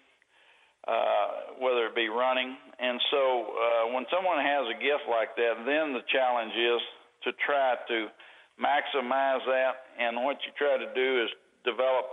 uh, 0.87 1.61
whether 1.61 1.85
it 1.85 1.95
be 1.95 2.09
running. 2.09 2.57
And 2.79 2.97
so 3.11 3.21
uh, 3.53 3.93
when 3.93 4.09
someone 4.09 4.41
has 4.41 4.65
a 4.73 4.77
gift 4.79 5.05
like 5.05 5.35
that, 5.37 5.61
then 5.69 5.93
the 5.93 6.01
challenge 6.09 6.55
is 6.57 6.81
to 7.27 7.31
try 7.45 7.77
to 7.77 8.09
maximize 8.57 9.43
that. 9.45 9.93
And 9.99 10.23
what 10.25 10.41
you 10.47 10.51
try 10.57 10.81
to 10.81 10.89
do 10.95 11.09
is 11.23 11.29
develop 11.61 12.09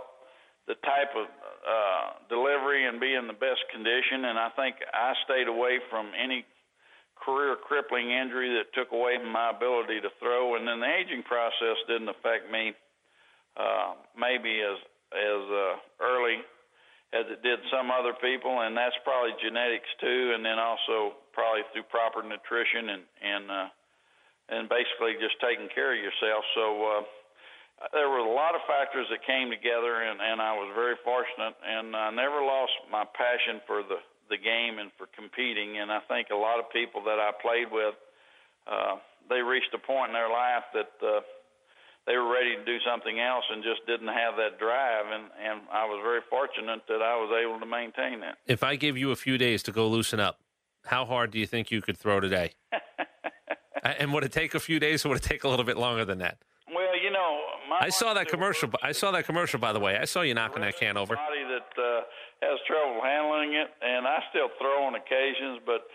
the 0.67 0.75
type 0.85 1.15
of 1.15 1.25
uh, 1.25 2.05
delivery 2.29 2.85
and 2.85 2.99
be 2.99 3.15
in 3.15 3.25
the 3.25 3.39
best 3.39 3.63
condition. 3.73 4.29
And 4.29 4.37
I 4.37 4.51
think 4.53 4.75
I 4.93 5.15
stayed 5.25 5.47
away 5.47 5.79
from 5.89 6.11
any 6.13 6.45
career 7.27 7.59
crippling 7.59 8.07
injury 8.07 8.55
that 8.55 8.71
took 8.71 8.95
away 8.95 9.19
my 9.19 9.51
ability 9.51 9.99
to 9.99 10.07
throw, 10.23 10.55
and 10.55 10.63
then 10.63 10.79
the 10.79 10.87
aging 10.87 11.27
process 11.27 11.75
didn't 11.91 12.07
affect 12.07 12.47
me 12.47 12.71
uh, 13.59 13.99
maybe 14.15 14.63
as 14.63 14.79
as 15.11 15.41
uh, 15.51 15.75
early 15.99 16.39
as 17.11 17.27
it 17.27 17.43
did 17.43 17.59
some 17.67 17.91
other 17.91 18.15
people, 18.23 18.63
and 18.63 18.75
that's 18.75 18.95
probably 19.03 19.35
genetics 19.43 19.91
too, 19.99 20.31
and 20.35 20.43
then 20.43 20.55
also 20.55 21.19
probably 21.35 21.67
through 21.75 21.83
proper 21.91 22.23
nutrition 22.23 22.95
and 22.95 23.03
and 23.19 23.43
uh, 23.51 23.67
and 24.47 24.63
basically 24.71 25.19
just 25.19 25.35
taking 25.43 25.67
care 25.75 25.91
of 25.91 25.99
yourself. 25.99 26.47
So. 26.55 26.65
Uh, 26.87 27.03
there 27.93 28.09
were 28.09 28.25
a 28.25 28.33
lot 28.33 28.57
of 28.57 28.61
factors 28.65 29.05
that 29.13 29.21
came 29.21 29.53
together, 29.53 30.01
and, 30.01 30.17
and 30.17 30.41
I 30.41 30.49
was 30.57 30.73
very 30.73 30.97
fortunate, 31.05 31.53
and 31.61 31.93
I 31.93 32.09
never 32.09 32.41
lost 32.41 32.73
my 32.89 33.05
passion 33.05 33.61
for 33.69 33.85
the 33.85 34.01
the 34.29 34.37
game 34.37 34.79
and 34.79 34.91
for 34.97 35.07
competing. 35.15 35.79
And 35.79 35.91
I 35.91 35.99
think 36.07 36.29
a 36.31 36.35
lot 36.35 36.59
of 36.59 36.69
people 36.71 37.03
that 37.05 37.19
I 37.19 37.31
played 37.41 37.71
with, 37.71 37.95
uh, 38.67 38.97
they 39.29 39.41
reached 39.41 39.73
a 39.73 39.79
point 39.79 40.09
in 40.09 40.13
their 40.13 40.29
life 40.29 40.63
that 40.73 40.91
uh, 41.03 41.21
they 42.05 42.15
were 42.15 42.31
ready 42.31 42.55
to 42.55 42.63
do 42.63 42.77
something 42.85 43.19
else 43.19 43.43
and 43.51 43.63
just 43.63 43.85
didn't 43.85 44.07
have 44.07 44.35
that 44.37 44.59
drive. 44.59 45.05
And, 45.11 45.25
and 45.43 45.61
I 45.71 45.85
was 45.85 45.99
very 46.03 46.21
fortunate 46.29 46.81
that 46.87 47.01
I 47.01 47.15
was 47.15 47.31
able 47.35 47.59
to 47.59 47.65
maintain 47.65 48.21
that. 48.21 48.37
If 48.45 48.63
I 48.63 48.75
give 48.75 48.97
you 48.97 49.11
a 49.11 49.15
few 49.15 49.37
days 49.37 49.63
to 49.63 49.71
go 49.71 49.87
loosen 49.87 50.19
up, 50.19 50.39
how 50.85 51.05
hard 51.05 51.31
do 51.31 51.39
you 51.39 51.45
think 51.45 51.69
you 51.69 51.81
could 51.81 51.97
throw 51.97 52.19
today? 52.19 52.53
and 53.83 54.13
would 54.13 54.23
it 54.23 54.31
take 54.31 54.55
a 54.55 54.59
few 54.59 54.79
days 54.79 55.05
or 55.05 55.09
would 55.09 55.17
it 55.17 55.23
take 55.23 55.43
a 55.43 55.49
little 55.49 55.65
bit 55.65 55.77
longer 55.77 56.05
than 56.05 56.19
that? 56.19 56.37
Well, 56.73 56.97
you 57.01 57.11
know, 57.11 57.39
I 57.79 57.89
saw 57.89 58.13
that 58.13 58.27
commercial. 58.27 58.69
I 58.81 58.91
saw 58.91 59.11
that 59.11 59.25
commercial, 59.25 59.59
by 59.59 59.73
the 59.73 59.79
way. 59.79 59.97
I 59.97 60.05
saw 60.05 60.21
you 60.21 60.33
knocking 60.33 60.61
that 60.61 60.77
can 60.77 60.97
over. 60.97 61.15
Body 61.15 61.43
that 61.43 61.81
uh, 61.81 62.01
has 62.41 62.59
trouble 62.69 63.01
handling 63.01 63.57
it, 63.57 63.69
and 63.81 64.05
I 64.05 64.21
still 64.29 64.49
throw 64.61 64.85
on 64.85 64.95
occasions. 64.95 65.61
But 65.65 65.87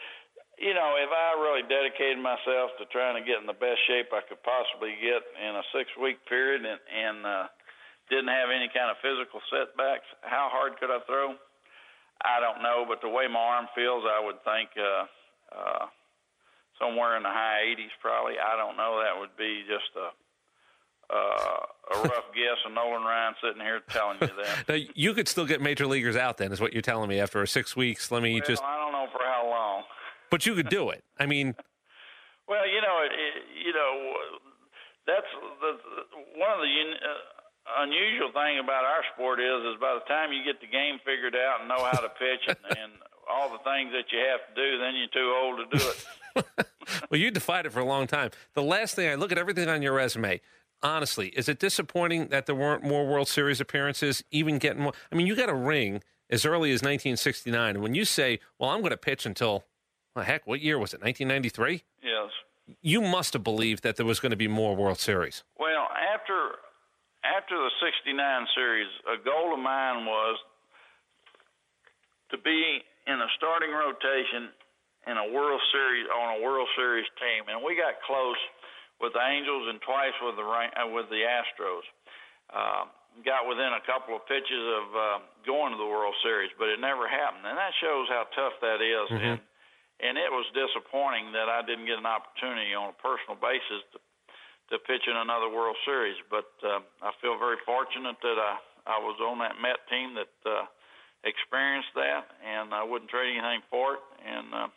you 0.58 0.74
know, 0.74 0.94
if 0.98 1.10
I 1.10 1.38
really 1.42 1.66
dedicated 1.66 2.22
myself 2.22 2.74
to 2.78 2.86
trying 2.94 3.18
to 3.18 3.24
get 3.24 3.42
in 3.42 3.46
the 3.50 3.56
best 3.56 3.82
shape 3.90 4.14
I 4.14 4.22
could 4.26 4.42
possibly 4.46 4.94
get 5.00 5.22
in 5.38 5.52
a 5.58 5.64
six-week 5.74 6.22
period, 6.30 6.62
and, 6.62 6.78
and 6.78 7.18
uh, 7.26 7.46
didn't 8.10 8.30
have 8.30 8.52
any 8.52 8.70
kind 8.70 8.92
of 8.92 9.00
physical 9.02 9.42
setbacks, 9.50 10.06
how 10.22 10.52
hard 10.52 10.78
could 10.78 10.92
I 10.92 11.02
throw? 11.08 11.34
I 12.22 12.38
don't 12.38 12.62
know, 12.62 12.86
but 12.86 13.02
the 13.02 13.10
way 13.10 13.26
my 13.26 13.42
arm 13.58 13.66
feels, 13.74 14.06
I 14.06 14.22
would 14.22 14.38
think 14.46 14.70
uh, 14.78 15.04
uh, 15.50 15.84
somewhere 16.78 17.18
in 17.18 17.26
the 17.26 17.34
high 17.34 17.74
80s, 17.74 17.90
probably. 17.98 18.38
I 18.38 18.54
don't 18.54 18.78
know. 18.78 19.02
That 19.02 19.18
would 19.18 19.34
be 19.34 19.66
just 19.66 19.90
a 19.98 20.14
uh, 21.10 21.96
a 21.96 22.02
rough 22.02 22.28
guess, 22.34 22.58
and 22.64 22.74
Nolan 22.74 23.02
Ryan 23.02 23.34
sitting 23.42 23.62
here 23.62 23.80
telling 23.88 24.18
you 24.20 24.28
that. 24.28 24.68
now, 24.68 24.86
you 24.94 25.14
could 25.14 25.28
still 25.28 25.46
get 25.46 25.60
major 25.60 25.86
leaguers 25.86 26.16
out, 26.16 26.38
then, 26.38 26.52
is 26.52 26.60
what 26.60 26.72
you're 26.72 26.82
telling 26.82 27.08
me 27.08 27.20
after 27.20 27.44
six 27.46 27.76
weeks. 27.76 28.10
Let 28.10 28.22
me 28.22 28.34
well, 28.34 28.42
just. 28.46 28.62
I 28.62 28.76
don't 28.76 28.92
know 28.92 29.06
for 29.12 29.22
how 29.24 29.48
long. 29.48 29.84
But 30.30 30.46
you 30.46 30.54
could 30.54 30.68
do 30.68 30.90
it. 30.90 31.04
I 31.18 31.26
mean. 31.26 31.54
Well, 32.48 32.68
you 32.68 32.82
know, 32.82 33.00
it, 33.06 33.12
it, 33.14 33.64
you 33.64 33.72
know, 33.72 34.12
that's 35.06 35.30
the, 35.62 35.78
the 35.78 36.40
one 36.40 36.50
of 36.50 36.60
the. 36.60 36.68
Uh, 36.68 37.14
unusual 37.78 38.32
thing 38.32 38.58
about 38.58 38.84
our 38.84 39.06
sport 39.14 39.40
is 39.40 39.62
is 39.72 39.80
by 39.80 39.94
the 39.94 40.04
time 40.10 40.32
you 40.32 40.42
get 40.44 40.60
the 40.60 40.66
game 40.66 40.98
figured 41.06 41.36
out 41.36 41.60
and 41.60 41.68
know 41.68 41.78
how 41.78 42.00
to 42.00 42.10
pitch 42.10 42.42
and, 42.48 42.58
and 42.76 42.92
all 43.30 43.48
the 43.48 43.58
things 43.58 43.92
that 43.92 44.10
you 44.10 44.18
have 44.18 44.42
to 44.48 44.54
do, 44.54 44.78
then 44.78 44.94
you're 44.96 45.14
too 45.14 45.30
old 45.30 45.62
to 45.62 45.78
do 45.78 45.88
it. 45.88 46.66
well, 47.10 47.20
you 47.20 47.30
defied 47.30 47.66
it 47.66 47.72
for 47.72 47.80
a 47.80 47.84
long 47.84 48.06
time. 48.06 48.30
The 48.54 48.62
last 48.62 48.96
thing 48.96 49.08
I 49.08 49.14
look 49.14 49.32
at 49.32 49.38
everything 49.38 49.68
on 49.68 49.82
your 49.82 49.92
resume. 49.92 50.40
Honestly, 50.82 51.28
is 51.28 51.48
it 51.48 51.58
disappointing 51.58 52.28
that 52.28 52.46
there 52.46 52.54
weren't 52.54 52.82
more 52.82 53.06
World 53.06 53.28
Series 53.28 53.60
appearances? 53.60 54.24
Even 54.30 54.58
getting 54.58 54.82
more. 54.82 54.92
I 55.10 55.14
mean, 55.14 55.26
you 55.26 55.36
got 55.36 55.48
a 55.48 55.54
ring 55.54 56.02
as 56.28 56.44
early 56.44 56.72
as 56.72 56.82
1969. 56.82 57.76
And 57.76 57.82
when 57.82 57.94
you 57.94 58.04
say, 58.04 58.40
"Well, 58.58 58.70
I'm 58.70 58.80
going 58.80 58.90
to 58.90 58.96
pitch 58.96 59.24
until," 59.24 59.64
well, 60.16 60.24
heck, 60.24 60.46
what 60.46 60.60
year 60.60 60.78
was 60.78 60.92
it? 60.92 61.00
1993. 61.00 61.84
Yes. 62.02 62.30
You 62.80 63.00
must 63.00 63.32
have 63.34 63.44
believed 63.44 63.82
that 63.82 63.96
there 63.96 64.06
was 64.06 64.18
going 64.18 64.30
to 64.30 64.36
be 64.36 64.48
more 64.48 64.74
World 64.74 64.98
Series. 64.98 65.44
Well, 65.58 65.88
after 66.14 66.56
after 67.22 67.54
the 67.56 67.70
69 67.78 68.46
series, 68.54 68.88
a 69.06 69.22
goal 69.22 69.54
of 69.54 69.60
mine 69.60 70.06
was 70.06 70.38
to 72.30 72.38
be 72.38 72.82
in 73.06 73.14
a 73.14 73.28
starting 73.36 73.70
rotation 73.70 74.50
in 75.06 75.16
a 75.18 75.32
World 75.32 75.60
Series 75.70 76.06
on 76.10 76.38
a 76.38 76.42
World 76.42 76.68
Series 76.76 77.06
team, 77.18 77.46
and 77.48 77.62
we 77.62 77.76
got 77.76 77.94
close 78.06 78.38
with 79.02 79.12
the 79.12 79.20
Angels 79.20 79.66
and 79.68 79.82
twice 79.82 80.14
with 80.22 80.38
the 80.38 80.46
uh, 80.46 80.88
with 80.94 81.10
the 81.10 81.26
Astros. 81.26 81.84
Uh, 82.48 82.86
got 83.26 83.44
within 83.44 83.76
a 83.76 83.82
couple 83.84 84.16
of 84.16 84.24
pitches 84.24 84.64
of 84.80 84.86
uh, 84.96 85.18
going 85.44 85.74
to 85.74 85.78
the 85.78 85.84
World 85.84 86.16
Series, 86.24 86.48
but 86.56 86.72
it 86.72 86.80
never 86.80 87.04
happened, 87.04 87.44
and 87.44 87.58
that 87.60 87.76
shows 87.82 88.08
how 88.08 88.24
tough 88.32 88.56
that 88.62 88.80
is. 88.80 89.10
Mm-hmm. 89.12 89.36
And 89.36 89.38
and 90.02 90.18
it 90.18 90.30
was 90.32 90.46
disappointing 90.50 91.30
that 91.36 91.46
I 91.46 91.62
didn't 91.62 91.86
get 91.86 91.98
an 91.98 92.08
opportunity 92.08 92.74
on 92.74 92.90
a 92.90 92.96
personal 93.02 93.36
basis 93.36 93.82
to 93.92 93.98
to 94.70 94.80
pitch 94.88 95.04
in 95.04 95.18
another 95.18 95.52
World 95.52 95.76
Series. 95.84 96.16
But 96.30 96.48
uh, 96.64 96.80
I 97.04 97.12
feel 97.20 97.36
very 97.36 97.60
fortunate 97.66 98.16
that 98.22 98.38
I 98.38 98.56
I 98.86 98.98
was 98.98 99.18
on 99.20 99.38
that 99.42 99.60
Met 99.60 99.82
team 99.90 100.14
that 100.14 100.34
uh, 100.46 100.66
experienced 101.24 101.92
that, 101.94 102.26
and 102.42 102.74
I 102.74 102.82
wouldn't 102.82 103.10
trade 103.10 103.36
anything 103.36 103.62
for 103.70 103.94
it. 103.94 104.02
And 104.26 104.48
uh, 104.54 104.68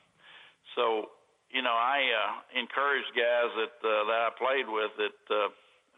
so, 0.75 1.14
you 1.55 1.61
know, 1.61 1.71
I 1.71 2.03
uh, 2.11 2.59
encourage 2.59 3.05
guys 3.15 3.49
that 3.55 3.87
uh, 3.87 4.03
that 4.11 4.27
I 4.27 4.29
played 4.37 4.67
with 4.67 4.91
that 4.97 5.33
uh, 5.33 5.47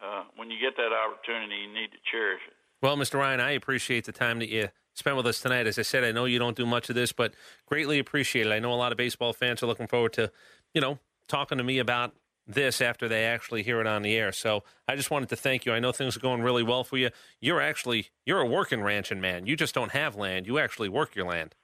uh, 0.06 0.24
when 0.36 0.52
you 0.52 0.58
get 0.62 0.78
that 0.78 0.94
opportunity, 0.94 1.56
you 1.66 1.74
need 1.74 1.90
to 1.92 1.98
cherish 2.12 2.42
it. 2.48 2.54
Well, 2.84 2.96
Mr. 2.96 3.16
Ryan, 3.16 3.40
I 3.40 3.52
appreciate 3.52 4.06
the 4.06 4.12
time 4.12 4.38
that 4.38 4.50
you 4.50 4.70
spent 4.94 5.18
with 5.18 5.26
us 5.26 5.40
tonight. 5.40 5.66
As 5.66 5.80
I 5.80 5.82
said, 5.82 6.04
I 6.04 6.12
know 6.12 6.26
you 6.26 6.38
don't 6.38 6.56
do 6.56 6.68
much 6.68 6.90
of 6.90 6.96
this, 6.96 7.12
but 7.12 7.34
greatly 7.66 7.98
appreciate 7.98 8.46
it. 8.46 8.52
I 8.52 8.60
know 8.60 8.72
a 8.72 8.78
lot 8.78 8.92
of 8.92 9.00
baseball 9.00 9.34
fans 9.34 9.64
are 9.64 9.66
looking 9.66 9.88
forward 9.88 10.14
to, 10.14 10.32
you 10.76 10.82
know, 10.82 11.00
talking 11.28 11.58
to 11.58 11.64
me 11.64 11.80
about 11.80 12.14
this 12.46 12.80
after 12.80 13.08
they 13.08 13.26
actually 13.26 13.64
hear 13.64 13.82
it 13.82 13.88
on 13.88 14.04
the 14.04 14.16
air. 14.16 14.32
So 14.32 14.64
I 14.88 14.96
just 14.96 15.10
wanted 15.10 15.30
to 15.30 15.36
thank 15.36 15.66
you. 15.66 15.74
I 15.74 15.80
know 15.80 15.92
things 15.92 16.16
are 16.16 16.20
going 16.22 16.44
really 16.44 16.64
well 16.64 16.84
for 16.84 16.98
you. 16.98 17.10
You're 17.42 17.62
actually 17.62 18.10
you're 18.28 18.42
a 18.42 18.46
working 18.46 18.84
ranching 18.84 19.20
man. 19.20 19.48
You 19.48 19.56
just 19.56 19.74
don't 19.74 19.92
have 19.92 20.16
land. 20.16 20.46
You 20.46 20.60
actually 20.60 20.90
work 20.90 21.16
your 21.16 21.26
land. 21.26 21.56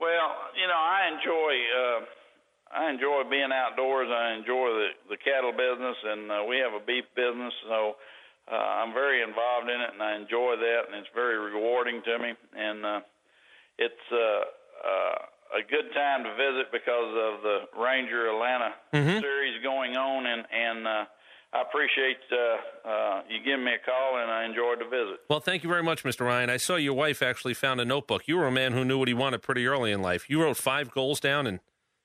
Well, 0.00 0.32
you 0.58 0.66
know, 0.66 0.74
I 0.74 1.10
enjoy 1.12 1.52
uh, 1.78 2.04
I 2.74 2.90
enjoy 2.90 3.22
being 3.28 3.52
outdoors. 3.52 4.08
I 4.10 4.34
enjoy 4.34 4.68
the 4.72 4.88
the 5.10 5.16
cattle 5.16 5.52
business, 5.52 5.96
and 6.04 6.30
uh, 6.30 6.42
we 6.48 6.56
have 6.58 6.72
a 6.72 6.84
beef 6.84 7.04
business, 7.14 7.52
so. 7.68 7.96
Uh, 8.50 8.56
I'm 8.56 8.92
very 8.92 9.22
involved 9.22 9.70
in 9.70 9.80
it, 9.80 9.94
and 9.94 10.02
I 10.02 10.16
enjoy 10.16 10.56
that, 10.58 10.90
and 10.90 10.98
it's 10.98 11.14
very 11.14 11.38
rewarding 11.38 12.02
to 12.02 12.18
me. 12.18 12.34
And 12.58 12.84
uh, 12.84 13.00
it's 13.78 14.06
uh, 14.10 14.18
uh, 14.82 15.58
a 15.58 15.62
good 15.68 15.92
time 15.94 16.24
to 16.24 16.30
visit 16.34 16.72
because 16.72 17.12
of 17.12 17.42
the 17.42 17.58
Ranger 17.78 18.28
Atlanta 18.32 18.74
mm-hmm. 18.92 19.20
series 19.20 19.62
going 19.62 19.96
on, 19.96 20.26
and 20.26 20.44
and 20.50 20.86
uh, 20.86 21.04
I 21.52 21.62
appreciate 21.62 22.24
uh, 22.32 22.88
uh, 22.88 23.22
you 23.28 23.38
giving 23.44 23.64
me 23.64 23.72
a 23.72 23.84
call, 23.84 24.18
and 24.20 24.30
I 24.30 24.44
enjoyed 24.44 24.80
the 24.80 24.88
visit. 24.88 25.20
Well, 25.28 25.40
thank 25.40 25.62
you 25.62 25.68
very 25.68 25.82
much, 25.82 26.02
Mr. 26.02 26.24
Ryan. 26.26 26.48
I 26.48 26.56
saw 26.56 26.76
your 26.76 26.94
wife 26.94 27.22
actually 27.22 27.54
found 27.54 27.80
a 27.80 27.84
notebook. 27.84 28.26
You 28.26 28.38
were 28.38 28.46
a 28.46 28.52
man 28.52 28.72
who 28.72 28.84
knew 28.84 28.98
what 28.98 29.08
he 29.08 29.14
wanted 29.14 29.42
pretty 29.42 29.66
early 29.66 29.92
in 29.92 30.00
life. 30.00 30.30
You 30.30 30.42
wrote 30.42 30.56
five 30.56 30.90
goals 30.90 31.20
down, 31.20 31.46
and 31.46 31.60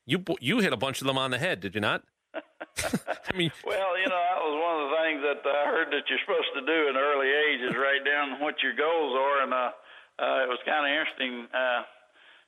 you 0.08 0.24
you 0.39 0.60
hit 0.60 0.74
a 0.74 0.78
bunch 0.78 1.01
of 1.01 1.08
them 1.08 1.18
on 1.20 1.30
the 1.30 1.38
head. 1.38 1.60
Did 1.60 1.76
you 1.76 1.82
not? 1.82 2.01
I 2.34 3.36
mean, 3.36 3.51
well, 3.66 3.99
you 3.99 4.08
know, 4.08 4.18
that 4.18 4.39
was 4.39 4.55
one 4.55 4.76
of 4.80 4.82
the 4.89 4.95
things 5.03 5.20
that 5.22 5.41
I 5.45 5.68
heard 5.70 5.91
that 5.91 6.08
you're 6.10 6.24
supposed 6.26 6.49
to 6.55 6.64
do 6.66 6.89
in 6.89 6.95
early 6.95 7.28
age 7.28 7.62
is 7.62 7.76
write 7.76 8.05
down 8.05 8.39
what 8.39 8.55
your 8.64 8.74
goals 8.74 9.14
are, 9.14 9.43
and 9.43 9.53
uh, 9.53 9.72
uh, 10.18 10.45
it 10.45 10.49
was 10.49 10.60
kind 10.66 10.88
of 10.88 10.89
interesting. 10.89 11.45
Uh, 11.53 11.84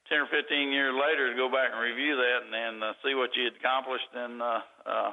10 0.09 0.17
or 0.21 0.27
15 0.27 0.71
years 0.71 0.93
later 0.97 1.29
to 1.29 1.37
go 1.37 1.47
back 1.49 1.69
and 1.71 1.79
review 1.79 2.15
that 2.17 2.39
and, 2.45 2.55
and 2.55 2.83
uh, 2.83 2.93
see 3.05 3.13
what 3.13 3.29
you 3.35 3.45
had 3.45 3.53
accomplished 3.53 4.09
and 4.15 4.41
uh, 4.41 4.59
uh, 4.85 5.11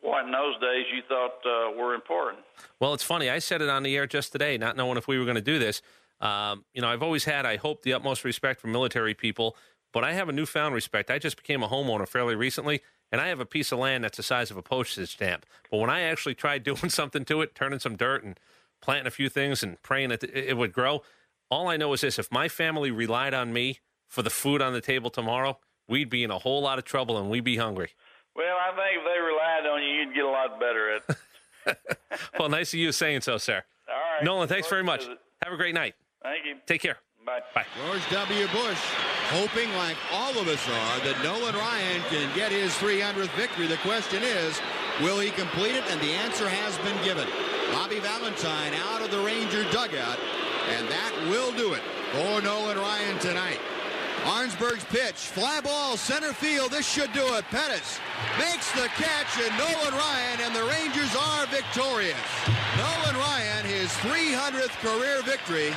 what 0.00 0.24
in 0.24 0.32
those 0.32 0.58
days 0.58 0.86
you 0.92 1.02
thought 1.06 1.36
uh, 1.44 1.70
were 1.78 1.94
important. 1.94 2.42
Well, 2.80 2.94
it's 2.94 3.02
funny. 3.02 3.28
I 3.28 3.38
said 3.38 3.60
it 3.60 3.68
on 3.68 3.82
the 3.82 3.94
air 3.94 4.06
just 4.06 4.32
today, 4.32 4.56
not 4.56 4.74
knowing 4.76 4.96
if 4.96 5.06
we 5.06 5.18
were 5.18 5.24
going 5.24 5.36
to 5.36 5.42
do 5.42 5.58
this. 5.58 5.82
Um, 6.20 6.64
you 6.72 6.80
know, 6.80 6.88
I've 6.88 7.02
always 7.02 7.24
had, 7.24 7.44
I 7.44 7.56
hope, 7.56 7.82
the 7.82 7.92
utmost 7.92 8.24
respect 8.24 8.60
for 8.60 8.68
military 8.68 9.12
people, 9.12 9.56
but 9.92 10.04
I 10.04 10.12
have 10.12 10.28
a 10.28 10.32
newfound 10.32 10.74
respect. 10.74 11.10
I 11.10 11.18
just 11.18 11.36
became 11.36 11.62
a 11.62 11.68
homeowner 11.68 12.08
fairly 12.08 12.34
recently, 12.34 12.82
and 13.10 13.20
I 13.20 13.28
have 13.28 13.40
a 13.40 13.46
piece 13.46 13.72
of 13.72 13.78
land 13.78 14.04
that's 14.04 14.16
the 14.16 14.22
size 14.22 14.50
of 14.50 14.56
a 14.56 14.62
postage 14.62 15.12
stamp. 15.12 15.46
But 15.70 15.78
when 15.78 15.90
I 15.90 16.00
actually 16.00 16.34
tried 16.34 16.62
doing 16.64 16.88
something 16.88 17.24
to 17.26 17.42
it, 17.42 17.54
turning 17.54 17.78
some 17.78 17.96
dirt 17.96 18.24
and 18.24 18.38
planting 18.80 19.06
a 19.06 19.10
few 19.10 19.28
things 19.28 19.62
and 19.62 19.80
praying 19.82 20.08
that 20.10 20.24
it 20.24 20.56
would 20.56 20.72
grow, 20.72 21.02
all 21.50 21.68
I 21.68 21.76
know 21.76 21.92
is 21.92 22.00
this 22.00 22.18
if 22.18 22.32
my 22.32 22.48
family 22.48 22.90
relied 22.90 23.34
on 23.34 23.52
me 23.52 23.80
for 24.08 24.22
the 24.22 24.30
food 24.30 24.62
on 24.62 24.72
the 24.72 24.80
table 24.80 25.10
tomorrow, 25.10 25.58
we'd 25.88 26.10
be 26.10 26.24
in 26.24 26.30
a 26.30 26.38
whole 26.38 26.62
lot 26.62 26.78
of 26.78 26.84
trouble 26.84 27.18
and 27.18 27.30
we'd 27.30 27.44
be 27.44 27.56
hungry. 27.56 27.90
Well, 28.34 28.56
I 28.56 28.70
think 28.74 29.00
if 29.00 29.04
they 29.04 29.20
relied 29.20 29.66
on 29.66 29.82
you, 29.82 29.88
you'd 29.88 30.14
get 30.14 30.24
a 30.24 30.28
lot 30.28 30.58
better 30.58 30.96
at 30.96 31.02
it. 31.08 31.16
well, 32.38 32.48
nice 32.48 32.72
of 32.72 32.78
you 32.78 32.92
saying 32.92 33.20
so, 33.20 33.38
sir. 33.38 33.62
All 33.88 33.94
right. 33.94 34.24
Nolan, 34.24 34.48
thanks 34.48 34.68
very 34.68 34.82
much. 34.82 35.06
Have 35.42 35.52
a 35.52 35.56
great 35.56 35.74
night. 35.74 35.94
Thank 36.22 36.44
you. 36.46 36.56
Take 36.66 36.82
care. 36.82 36.98
Bye. 37.24 37.40
Bye. 37.54 37.64
George 37.86 38.02
W. 38.10 38.46
Bush 38.48 38.82
hoping, 39.30 39.70
like 39.76 39.96
all 40.10 40.36
of 40.38 40.48
us 40.48 40.58
are, 40.66 40.98
that 41.06 41.22
Nolan 41.22 41.54
Ryan 41.54 42.02
can 42.10 42.26
get 42.34 42.50
his 42.50 42.72
300th 42.82 43.30
victory. 43.36 43.68
The 43.68 43.76
question 43.78 44.22
is, 44.24 44.58
will 45.00 45.20
he 45.20 45.30
complete 45.30 45.76
it? 45.76 45.84
And 45.86 46.00
the 46.00 46.10
answer 46.18 46.48
has 46.48 46.76
been 46.78 46.98
given. 47.04 47.28
Bobby 47.70 48.00
Valentine 48.00 48.74
out 48.90 49.02
of 49.02 49.12
the 49.12 49.22
Ranger 49.22 49.62
dugout, 49.70 50.18
and 50.74 50.88
that 50.88 51.12
will 51.30 51.52
do 51.52 51.74
it 51.74 51.82
for 52.10 52.42
Nolan 52.42 52.78
Ryan 52.78 53.18
tonight. 53.20 53.60
Arnsberg's 54.26 54.84
pitch, 54.84 55.14
fly 55.14 55.60
ball, 55.60 55.96
center 55.96 56.32
field. 56.32 56.72
This 56.72 56.86
should 56.86 57.12
do 57.12 57.22
it. 57.38 57.44
Pettis 57.54 57.98
makes 58.38 58.70
the 58.72 58.90
catch, 58.98 59.30
and 59.38 59.54
Nolan 59.58 59.94
Ryan 59.94 60.40
and 60.42 60.54
the 60.54 60.66
Rangers 60.66 61.14
are 61.14 61.46
victorious. 61.46 62.18
Nolan 62.76 63.14
Ryan, 63.14 63.64
his 63.64 63.90
300th 64.02 64.74
career 64.82 65.22
victory, 65.22 65.70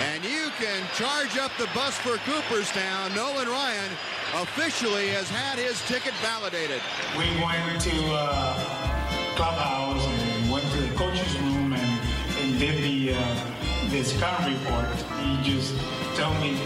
and 0.00 0.24
you 0.24 0.50
can 0.58 0.82
charge 0.94 1.36
up 1.38 1.52
the 1.58 1.68
bus 1.74 1.96
for 1.98 2.16
Cooperstown. 2.28 3.14
Nolan 3.14 3.48
Ryan 3.48 3.90
officially 4.34 5.08
has 5.08 5.28
had 5.28 5.58
his 5.58 5.80
ticket 5.86 6.14
validated. 6.14 6.80
We 7.16 7.26
went 7.42 7.80
to 7.82 7.96
uh, 8.10 9.34
clubhouse 9.36 10.04
and 10.06 10.50
went 10.50 10.64
to 10.72 10.80
the 10.80 10.94
coach's 10.96 11.38
room 11.38 11.72
and, 11.72 12.00
and 12.40 12.58
did 12.58 12.82
the 12.82 13.14
uh, 13.14 13.90
the 13.90 14.02
scout 14.02 14.46
report. 14.46 14.90
He 15.22 15.42
just 15.42 15.74
told 16.16 16.36
me 16.40 16.58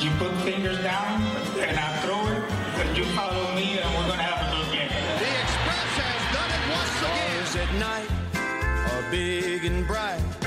you 0.00 0.10
put 0.18 0.32
fingers 0.42 0.78
down 0.82 1.22
and 1.60 1.78
I 1.78 1.96
throw 2.00 2.20
it, 2.26 2.42
and 2.80 2.96
you 2.96 3.04
follow 3.16 3.54
me, 3.54 3.78
and 3.78 3.88
we're 3.94 4.06
going 4.06 4.18
to 4.18 4.24
have 4.24 4.40
a 4.48 4.56
good 4.56 4.72
game. 4.72 4.88
The 4.88 5.30
Express 5.44 5.90
has 6.00 6.22
done 6.34 6.50
it 6.50 6.64
once 6.72 6.96
again. 7.04 7.46
Stars 7.46 7.68
at 7.68 7.72
night 7.78 8.10
are 8.92 9.10
big 9.10 9.64
and 9.64 9.86
bright. 9.86 10.41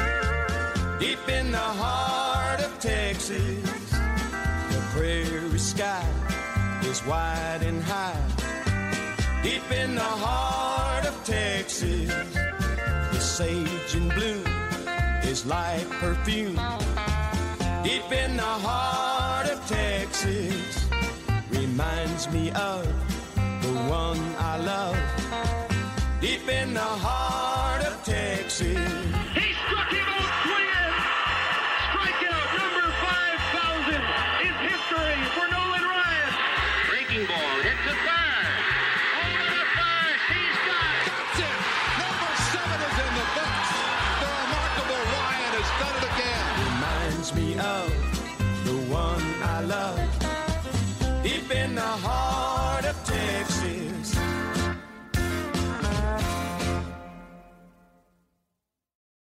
Deep 1.00 1.28
in 1.28 1.52
the 1.52 1.58
heart 1.58 2.62
of 2.62 2.80
Texas, 2.80 3.92
the 3.92 4.82
prairie 4.94 5.60
sky 5.60 6.08
is 6.84 7.06
wide 7.06 7.64
and 7.64 7.84
high. 7.84 8.22
Deep 9.44 9.70
in 9.72 9.96
the 9.96 10.02
heart 10.02 11.06
of 11.06 11.16
Texas, 11.26 12.10
the 13.12 13.20
sage 13.20 13.96
in 13.96 14.08
bloom 14.10 14.46
is 15.24 15.46
like 15.46 15.90
perfume. 16.00 16.60
Deep 17.84 18.10
in 18.12 18.38
the 18.38 18.54
heart 18.68 19.48
of 19.50 19.60
Texas 19.68 20.88
reminds 21.52 22.30
me 22.32 22.52
of 22.52 22.86
the 23.62 23.74
one 23.90 24.22
I 24.40 24.58
love. 24.58 24.98
Deep 26.22 26.48
in 26.48 26.74
the 26.74 26.80
heart 26.80 27.84
of 27.86 28.02
Texas. 28.06 29.25